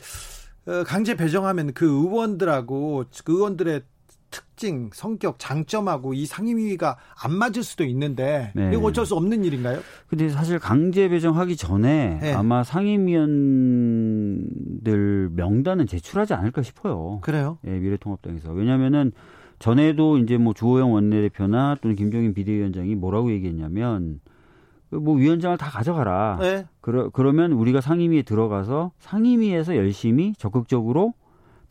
어, 0.67 0.85
강제 0.85 1.17
배정하면 1.17 1.73
그 1.75 1.87
의원들하고 1.87 3.05
그 3.25 3.33
의원들의 3.33 3.83
특징, 4.33 4.91
성격, 4.93 5.39
장점하고 5.39 6.15
이 6.15 6.27
상임위가 6.27 6.97
안 7.23 7.33
맞을 7.33 7.63
수도 7.63 7.85
있는데 7.85 8.51
네. 8.57 8.73
이거 8.73 8.89
어쩔 8.89 9.07
수 9.07 9.15
없는 9.15 9.45
일인가요? 9.45 9.79
근데 10.09 10.29
사실 10.31 10.59
강제 10.59 11.09
배정하기 11.09 11.57
전에 11.57 12.19
네. 12.21 12.33
아마 12.33 12.65
상임위원들 12.65 14.41
명단은 15.37 15.87
제출하지 15.87 16.35
않을까 16.35 16.63
싶어요. 16.63 17.21
그래요? 17.23 17.59
예, 17.67 17.71
미래통합당에서. 17.71 18.53
왜냐면은 18.53 19.13
전에도 19.61 20.19
이제 20.19 20.39
뭐 20.39 20.55
주호영 20.55 20.93
원내대표나 20.93 21.77
또는 21.81 21.95
김종인 21.95 22.35
비대위원장이 22.35 22.97
뭐라고 22.97 23.31
얘기했냐면 23.31 24.21
그뭐 24.91 25.15
위원장을 25.15 25.57
다 25.57 25.71
가져가라. 25.71 26.39
네. 26.41 26.67
그러, 26.81 27.11
그러면 27.11 27.53
우리가 27.53 27.81
상임위에 27.81 28.23
들어가서 28.23 28.93
상임위에서 28.99 29.77
열심히 29.77 30.35
적극적으로 30.37 31.15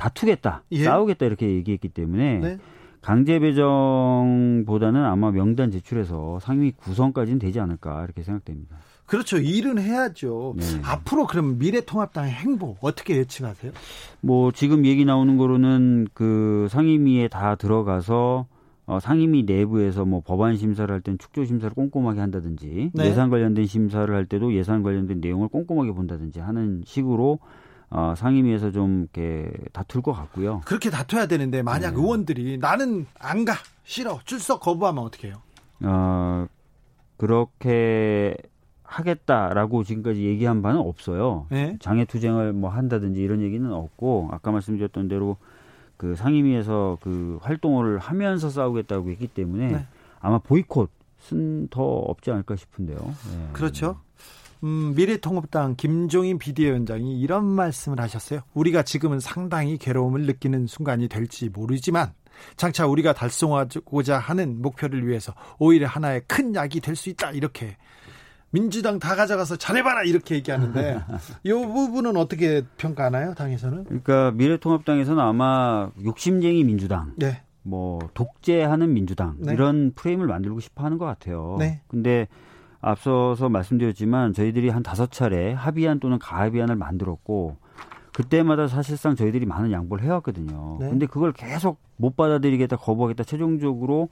다투겠다, 0.01 0.63
예. 0.71 0.83
싸우겠다 0.83 1.27
이렇게 1.27 1.47
얘기했기 1.47 1.87
때문에 1.89 2.39
네. 2.39 2.57
강제 3.01 3.39
배정보다는 3.39 5.03
아마 5.05 5.31
명단 5.31 5.69
제출해서 5.69 6.39
상위 6.39 6.71
구성까지는 6.71 7.37
되지 7.37 7.59
않을까 7.59 8.03
이렇게 8.03 8.23
생각됩니다. 8.23 8.77
그렇죠. 9.05 9.37
일은 9.37 9.77
해야죠. 9.79 10.55
네. 10.57 10.63
앞으로 10.83 11.27
그럼 11.27 11.57
미래통합당의 11.59 12.31
행보 12.31 12.77
어떻게 12.81 13.17
예측하세요? 13.17 13.73
뭐 14.21 14.51
지금 14.51 14.85
얘기 14.85 15.05
나오는 15.05 15.37
거로는 15.37 16.07
그 16.13 16.67
상임위에 16.71 17.27
다 17.27 17.55
들어가서 17.55 18.47
어, 18.87 18.99
상임위 18.99 19.43
내부에서 19.43 20.05
뭐 20.05 20.21
법안 20.25 20.57
심사를 20.57 20.91
할 20.91 21.01
땐 21.01 21.17
축조 21.19 21.45
심사를 21.45 21.73
꼼꼼하게 21.73 22.19
한다든지 22.19 22.91
네. 22.93 23.05
예산 23.05 23.29
관련된 23.29 23.65
심사를 23.67 24.13
할 24.13 24.25
때도 24.25 24.53
예산 24.55 24.81
관련된 24.81 25.19
내용을 25.21 25.47
꼼꼼하게 25.49 25.91
본다든지 25.91 26.39
하는 26.39 26.81
식으로 26.85 27.39
어, 27.91 28.13
상임위에서 28.15 28.71
좀 28.71 29.01
이렇게 29.01 29.51
다툴 29.73 30.01
것 30.01 30.13
같고요. 30.13 30.61
그렇게 30.65 30.89
다퉈야 30.89 31.27
되는데 31.27 31.61
만약 31.61 31.91
네. 31.91 31.97
의원들이 32.01 32.57
나는 32.57 33.05
안 33.19 33.43
가, 33.43 33.53
싫어, 33.83 34.19
출석 34.23 34.61
거부하면 34.61 35.03
어떻게 35.03 35.27
해요? 35.27 35.41
어, 35.83 36.47
그렇게 37.17 38.35
하겠다라고 38.83 39.83
지금까지 39.83 40.23
얘기한 40.23 40.61
바는 40.61 40.79
없어요. 40.79 41.47
네? 41.49 41.77
장애 41.79 42.05
투쟁을 42.05 42.53
뭐 42.53 42.69
한다든지 42.69 43.21
이런 43.21 43.41
얘기는 43.41 43.69
없고 43.71 44.29
아까 44.31 44.51
말씀드렸던 44.51 45.09
대로 45.09 45.37
그 45.97 46.15
상임위에서 46.15 46.97
그 47.01 47.39
활동을 47.41 47.99
하면서 47.99 48.49
싸우겠다고 48.49 49.09
했기 49.09 49.27
때문에 49.27 49.67
네. 49.67 49.85
아마 50.19 50.39
보이콧은 50.39 51.67
더 51.69 51.83
없지 51.83 52.31
않을까 52.31 52.55
싶은데요. 52.55 52.97
네. 52.97 53.49
그렇죠. 53.53 53.99
음, 54.63 54.93
미래통합당 54.95 55.75
김종인 55.75 56.37
비대위원장이 56.37 57.19
이런 57.19 57.45
말씀을 57.45 57.99
하셨어요. 57.99 58.41
우리가 58.53 58.83
지금은 58.83 59.19
상당히 59.19 59.77
괴로움을 59.77 60.25
느끼는 60.25 60.67
순간이 60.67 61.07
될지 61.07 61.49
모르지만 61.49 62.13
장차 62.55 62.87
우리가 62.87 63.13
달성하고자 63.13 64.17
하는 64.19 64.61
목표를 64.61 65.07
위해서 65.07 65.33
오히려 65.59 65.87
하나의 65.87 66.21
큰 66.27 66.55
약이 66.55 66.79
될 66.79 66.95
수 66.95 67.09
있다 67.09 67.31
이렇게 67.31 67.77
민주당 68.51 68.99
다 68.99 69.15
가져가서 69.15 69.55
잘해봐라 69.55 70.03
이렇게 70.03 70.35
얘기하는데 70.35 71.01
이 71.43 71.51
부분은 71.51 72.17
어떻게 72.17 72.63
평가하나요 72.77 73.33
당에서는? 73.33 73.85
그러니까 73.85 74.31
미래통합당에서는 74.31 75.21
아마 75.23 75.89
욕심쟁이 76.03 76.63
민주당, 76.63 77.13
네. 77.15 77.41
뭐 77.63 77.99
독재하는 78.13 78.93
민주당 78.93 79.37
네. 79.39 79.53
이런 79.53 79.93
프레임을 79.95 80.27
만들고 80.27 80.59
싶어하는 80.59 80.97
것 80.97 81.05
같아요. 81.05 81.55
네. 81.59 81.81
근데 81.87 82.27
앞서서 82.81 83.49
말씀드렸지만 83.49 84.33
저희들이 84.33 84.69
한 84.69 84.83
다섯 84.83 85.11
차례 85.11 85.53
합의안 85.53 85.99
또는 85.99 86.17
가합의안을 86.19 86.75
만들었고 86.75 87.57
그때마다 88.13 88.67
사실상 88.67 89.15
저희들이 89.15 89.45
많은 89.45 89.71
양보를 89.71 90.03
해왔거든요. 90.03 90.77
네. 90.79 90.89
근데 90.89 91.05
그걸 91.05 91.31
계속 91.31 91.79
못 91.95 92.17
받아들이겠다, 92.17 92.75
거부하겠다, 92.77 93.23
최종적으로 93.23 94.09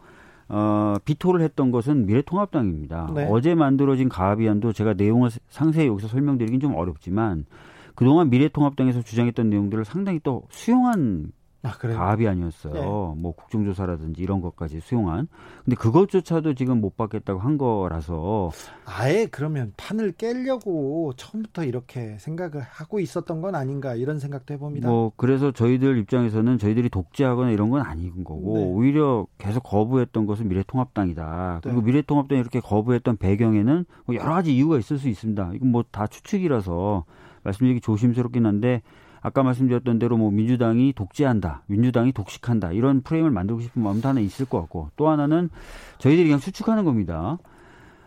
어, 0.48 0.96
비토를 1.06 1.42
했던 1.42 1.72
것은 1.72 2.06
미래통합당입니다. 2.06 3.12
네. 3.14 3.28
어제 3.30 3.56
만들어진 3.56 4.10
가합의안도 4.10 4.74
제가 4.74 4.94
내용을 4.94 5.30
상세히 5.50 5.88
여기서 5.88 6.08
설명드리긴 6.08 6.60
좀 6.60 6.76
어렵지만 6.76 7.46
그동안 7.94 8.30
미래통합당에서 8.30 9.02
주장했던 9.02 9.50
내용들을 9.50 9.84
상당히 9.86 10.20
또 10.24 10.44
수용한 10.50 11.32
아, 11.62 11.72
가합이 11.72 12.26
아니었어요. 12.26 12.74
네. 12.74 12.82
뭐 13.22 13.34
국정조사라든지 13.36 14.22
이런 14.22 14.40
것까지 14.40 14.80
수용한. 14.80 15.28
근데 15.66 15.76
그것조차도 15.76 16.54
지금 16.54 16.80
못 16.80 16.96
받겠다고 16.96 17.40
한 17.42 17.58
거라서. 17.58 18.52
아예 18.86 19.28
그러면 19.30 19.74
판을 19.76 20.14
깨려고 20.14 21.12
처음부터 21.18 21.66
이렇게 21.66 22.18
생각을 22.20 22.62
하고 22.62 23.02
있었던 23.02 23.42
건 23.42 23.56
아닌가 23.56 23.96
이런 23.96 24.20
생각도 24.20 24.54
해봅니다. 24.54 24.88
뭐 24.88 25.12
그래서 25.18 25.52
저희들 25.52 25.98
입장에서는 25.98 26.58
저희들이 26.58 26.88
독재하거나 26.90 27.52
이런 27.52 27.70
건 27.70 27.82
아닌 27.82 28.24
거고 28.24 28.58
네. 28.58 28.64
오히려 28.64 29.28
계속 29.38 29.64
거부했던 29.64 30.26
것은 30.28 30.48
미래통합당이다. 30.48 31.60
그리고 31.64 31.82
네. 31.82 31.86
미래통합당이 31.88 32.40
이렇게 32.40 32.62
거부했던 32.62 33.18
배경에는 33.18 33.86
뭐 34.06 34.16
여러 34.16 34.34
가지 34.34 34.56
이유가 34.56 34.78
있을 34.78 34.98
수 34.98 35.10
있습니다. 35.10 35.52
이건 35.56 35.72
뭐 35.72 35.84
다 35.92 36.06
추측이라서 36.08 37.04
말씀드리기 37.44 37.82
조심스럽긴 37.82 38.46
한데 38.46 38.82
아까 39.22 39.44
말씀드렸던 39.44 40.00
대로 40.00 40.18
뭐 40.18 40.32
민주당이 40.32 40.94
독재한다, 40.94 41.64
민주당이 41.68 42.14
독식한다 42.14 42.72
이런 42.72 43.02
프레임을 43.02 43.32
만들고 43.32 43.62
싶은 43.62 43.84
마음도 43.84 44.08
하나 44.08 44.20
있을 44.20 44.46
것 44.46 44.60
같고 44.62 44.90
또 44.96 45.10
하나는 45.10 45.50
저희들이 45.98 46.26
그냥 46.26 46.40
추측하는 46.40 46.86
겁니다. 46.86 47.38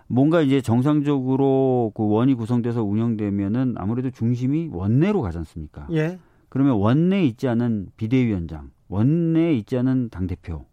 뭔가 0.07 0.43
이제 0.43 0.61
정상적으로 0.61 1.93
그 1.95 2.07
원이 2.07 2.35
구성돼서 2.35 2.83
운영되면은 2.83 3.75
아무래도 3.79 4.11
중심이 4.11 4.69
원내로 4.71 5.23
가지 5.23 5.39
않습니까? 5.39 5.87
예. 5.93 6.19
그러면 6.49 6.75
원내에 6.75 7.25
있지 7.25 7.49
않은 7.49 7.89
비대위원장, 7.97 8.71
원내에 8.89 9.55
있지 9.55 9.79
않은 9.79 10.11
당 10.11 10.27
대표 10.27 10.67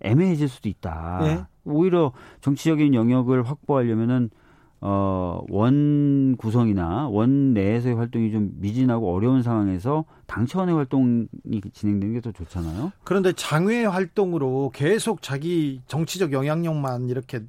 애매해질 0.00 0.48
수도 0.48 0.68
있다. 0.68 1.20
예. 1.22 1.44
오히려 1.64 2.12
정치적인 2.40 2.94
영역을 2.94 3.42
확보하려면은 3.42 4.30
어, 4.80 5.40
원 5.48 6.36
구성이나 6.36 7.08
원 7.08 7.52
내에서의 7.52 7.96
활동이 7.96 8.30
좀 8.30 8.50
미진하고 8.58 9.12
어려운 9.12 9.42
상황에서 9.42 10.04
당 10.26 10.46
차원의 10.46 10.74
활동이 10.74 11.26
진행되는 11.72 12.14
게 12.14 12.20
더 12.20 12.30
좋잖아요. 12.32 12.92
그런데 13.04 13.32
장외 13.32 13.84
활동으로 13.84 14.70
계속 14.72 15.20
자기 15.22 15.80
정치적 15.88 16.32
영향력만 16.32 17.08
이렇게 17.08 17.40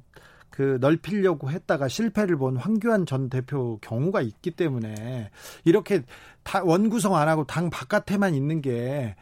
그 0.50 0.78
넓히려고 0.80 1.50
했다가 1.50 1.86
실패를 1.88 2.36
본 2.36 2.56
황교안 2.56 3.06
전 3.06 3.30
대표 3.30 3.78
경우가 3.80 4.20
있기 4.22 4.50
때문에 4.50 5.30
이렇게 5.64 6.02
다 6.42 6.62
원 6.64 6.90
구성 6.90 7.14
안 7.16 7.28
하고 7.28 7.44
당 7.44 7.70
바깥에만 7.70 8.34
있는 8.34 8.60
게 8.60 9.14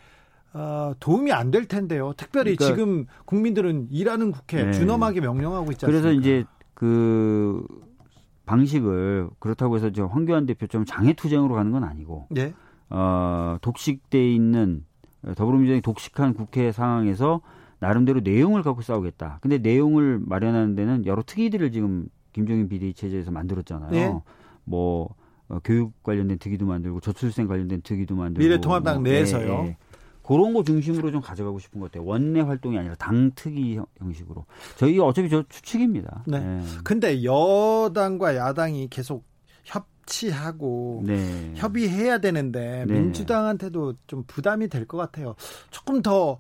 어, 0.54 0.92
도움이 0.98 1.30
안 1.32 1.50
될 1.50 1.66
텐데요. 1.66 2.14
특별히 2.16 2.56
그러니까, 2.56 2.76
지금 2.76 3.06
국민들은 3.26 3.88
일하는 3.90 4.32
국회 4.32 4.64
네. 4.64 4.72
준엄하게 4.72 5.20
명령하고 5.20 5.72
있잖아요. 5.72 5.92
그래서 6.00 6.12
이제 6.18 6.44
그 6.72 7.64
방식을 8.49 9.28
그렇다고 9.38 9.76
해서 9.76 9.90
저 9.90 10.07
황교안 10.07 10.46
대표처럼 10.46 10.86
장애 10.86 11.12
투쟁으로 11.12 11.55
가는 11.55 11.70
건 11.70 11.84
아니고 11.84 12.26
네. 12.30 12.55
어, 12.88 13.59
독식돼 13.61 14.32
있는 14.32 14.84
더불어민주당이 15.36 15.82
독식한 15.82 16.32
국회 16.32 16.72
상황에서 16.72 17.42
나름대로 17.78 18.20
내용을 18.20 18.62
갖고 18.62 18.80
싸우겠다. 18.80 19.38
근데 19.42 19.59
내용을 19.59 20.20
마련하는 20.24 20.74
데는 20.74 21.05
여러 21.07 21.22
특위들을 21.22 21.70
지금 21.70 22.09
김종인 22.32 22.68
비대위 22.68 22.94
체제에서 22.94 23.30
만들었잖아요. 23.30 23.90
네. 23.90 24.20
뭐 24.64 25.14
어, 25.49 25.59
교육 25.62 26.03
관련된 26.03 26.38
특위도 26.38 26.66
만들고 26.66 27.01
저출생 27.01 27.46
관련된 27.46 27.82
특위도 27.82 28.16
만들고 28.16 28.42
미래통합당 28.42 28.94
뭐, 28.96 29.03
내에서요. 29.03 29.46
네, 29.46 29.62
네. 29.62 29.76
그런 30.28 30.52
거 30.52 30.62
중심으로 30.62 31.10
좀 31.10 31.22
가져가고 31.22 31.58
싶은 31.58 31.80
것 31.80 31.90
같아요. 31.90 32.06
원내 32.06 32.42
활동이 32.42 32.76
아니라 32.78 32.94
당 32.96 33.30
특위 33.34 33.80
형식으로. 33.98 34.44
저희 34.76 34.98
어차피 34.98 35.30
저 35.30 35.42
추측입니다. 35.48 36.24
네. 36.26 36.38
네. 36.40 36.62
근데 36.84 37.24
여당과 37.24 38.36
야당이 38.36 38.88
계속 38.90 39.24
협치하고 39.64 41.02
네. 41.06 41.52
협의해야 41.56 42.18
되는데 42.18 42.84
네. 42.86 42.92
민주당한테도 42.92 43.94
좀 44.06 44.24
부담이 44.26 44.68
될 44.68 44.86
것 44.86 44.98
같아요. 44.98 45.34
조금 45.70 46.02
더 46.02 46.38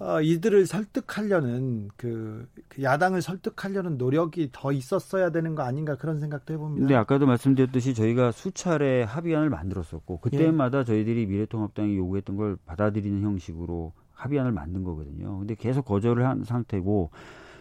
어, 0.00 0.20
이들을 0.20 0.66
설득하려는 0.66 1.88
그, 1.96 2.48
그, 2.68 2.82
야당을 2.82 3.22
설득하려는 3.22 3.96
노력이 3.96 4.50
더 4.52 4.72
있었어야 4.72 5.30
되는 5.30 5.54
거 5.54 5.62
아닌가 5.62 5.96
그런 5.96 6.18
생각도 6.18 6.52
해봅니다. 6.52 6.86
네, 6.88 6.94
아까도 6.94 7.26
말씀드렸듯이 7.26 7.94
저희가 7.94 8.32
수차례 8.32 9.04
합의안을 9.04 9.50
만들었었고 9.50 10.18
그때마다 10.18 10.80
예. 10.80 10.84
저희들이 10.84 11.26
미래통합당이 11.26 11.96
요구했던 11.96 12.36
걸 12.36 12.56
받아들이는 12.66 13.22
형식으로 13.22 13.92
합의안을 14.14 14.50
만든 14.50 14.82
거거든요. 14.82 15.38
근데 15.38 15.54
계속 15.54 15.84
거절을 15.84 16.26
한 16.26 16.44
상태고 16.44 17.10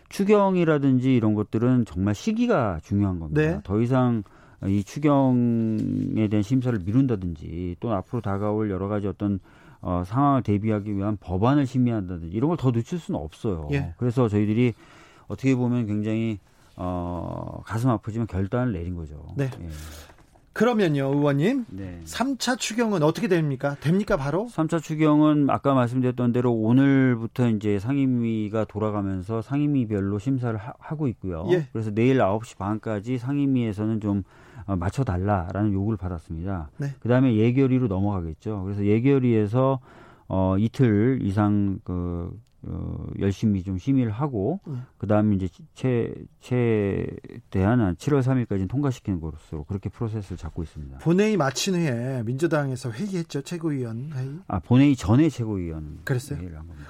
추경이라든지 0.10 1.16
이런 1.16 1.36
것들은 1.36 1.86
정말 1.86 2.16
시기가 2.16 2.80
중요한 2.84 3.20
겁니다. 3.20 3.42
네. 3.42 3.62
더 3.64 3.80
이상 3.82 4.24
이 4.66 4.84
추경에 4.84 6.28
대한 6.30 6.42
심사를 6.42 6.78
미룬다든지 6.80 7.78
또 7.80 7.92
앞으로 7.92 8.22
다가올 8.22 8.72
여러 8.72 8.88
가지 8.88 9.08
어떤 9.08 9.40
어, 9.84 10.04
상황을 10.06 10.42
대비하기 10.44 10.96
위한 10.96 11.18
법안을 11.20 11.68
심의한다든지 11.68 12.36
이런 12.36 12.48
걸 12.50 12.58
더 12.58 12.72
늦출 12.72 12.98
수는 12.98 13.20
없어요. 13.20 13.68
예. 13.74 13.94
그래서 13.98 14.28
저희들이 14.30 14.74
어떻게 15.28 15.54
보면 15.56 15.86
굉장히 15.86 16.40
어, 16.76 17.62
가슴 17.66 17.90
아프지만 17.90 18.26
결단을 18.28 18.74
내린 18.74 18.96
거죠. 18.96 19.34
네. 19.36 19.50
예. 19.62 19.68
그러면요, 20.54 21.06
의원님. 21.16 21.66
네. 21.70 22.00
3차 22.06 22.60
추경은 22.60 23.02
어떻게 23.02 23.28
됩니까? 23.28 23.76
됩니까, 23.82 24.18
바로? 24.18 24.48
3차 24.52 24.82
추경은 24.84 25.50
아까 25.50 25.74
말씀드렸던 25.74 26.32
대로 26.32 26.54
오늘부터 26.54 27.50
이제 27.50 27.80
상임위가 27.80 28.66
돌아가면서 28.66 29.42
상임위별로 29.42 30.20
심사를 30.20 30.56
하, 30.58 30.96
고 30.96 31.08
있고요. 31.08 31.48
예. 31.50 31.68
그래서 31.74 31.90
내일 31.92 32.20
9시 32.20 32.58
반까지 32.58 33.18
상임위에서는 33.18 34.00
좀 34.00 34.20
어, 34.20 34.24
맞춰달라라는 34.66 35.74
요구를 35.74 35.98
받았습니다. 35.98 36.70
네. 36.78 36.88
그 37.00 37.10
다음에 37.10 37.36
예결위로 37.36 37.88
넘어가겠죠. 37.88 38.64
그래서 38.64 38.86
예결위에서 38.86 39.80
어, 40.28 40.58
이틀 40.58 41.20
이상 41.22 41.80
그 41.84 42.32
어, 42.66 43.08
열심히 43.20 43.62
좀 43.62 43.78
심의를 43.78 44.12
하고 44.12 44.62
네. 44.66 44.76
그다음에 44.98 45.36
이제 45.36 45.50
최 45.74 46.14
최대한 46.40 47.96
7월 47.96 48.22
3일까지 48.22 48.70
통과시키는 48.70 49.20
것으로 49.20 49.66
그렇게 49.66 49.90
프로세스를 49.90 50.38
잡고 50.38 50.64
있습니다. 50.64 51.00
본회의 51.00 51.36
마친 51.36 51.76
후에 51.76 52.24
민주당에서 52.24 52.90
회의했죠 52.92 53.42
최고위원 53.42 54.12
회의. 54.14 54.40
아 54.48 54.60
본회의 54.60 54.96
전에 54.96 55.28
최고위원 55.28 56.00
그랬어요. 56.06 56.40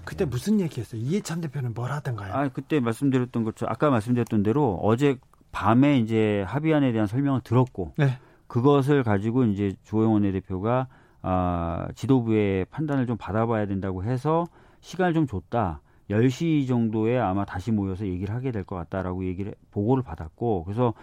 그때 0.06 0.26
무슨 0.26 0.60
얘기했어요? 0.60 1.02
이해찬 1.02 1.42
대표는 1.42 1.74
뭘 1.74 1.92
하던가요? 1.92 2.34
아 2.34 2.50
그때 2.50 2.80
말씀드렸던 2.80 3.44
것처럼 3.44 3.72
아까 3.72 3.90
말씀드렸던 3.90 4.44
대로 4.44 4.80
어제 4.84 5.18
밤에 5.54 5.98
이제 6.00 6.44
합의안에 6.48 6.92
대한 6.92 7.08
설명을 7.08 7.40
들었고 7.46 7.94
네. 7.98 8.18
그것을 8.48 9.04
가지고 9.04 9.46
이제 9.46 9.72
조영 9.84 10.12
원내대표가 10.14 10.88
아, 11.22 11.88
지도부의 11.96 12.66
판단을 12.66 13.08
좀 13.08 13.16
받아봐야 13.16 13.66
된다고 13.68 14.04
해서 14.04 14.46
시간을 14.82 15.14
좀 15.14 15.26
줬다. 15.26 15.80
10시 16.10 16.68
정도에 16.68 17.18
아마 17.18 17.46
다시 17.46 17.72
모여서 17.72 18.06
얘기를 18.06 18.36
하게 18.36 18.52
될 18.52 18.66
것 18.66 18.76
같다라고 18.76 19.24
얘기를 19.26 19.56
보고를 19.72 20.04
받았고 20.04 20.66
그래서 20.66 20.94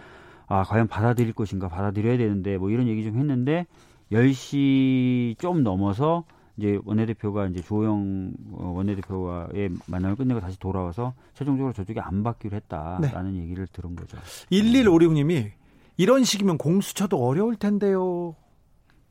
아 0.46 0.62
과연 0.64 0.88
받아들일 0.88 1.32
것인가 1.32 1.68
받아들여야 1.68 2.18
되는데 2.18 2.59
뭐 2.59 2.68
이런 2.70 2.86
얘기 2.86 3.03
좀 3.03 3.16
했는데 3.16 3.66
10시 4.12 5.38
좀 5.38 5.62
넘어서 5.62 6.24
이제 6.61 6.78
원내대표가 6.84 7.46
이제 7.46 7.62
조영 7.62 8.32
어, 8.52 8.72
원내대표와의 8.76 9.70
만남을 9.86 10.16
끝내고 10.16 10.40
다시 10.40 10.58
돌아와서 10.61 11.14
최종적으로 11.32 11.72
저쪽에 11.72 12.00
안 12.00 12.22
받기로 12.22 12.54
했다라는 12.56 13.32
네. 13.32 13.38
얘기를 13.40 13.66
들은 13.66 13.96
거죠. 13.96 14.18
1156님이 14.52 15.52
이런 15.96 16.22
식이면 16.24 16.58
공수처도 16.58 17.16
어려울 17.16 17.56
텐데요. 17.56 18.36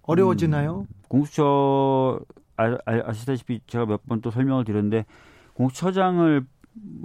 어려워지나요? 0.03 0.81
음, 0.81 0.85
공수처 1.07 2.19
아, 2.57 2.77
아 2.85 3.13
시다시피 3.13 3.61
제가 3.67 3.85
몇 3.85 4.01
번 4.05 4.21
또 4.21 4.31
설명을 4.31 4.63
드렸는데 4.65 5.05
공수처장을 5.53 6.45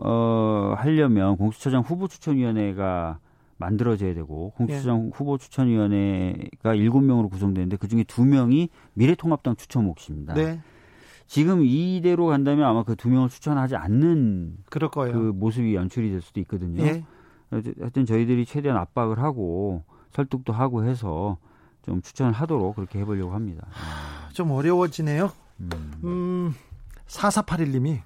어, 0.02 0.74
하려면 0.76 1.36
공수처장 1.36 1.82
후보 1.82 2.06
추천위원회가 2.08 3.18
만들어져야 3.56 4.14
되고 4.14 4.50
공수처장 4.50 5.06
예. 5.06 5.10
후보 5.14 5.38
추천위원회가 5.38 6.74
일곱 6.74 7.00
명으로 7.02 7.28
구성되는데 7.28 7.76
그 7.76 7.88
중에 7.88 8.04
두 8.04 8.24
명이 8.24 8.68
미래통합당 8.94 9.56
추천 9.56 9.84
몫입니다. 9.84 10.34
네. 10.34 10.60
지금 11.26 11.64
이대로 11.64 12.26
간다면 12.26 12.66
아마 12.66 12.82
그 12.82 12.94
두 12.96 13.08
명을 13.08 13.28
추천하지 13.28 13.76
않는 13.76 14.56
그럴 14.70 14.90
거예요. 14.90 15.12
그 15.12 15.18
모습이 15.34 15.74
연출이 15.74 16.10
될 16.10 16.20
수도 16.20 16.40
있거든요. 16.40 16.82
예. 16.84 17.04
하여튼 17.50 18.06
저희들이 18.06 18.46
최대한 18.46 18.78
압박을 18.78 19.18
하고 19.18 19.84
설득도 20.10 20.52
하고 20.52 20.84
해서 20.84 21.38
좀 21.82 22.00
추천을 22.00 22.32
하도록 22.32 22.74
그렇게 22.74 23.00
해보려고 23.00 23.32
합니다. 23.34 23.66
좀 24.32 24.50
어려워지네요. 24.50 25.30
음. 25.60 25.70
음 26.04 26.54
4481님이 27.06 28.00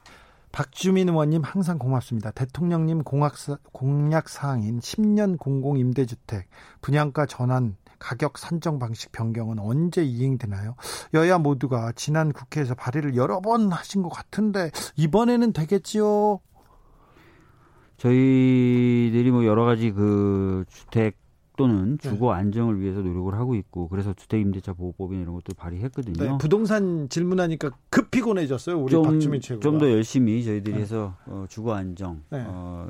박주민 0.59 1.09
의원님 1.09 1.43
항상 1.45 1.79
고맙습니다. 1.79 2.33
대통령님 2.33 3.05
공약, 3.05 3.35
공약 3.71 4.29
사항인 4.29 4.81
10년 4.81 5.39
공공임대주택 5.39 6.49
분양가 6.81 7.27
전환 7.27 7.77
가격 8.01 8.39
산정 8.39 8.81
방식 8.81 9.13
변경은 9.13 9.61
언제 9.61 10.03
이행되나요? 10.03 10.75
여야 11.15 11.39
모두가 11.39 11.93
지난 11.95 12.33
국회에서 12.33 12.75
발의를 12.75 13.15
여러 13.15 13.41
번 13.41 13.71
하신 13.71 14.03
것 14.03 14.09
같은데 14.09 14.73
이번에는 14.97 15.53
되겠지요? 15.53 16.41
저희들이 17.99 19.31
뭐 19.31 19.47
여러 19.47 19.65
가지 19.65 19.93
그 19.93 20.65
주택 20.71 21.17
또는 21.59 21.99
네. 21.99 22.09
주거 22.09 22.33
안정을 22.33 22.81
위해서 22.81 23.01
노력을 23.01 23.35
하고 23.35 23.57
있고 23.57 23.89
그래서 23.89 24.15
주택임대차 24.15 24.75
보호법이나 24.75 25.23
이런 25.23 25.35
것도 25.35 25.55
발의했거든요. 25.57 26.25
네, 26.25 26.39
부동산 26.39 27.09
질문하니까 27.09 27.73
급 27.91 28.13
피곤해졌어요. 28.13 28.81
우리 28.81 28.93
좀, 28.93 29.03
박주민 29.03 29.41
최고 29.41 29.61
좀더 29.61 29.91
열심히 29.91 30.45
저희들이 30.45 30.77
네. 30.77 30.83
해서 30.83 31.17
어, 31.27 31.47
주거 31.49 31.75
안정을 31.75 32.21
네. 32.31 32.45
어, 32.47 32.89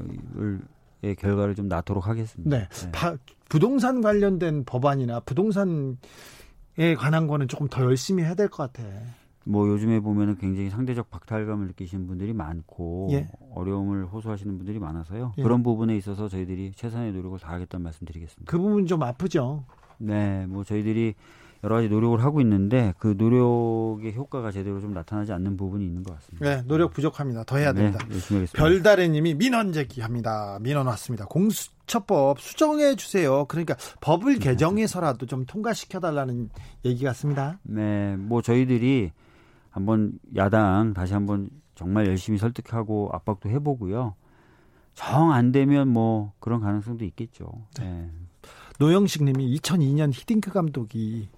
의 1.03 1.17
결과를 1.17 1.55
좀 1.55 1.69
낳도록 1.69 2.07
하겠습니다. 2.07 2.57
네. 2.59 2.69
네. 2.69 2.93
바, 2.93 3.17
부동산 3.49 4.03
관련된 4.03 4.65
법안이나 4.65 5.21
부동산에 5.21 5.97
관한 6.99 7.27
거는 7.27 7.49
조금 7.49 7.69
더 7.69 7.83
열심히 7.85 8.23
해야 8.23 8.35
될 8.35 8.49
것 8.49 8.71
같아. 8.71 8.87
뭐 9.45 9.67
요즘에 9.69 10.01
보면은 10.01 10.37
굉장히 10.37 10.69
상대적 10.71 11.11
박탈감을 11.11 11.69
느끼시는 11.69 12.07
분들이 12.07 12.33
많고 12.33 13.09
예. 13.13 13.29
어려움을 13.55 14.07
호소하시는 14.07 14.57
분들이 14.59 14.79
많아서요. 14.79 15.35
예. 15.39 15.43
그런 15.43 15.63
부분에 15.63 15.97
있어서 15.97 16.29
저희들이 16.29 16.73
최선의 16.75 17.13
노력을 17.13 17.39
다하겠다는 17.39 17.83
말씀드리겠습니다. 17.85 18.51
그 18.51 18.59
부분 18.59 18.87
좀 18.87 19.03
아프죠. 19.03 19.65
네, 19.99 20.47
뭐 20.47 20.65
저희들이 20.65 21.15
여러 21.65 21.77
가지 21.77 21.89
노력을 21.89 22.23
하고 22.23 22.41
있는데 22.41 22.95
그 22.99 23.15
노력의 23.19 24.15
효과가 24.15 24.53
제대로 24.53 24.81
좀 24.81 24.93
나타나지 24.93 25.33
않는 25.33 25.57
부분이 25.57 25.85
있는 25.85 26.05
것 26.05 26.15
같습니다. 26.15 26.45
네, 26.49 26.63
노력 26.69 26.93
부족합니다. 26.93 27.43
더 27.45 27.57
해야 27.57 27.73
네, 27.73 27.81
됩니다. 27.81 28.05
하겠습니다. 28.05 28.53
별다래님이 28.53 29.35
민원 29.35 29.73
제기합니다. 29.73 30.59
민원 30.61 30.87
왔습니다. 30.87 31.25
공수처법 31.27 32.41
수정해 32.41 32.95
주세요. 32.95 33.45
그러니까 33.47 33.75
법을 34.01 34.39
개정해서라도 34.39 35.27
좀 35.27 35.47
통과시켜 35.47 35.99
달라는 35.99 36.49
얘기 36.85 37.05
같습니다. 37.05 37.59
네, 37.65 38.15
뭐 38.17 38.41
저희들이 38.41 39.11
한번 39.79 40.19
야당 40.37 40.93
다시 40.93 41.15
한번 41.15 41.49
정말 41.75 42.07
열심히 42.07 42.39
설득하고 42.39 43.11
압박도 43.13 43.49
해보고요. 43.49 44.15
정 44.95 45.31
안 45.33 45.53
되면 45.53 45.89
뭐 45.89 46.33
그런 46.41 46.61
가능성도 46.61 47.05
있겠죠. 47.05 47.47
네. 47.79 48.11
노영식 48.81 49.25
님이 49.25 49.57
2002년 49.59 50.13
히딩크 50.13 50.53
감독이 50.53 51.29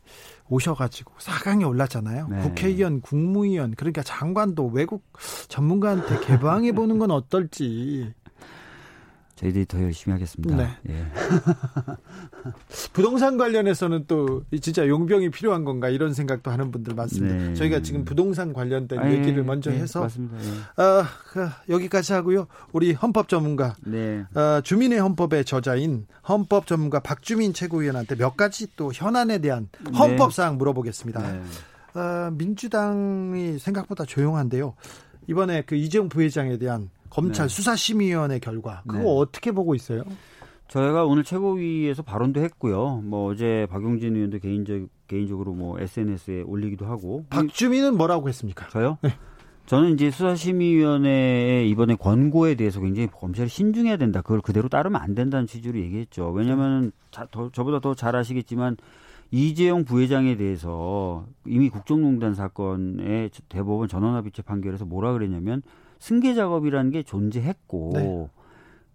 오셔가지고 0.49 1.15
4강에 1.19 1.69
올랐잖아요. 1.69 2.29
네. 2.29 2.43
국회의원, 2.43 3.01
국무위원, 3.01 3.75
그러니까 3.75 4.03
장관도 4.03 4.67
외국 4.69 5.05
전문가한테 5.49 6.21
개방해 6.21 6.73
보는 6.73 6.99
건 6.99 7.11
어떨지. 7.11 8.13
저희들이 9.41 9.65
더 9.65 9.81
열심히 9.83 10.13
하겠습니다. 10.13 10.55
네. 10.55 10.69
예. 10.91 11.07
부동산 12.93 13.39
관련해서는 13.39 14.05
또 14.07 14.45
진짜 14.61 14.87
용병이 14.87 15.31
필요한 15.31 15.65
건가 15.65 15.89
이런 15.89 16.13
생각도 16.13 16.51
하는 16.51 16.71
분들 16.71 16.95
많습니다. 16.95 17.35
네. 17.35 17.55
저희가 17.55 17.81
지금 17.81 18.05
부동산 18.05 18.53
관련된 18.53 18.99
아, 18.99 19.11
얘기를 19.11 19.43
먼저 19.43 19.71
네, 19.71 19.79
해서. 19.79 20.07
예. 20.07 20.83
어, 20.83 21.05
여기까지 21.71 22.13
하고요. 22.13 22.49
우리 22.73 22.93
헌법 22.93 23.29
전문가 23.29 23.77
네. 23.81 24.25
어, 24.35 24.61
주민의 24.63 25.01
헌법의 25.01 25.47
저자인 25.47 26.07
헌법 26.29 26.67
전문가 26.67 27.01
박주민 27.01 27.55
최고위원한테 27.55 28.17
몇 28.17 28.37
가지 28.37 28.67
또 28.77 28.93
현안에 28.93 29.39
대한 29.39 29.71
네. 29.83 29.97
헌법 29.97 30.35
사항 30.35 30.59
물어보겠습니다. 30.59 31.33
네. 31.33 31.43
어, 31.99 32.31
민주당이 32.33 33.59
생각보다 33.59 34.05
조용한데요. 34.05 34.75
이번에 35.29 35.63
그 35.63 35.77
이재용 35.77 36.11
부회장에 36.11 36.59
대한 36.59 36.91
검찰 37.11 37.49
네. 37.49 37.55
수사심의위원회 37.55 38.39
결과 38.39 38.83
그거 38.87 38.99
네. 39.03 39.05
어떻게 39.07 39.53
보고 39.53 39.75
있어요? 39.75 40.05
저희가 40.69 41.05
오늘 41.05 41.25
최고위에서 41.25 42.03
발언도 42.03 42.41
했고요. 42.41 43.03
뭐 43.05 43.31
어제 43.31 43.67
박용진 43.71 44.15
의원도 44.15 44.39
개인적 44.39 44.89
개인적으로 45.09 45.53
뭐 45.53 45.79
SNS에 45.81 46.43
올리기도 46.43 46.87
하고. 46.87 47.25
박주민은 47.31 47.97
뭐라고 47.97 48.29
했습니까? 48.29 48.69
저요? 48.69 48.97
네. 49.03 49.11
저는 49.67 49.95
이제 49.95 50.11
수사심의위원회의 50.11 51.69
이번에 51.71 51.97
권고에 51.97 52.55
대해서 52.55 52.81
굉장히 52.81 53.09
검찰이 53.09 53.49
신중해야 53.49 53.97
된다. 53.97 54.21
그걸 54.23 54.41
그대로 54.41 54.69
따르면 54.69 55.01
안 55.01 55.15
된다는 55.15 55.47
취지로 55.47 55.79
얘기했죠. 55.79 56.31
왜냐하면 56.31 56.93
저보다 57.53 57.81
더 57.81 57.95
잘 57.95 58.15
아시겠지만 58.17 58.77
이재용 59.33 59.85
부회장에 59.85 60.37
대해서 60.37 61.27
이미 61.47 61.69
국정농단 61.69 62.35
사건의 62.35 63.31
대법원 63.49 63.89
전원합의체 63.89 64.43
판결에서 64.43 64.85
뭐라 64.87 65.13
그랬냐면 65.13 65.63
승계 66.01 66.35
작업이라는 66.35 66.91
게 66.91 67.03
존재했고 67.05 67.91
네. 67.95 68.29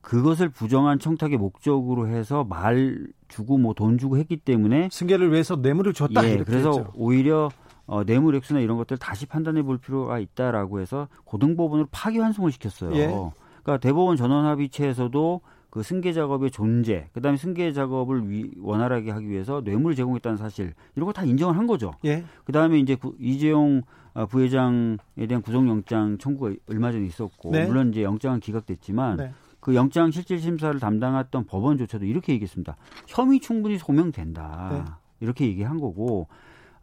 그것을 0.02 0.50
부정한 0.50 1.00
청탁의 1.00 1.38
목적으로 1.38 2.08
해서 2.08 2.44
말 2.44 3.08
주고 3.28 3.58
뭐 3.58 3.74
돈 3.74 3.98
주고 3.98 4.18
했기 4.18 4.38
때문에 4.38 4.90
승계를 4.92 5.32
위해서 5.32 5.56
뇌물을 5.56 5.94
줬다 5.94 6.28
예, 6.30 6.38
그래서 6.44 6.70
했죠. 6.70 6.92
오히려 6.96 7.50
어, 7.88 8.04
뇌물 8.04 8.36
액수나 8.36 8.60
이런 8.60 8.78
것들 8.78 8.98
다시 8.98 9.26
판단해 9.26 9.62
볼 9.64 9.78
필요가 9.78 10.20
있다라고 10.20 10.80
해서 10.80 11.08
고등법원으로 11.24 11.88
파기환송을 11.92 12.52
시켰어요. 12.52 12.96
예. 12.96 13.08
그러니까 13.08 13.78
대법원 13.80 14.18
전원합의체에서도 14.18 15.42
그 15.72 15.84
승계 15.84 16.14
작업의 16.14 16.52
존재, 16.52 17.10
그다음에 17.14 17.38
승계 17.38 17.74
작업을 17.74 18.30
위, 18.30 18.50
원활하게 18.62 19.12
하기 19.12 19.28
위해서 19.30 19.62
뇌물을 19.64 19.96
제공했다는 19.96 20.38
사실 20.38 20.74
이런 20.96 21.06
거 21.08 21.12
다 21.12 21.24
인정을 21.26 21.58
한 21.58 21.68
거죠. 21.68 21.94
예. 22.06 22.24
그다음에 22.46 22.80
이제 22.80 22.96
구, 22.96 23.16
이재용 23.20 23.82
어, 23.82 23.82
부회장에 24.24 25.28
대한 25.28 25.42
구속영장 25.42 26.18
청구가 26.18 26.56
얼마 26.70 26.92
전에 26.92 27.06
있었고 27.06 27.52
네. 27.52 27.66
물론 27.66 27.90
이제 27.90 28.04
영장은 28.04 28.40
기각됐지만 28.40 29.18
네. 29.18 29.32
그 29.60 29.76
영장 29.76 30.12
실질 30.12 30.40
심사를 30.40 30.80
담당했던 30.80 31.46
법원조차도 31.46 32.06
이렇게 32.06 32.34
얘기했습니다. 32.34 32.78
혐의 33.08 33.40
충분히 33.40 33.78
소명된다. 33.78 34.70
네. 34.72 34.84
이렇게 35.20 35.46
얘기한 35.48 35.80
거고 35.80 36.28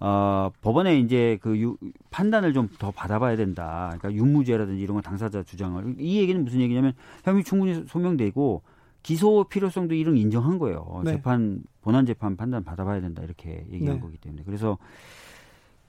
어, 0.01 0.51
법원에 0.63 0.99
이제 0.99 1.39
그 1.41 1.57
유, 1.61 1.77
판단을 2.11 2.53
좀 2.53 2.69
더 2.79 2.91
받아봐야 2.91 3.37
된다. 3.37 3.95
그러니까 3.99 4.13
유무죄라든지 4.13 4.83
이런 4.83 4.97
거 4.97 5.01
당사자 5.01 5.45
주장을 5.45 5.95
이 5.99 6.19
얘기는 6.19 6.45
무슨 6.45 6.61
얘기냐면 6.61 6.93
혐의 7.25 7.45
충분히 7.45 7.85
소명되고 7.87 8.63
기소 9.05 9.45
필요성도 9.45 9.95
이런 9.95 10.17
인정한 10.17 10.59
거예요. 10.59 11.03
네. 11.05 11.13
재판 11.13 11.63
본안 11.83 12.05
재판 12.05 12.37
판단 12.37 12.65
받아봐야 12.65 13.01
된다 13.01 13.23
이렇게 13.23 13.65
얘기한 13.71 13.97
네. 13.97 14.01
거기 14.01 14.17
때문에 14.17 14.43
그래서 14.45 14.77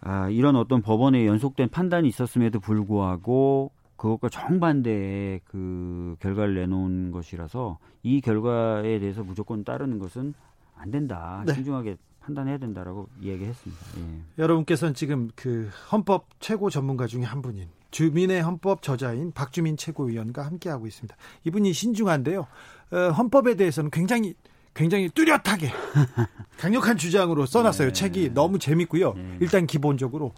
아, 0.06 0.30
이런 0.30 0.56
어떤 0.56 0.82
법원의 0.82 1.26
연속된 1.26 1.70
판단이 1.70 2.08
있었음에도 2.10 2.60
불구하고 2.60 3.72
그것과 3.96 4.30
정반대의 4.30 5.42
그 5.46 6.16
결과를 6.20 6.56
내놓은 6.56 7.12
것이라서 7.12 7.80
이 8.04 8.20
결과에 8.20 9.00
대해서 9.00 9.24
무조건 9.24 9.64
따르는 9.64 10.00
것은 10.00 10.34
안 10.76 10.92
된다. 10.92 11.44
네. 11.46 11.54
신중하게 11.54 11.96
판단해야 12.20 12.58
된다라고 12.58 13.08
이야기했습니다. 13.22 13.82
예. 14.00 14.42
여러분께서는 14.42 14.94
지금 14.94 15.30
그 15.36 15.70
헌법 15.92 16.28
최고 16.40 16.70
전문가 16.70 17.08
중에 17.08 17.24
한 17.24 17.42
분인 17.42 17.68
주민의 17.92 18.42
헌법 18.42 18.82
저자인 18.82 19.32
박주민 19.32 19.78
최고위원과 19.78 20.46
함께하고 20.46 20.88
있습니다. 20.88 21.16
이분이 21.46 21.74
신중한데요. 21.74 22.48
어, 22.92 22.98
헌법에 23.12 23.56
대해서는 23.56 23.92
굉장히 23.92 24.34
굉장히 24.74 25.10
뚜렷하게 25.10 25.72
강력한 26.58 26.98
주장으로 26.98 27.46
써놨어요. 27.46 27.90
네. 27.90 27.94
책이 27.94 28.34
너무 28.34 28.60
재밌고요. 28.60 29.14
네. 29.14 29.38
일단 29.40 29.68
기본적으로 29.68 30.34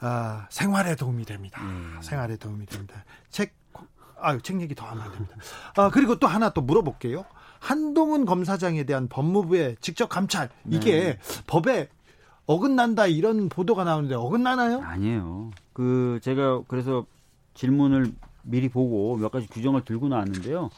아, 0.00 0.46
생활에 0.50 0.96
도움이 0.96 1.24
됩니다. 1.24 1.62
네. 1.62 2.02
생활에 2.02 2.36
도움이 2.36 2.66
됩니다. 2.66 3.04
책, 3.30 3.54
아유, 4.20 4.40
책 4.42 4.60
얘기 4.60 4.74
더 4.74 4.86
하면 4.86 5.04
안 5.04 5.12
됩니다. 5.12 5.36
아, 5.76 5.90
그리고 5.90 6.18
또 6.18 6.26
하나 6.26 6.50
또 6.50 6.60
물어볼게요. 6.60 7.24
한동훈 7.58 8.24
검사장에 8.26 8.84
대한 8.84 9.08
법무부의 9.08 9.76
직접 9.80 10.08
감찰, 10.08 10.50
이게 10.68 11.00
네. 11.00 11.18
법에 11.46 11.88
어긋난다 12.46 13.06
이런 13.06 13.48
보도가 13.48 13.84
나오는데 13.84 14.14
어긋나나요? 14.14 14.82
아니에요. 14.82 15.50
그, 15.72 16.20
제가 16.22 16.62
그래서 16.68 17.06
질문을 17.54 18.12
미리 18.42 18.68
보고 18.68 19.16
몇 19.16 19.30
가지 19.30 19.46
규정을 19.46 19.84
들고 19.84 20.08
나왔는데요. 20.08 20.68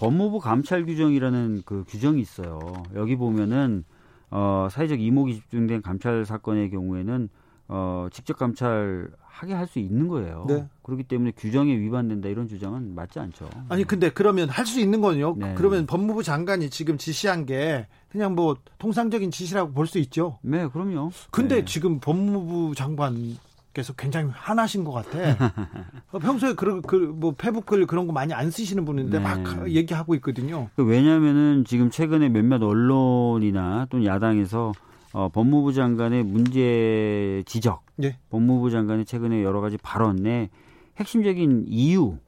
법무부 0.00 0.38
감찰 0.40 0.86
규정이라는 0.86 1.62
그 1.66 1.84
규정이 1.86 2.20
있어요. 2.22 2.58
여기 2.94 3.16
보면은 3.16 3.84
어, 4.30 4.68
사회적 4.70 4.98
이목이 5.00 5.34
집중된 5.34 5.82
감찰 5.82 6.24
사건의 6.24 6.70
경우에는 6.70 7.28
어, 7.68 8.08
직접 8.10 8.36
감찰하게 8.38 9.52
할 9.54 9.66
수 9.66 9.78
있는 9.78 10.08
거예요. 10.08 10.44
네. 10.48 10.66
그렇기 10.82 11.04
때문에 11.04 11.32
규정에 11.36 11.76
위반된다 11.76 12.28
이런 12.28 12.48
주장은 12.48 12.94
맞지 12.94 13.18
않죠. 13.20 13.48
아니 13.68 13.84
근데 13.84 14.08
그러면 14.10 14.48
할 14.48 14.64
수 14.66 14.80
있는 14.80 15.00
건요. 15.02 15.36
네. 15.38 15.54
그러면 15.54 15.86
법무부 15.86 16.22
장관이 16.22 16.70
지금 16.70 16.96
지시한 16.96 17.44
게 17.46 17.86
그냥 18.08 18.34
뭐 18.34 18.56
통상적인 18.78 19.30
지시라고 19.30 19.72
볼 19.72 19.86
수 19.86 19.98
있죠. 19.98 20.38
네, 20.42 20.66
그럼요. 20.68 21.10
근데 21.30 21.56
네. 21.56 21.64
지금 21.64 22.00
법무부 22.00 22.74
장관 22.74 23.36
께서 23.72 23.92
굉장히 23.92 24.30
화나신 24.32 24.82
것 24.82 24.90
같아. 24.90 25.18
어, 26.10 26.18
평소에 26.18 26.54
그런 26.54 26.82
그뭐 26.82 27.34
페북글 27.38 27.86
그런 27.86 28.06
거 28.06 28.12
많이 28.12 28.32
안 28.32 28.50
쓰시는 28.50 28.84
분인데 28.84 29.18
네. 29.18 29.24
막 29.24 29.70
얘기하고 29.70 30.14
있거든요. 30.16 30.68
그 30.74 30.84
왜냐하면은 30.84 31.64
지금 31.64 31.88
최근에 31.88 32.30
몇몇 32.30 32.60
언론이나 32.62 33.86
또는 33.88 34.06
야당에서 34.06 34.72
어, 35.12 35.28
법무부 35.28 35.72
장관의 35.72 36.24
문제 36.24 37.42
지적, 37.46 37.84
네. 37.96 38.18
법무부 38.30 38.70
장관의 38.70 39.04
최근에 39.04 39.42
여러 39.42 39.60
가지 39.60 39.76
발언에 39.76 40.50
핵심적인 40.96 41.66
이유, 41.68 42.18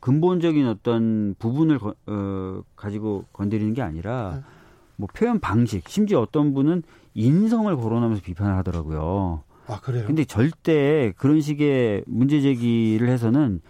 근본적인 0.00 0.66
어떤 0.66 1.34
부분을 1.38 1.78
거, 1.78 1.94
어, 2.06 2.62
가지고 2.76 3.24
건드리는 3.32 3.72
게 3.74 3.82
아니라 3.82 4.36
네. 4.36 4.42
뭐 4.96 5.08
표현 5.14 5.40
방식, 5.40 5.88
심지어 5.88 6.20
어떤 6.20 6.52
분은 6.52 6.82
인성을 7.14 7.74
거론하면서 7.76 8.22
비판을 8.22 8.54
하더라고요. 8.56 9.42
아, 9.70 9.80
그래요? 9.80 10.04
근데 10.06 10.24
절대 10.24 11.12
그런 11.16 11.40
식의 11.40 12.04
문제 12.06 12.40
제기를 12.40 13.08
해서는 13.08 13.60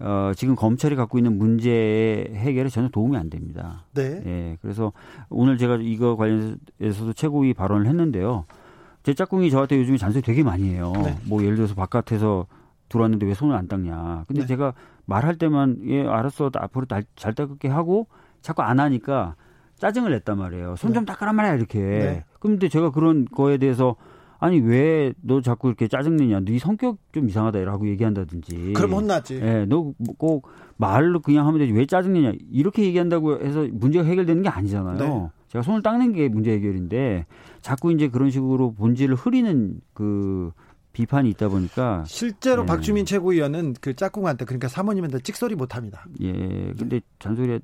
어, 0.00 0.32
지금 0.34 0.56
검찰이 0.56 0.96
갖고 0.96 1.18
있는 1.18 1.38
문제 1.38 2.28
해결에 2.34 2.68
전혀 2.68 2.88
도움이 2.88 3.16
안 3.16 3.30
됩니다. 3.30 3.84
네. 3.94 4.22
예. 4.26 4.58
그래서 4.60 4.92
오늘 5.28 5.58
제가 5.58 5.76
이거 5.80 6.16
관련해서도 6.16 7.12
최고위 7.12 7.54
발언을 7.54 7.86
했는데요. 7.86 8.44
제 9.04 9.14
짝꿍이 9.14 9.50
저한테 9.50 9.78
요즘에 9.78 9.98
잔소리 9.98 10.22
되게 10.22 10.42
많이 10.42 10.70
해요. 10.70 10.92
네. 11.04 11.16
뭐 11.26 11.42
예를 11.42 11.56
들어서 11.56 11.74
바깥에서 11.74 12.46
들어왔는데 12.88 13.26
왜 13.26 13.34
손을 13.34 13.54
안 13.54 13.68
닦냐. 13.68 14.24
근데 14.26 14.42
네. 14.42 14.46
제가 14.46 14.74
말할 15.04 15.36
때만 15.36 15.78
예 15.86 16.06
알았어 16.06 16.50
앞으로 16.54 16.86
잘, 16.86 17.04
잘 17.16 17.34
닦을게 17.34 17.68
하고 17.68 18.06
자꾸 18.40 18.62
안 18.62 18.80
하니까 18.80 19.36
짜증을 19.76 20.10
냈단 20.12 20.38
말이에요. 20.38 20.76
손좀 20.76 21.04
네. 21.04 21.12
닦아라 21.12 21.32
말이야 21.32 21.54
이렇게. 21.54 21.78
네. 21.78 22.24
근데 22.40 22.68
제가 22.68 22.90
그런 22.90 23.24
거에 23.24 23.58
대해서 23.58 23.96
아니 24.42 24.58
왜 24.60 25.12
너 25.22 25.40
자꾸 25.40 25.68
이렇게 25.68 25.86
짜증내냐? 25.88 26.40
네 26.40 26.58
성격 26.58 26.98
좀 27.12 27.28
이상하다라고 27.28 27.88
얘기한다든지. 27.88 28.72
그럼 28.74 28.92
혼나지. 28.94 29.36
예, 29.36 29.64
너 29.66 29.92
꼭 30.18 30.48
말로 30.76 31.20
그냥 31.20 31.46
하면 31.46 31.60
되지 31.60 31.72
왜 31.72 31.86
짜증내냐? 31.86 32.32
이렇게 32.50 32.82
얘기한다고 32.84 33.38
해서 33.40 33.68
문제가 33.70 34.04
해결되는 34.04 34.42
게 34.42 34.48
아니잖아요. 34.48 34.98
네. 34.98 35.28
제가 35.48 35.62
손을 35.62 35.82
닦는 35.82 36.12
게 36.12 36.28
문제 36.28 36.50
해결인데 36.52 37.26
자꾸 37.60 37.92
이제 37.92 38.08
그런 38.08 38.30
식으로 38.30 38.72
본질을 38.72 39.14
흐리는 39.14 39.80
그 39.94 40.50
비판이 40.92 41.30
있다 41.30 41.48
보니까 41.48 42.04
실제로 42.06 42.62
예. 42.62 42.66
박주민 42.66 43.06
최고위원은 43.06 43.74
그 43.80 43.94
짝꿍한테 43.94 44.44
그러니까 44.44 44.68
사모님한테 44.68 45.20
찍소리 45.20 45.54
못 45.54 45.76
합니다. 45.76 46.04
예. 46.20 46.32
근데 46.78 47.00
잔소리 47.18 47.60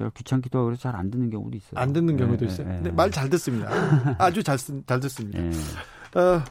제가 0.00 0.10
귀찮기도 0.16 0.58
하고 0.58 0.66
그래서 0.66 0.82
잘 0.82 0.96
안 0.96 1.10
듣는 1.10 1.30
경우도 1.30 1.56
있어요. 1.56 1.72
안 1.74 1.92
듣는 1.92 2.16
경우도 2.16 2.44
예, 2.46 2.50
있어요. 2.50 2.68
예, 2.70 2.80
네, 2.82 2.90
말잘 2.90 3.28
듣습니다. 3.30 3.68
아주 4.18 4.42
잘, 4.42 4.56
잘 4.58 5.00
듣습니다. 5.00 5.38
예. 5.42 5.50
어, 6.18 6.42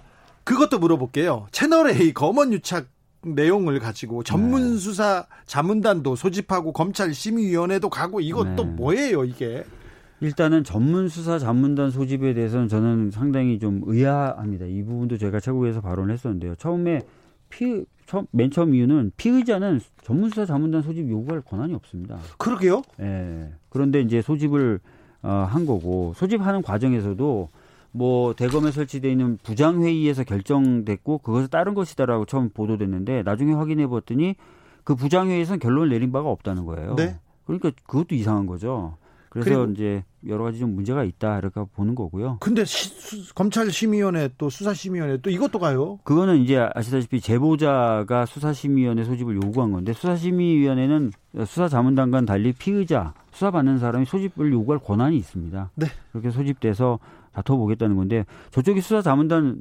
그것도 0.44 0.80
물어볼게요. 0.80 1.48
채널 1.52 1.90
A 1.90 2.14
검언 2.14 2.54
유착 2.54 2.86
내용을 3.22 3.80
가지고 3.80 4.24
전문 4.24 4.74
네. 4.76 4.78
수사 4.78 5.26
자문단도 5.46 6.16
소집하고 6.16 6.72
검찰 6.72 7.14
심의위원회도 7.14 7.90
가고 7.90 8.22
이것도 8.22 8.64
네. 8.64 8.64
뭐예요 8.64 9.26
이게? 9.26 9.66
일단은 10.22 10.64
전문 10.64 11.10
수사 11.10 11.38
자문단 11.40 11.92
소집에 11.92 12.34
대해서는 12.34 12.68
저는 12.70 13.12
상당히 13.12 13.60
좀 13.60 13.82
의아합니다. 13.86 14.66
이 14.66 14.84
부분도 14.84 15.18
제가 15.18 15.40
최고위에서 15.40 15.82
발언을 15.82 16.14
했었는데요. 16.14 16.56
처음에 16.56 17.02
피, 17.50 17.86
처음, 18.06 18.26
맨 18.32 18.50
처음 18.50 18.74
이유는 18.74 19.12
피의자는 19.18 19.80
전문수사 20.04 20.46
자문단 20.46 20.82
소집 20.82 21.10
요구할 21.10 21.42
권한이 21.42 21.74
없습니다. 21.76 22.18
그러게요? 22.38 22.82
예. 23.00 23.54
그런데 23.70 24.02
이제 24.02 24.22
소집을 24.22 24.80
어, 25.22 25.48
한 25.50 25.66
거고 25.66 26.14
소집하는 26.16 26.62
과정에서도 26.62 27.50
뭐 27.92 28.34
대검에 28.36 28.72
설치되어 28.72 29.12
있는 29.12 29.38
부장 29.44 29.84
회의에서 29.84 30.24
결정됐고 30.24 31.20
그것을 31.20 31.48
따른 31.48 31.74
것이다라고 31.74 32.26
처음 32.26 32.50
보도됐는데 32.50 33.24
나중에 33.24 33.54
확인해 33.54 33.88
봤더니 33.88 34.36
그 34.84 34.96
부장 34.96 35.30
회의에서는 35.30 35.60
결론을 35.60 35.90
내린 35.90 36.12
바가 36.12 36.30
없다는 36.30 36.66
거예요. 36.66 36.96
네. 36.96 37.20
그러니까 37.46 37.72
그것도 37.88 38.16
이상한 38.16 38.46
거죠. 38.46 38.98
그래서 39.30 39.66
이제 39.68 40.04
여러 40.28 40.44
가지 40.44 40.60
좀 40.60 40.76
문제가 40.76 41.04
있다 41.04 41.38
이렇게 41.38 41.62
보는 41.76 41.96
거고요. 41.96 42.38
근데 42.40 42.66
시, 42.66 42.90
수, 42.90 43.34
검찰 43.36 43.72
심의위원회 43.72 44.30
또 44.38 44.50
수사심의위원회 44.50 45.22
또 45.22 45.30
이것도 45.30 45.60
가요? 45.60 46.00
그거는 46.04 46.40
이제 46.40 46.58
아시다시피 46.74 47.22
제보자가 47.22 48.26
수사심의위원회 48.26 49.04
소집을 49.04 49.36
요구한 49.36 49.72
건데 49.72 49.94
수사심의위원회는 49.94 51.12
수사자문단과 51.46 52.22
달리 52.26 52.54
피의자 52.54 53.14
수사받는 53.32 53.78
사람이 53.78 54.06
소집을 54.06 54.52
요구할 54.52 54.80
권한이 54.80 55.16
있습니다. 55.18 55.72
네. 55.76 55.86
그렇게 56.12 56.32
소집돼서 56.32 57.00
다퉈보겠다는 57.34 57.96
건데 57.96 58.26
저쪽이 58.52 58.82
수사자문단을 58.82 59.56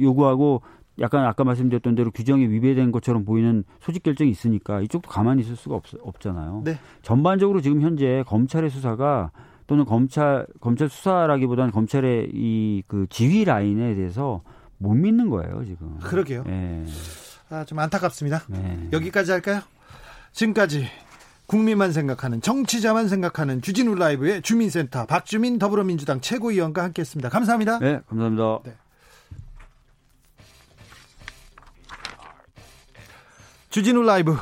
요구하고 0.00 0.62
약간 1.00 1.24
아까 1.24 1.44
말씀드렸던 1.44 1.94
대로 1.94 2.10
규정에 2.10 2.44
위배된 2.48 2.90
것처럼 2.92 3.24
보이는 3.24 3.64
소집 3.80 4.02
결정이 4.02 4.30
있으니까 4.30 4.80
이쪽도 4.80 5.08
가만히 5.08 5.42
있을 5.42 5.56
수가 5.56 5.76
없, 5.76 5.84
없잖아요. 6.00 6.62
네. 6.64 6.78
전반적으로 7.02 7.60
지금 7.60 7.80
현재 7.80 8.24
검찰의 8.26 8.70
수사가 8.70 9.30
또는 9.66 9.84
검찰 9.84 10.46
검찰 10.60 10.88
수사라기보다는 10.88 11.70
검찰의 11.72 12.30
이 12.32 12.82
그 12.88 13.06
지휘 13.10 13.44
라인에 13.44 13.94
대해서 13.94 14.42
못 14.78 14.94
믿는 14.94 15.28
거예요 15.30 15.64
지금. 15.64 15.98
그러게요. 15.98 16.44
네. 16.46 16.84
아좀 17.50 17.78
안타깝습니다. 17.78 18.42
네. 18.48 18.88
여기까지 18.92 19.30
할까요? 19.32 19.60
지금까지 20.32 20.86
국민만 21.46 21.92
생각하는 21.92 22.40
정치자만 22.42 23.08
생각하는 23.08 23.62
주진우 23.62 23.94
라이브의 23.94 24.42
주민센터 24.42 25.06
박주민 25.06 25.58
더불어민주당 25.58 26.20
최고위원과 26.20 26.82
함께했습니다. 26.84 27.28
감사합니다. 27.30 27.78
네, 27.78 28.00
감사합니다. 28.06 28.60
네. 28.64 28.74
주진우 33.78 34.02
라이브 34.02 34.36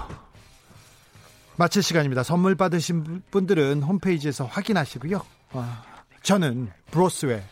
마칠 1.57 1.82
시간입니다. 1.82 2.22
선물 2.22 2.55
받으신 2.55 3.22
분들은 3.30 3.82
홈페이지에서 3.82 4.47
확인하시고요. 4.47 5.20
어, 5.53 5.82
저는 6.22 6.70
브로스웨 6.91 7.45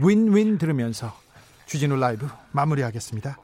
윈윈 0.00 0.58
들으면서 0.58 1.18
주진우 1.64 1.96
라이브 1.96 2.28
마무리하겠습니다. 2.52 3.38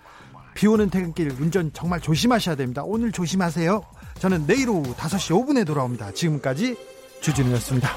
비 0.53 0.67
오는 0.67 0.91
퇴근길 0.91 1.31
운전 1.41 1.73
정말 1.73 2.03
조심하셔야 2.03 2.55
됩니다. 2.55 2.83
오늘 2.85 3.13
조심하세요. 3.13 3.83
저는 4.19 4.47
내일 4.47 4.69
오후 4.69 4.95
5시 4.95 5.47
5분에 5.47 5.67
돌아옵니다. 5.67 6.13
지금까지 6.13 6.77
주진우였습니다. 7.23 7.97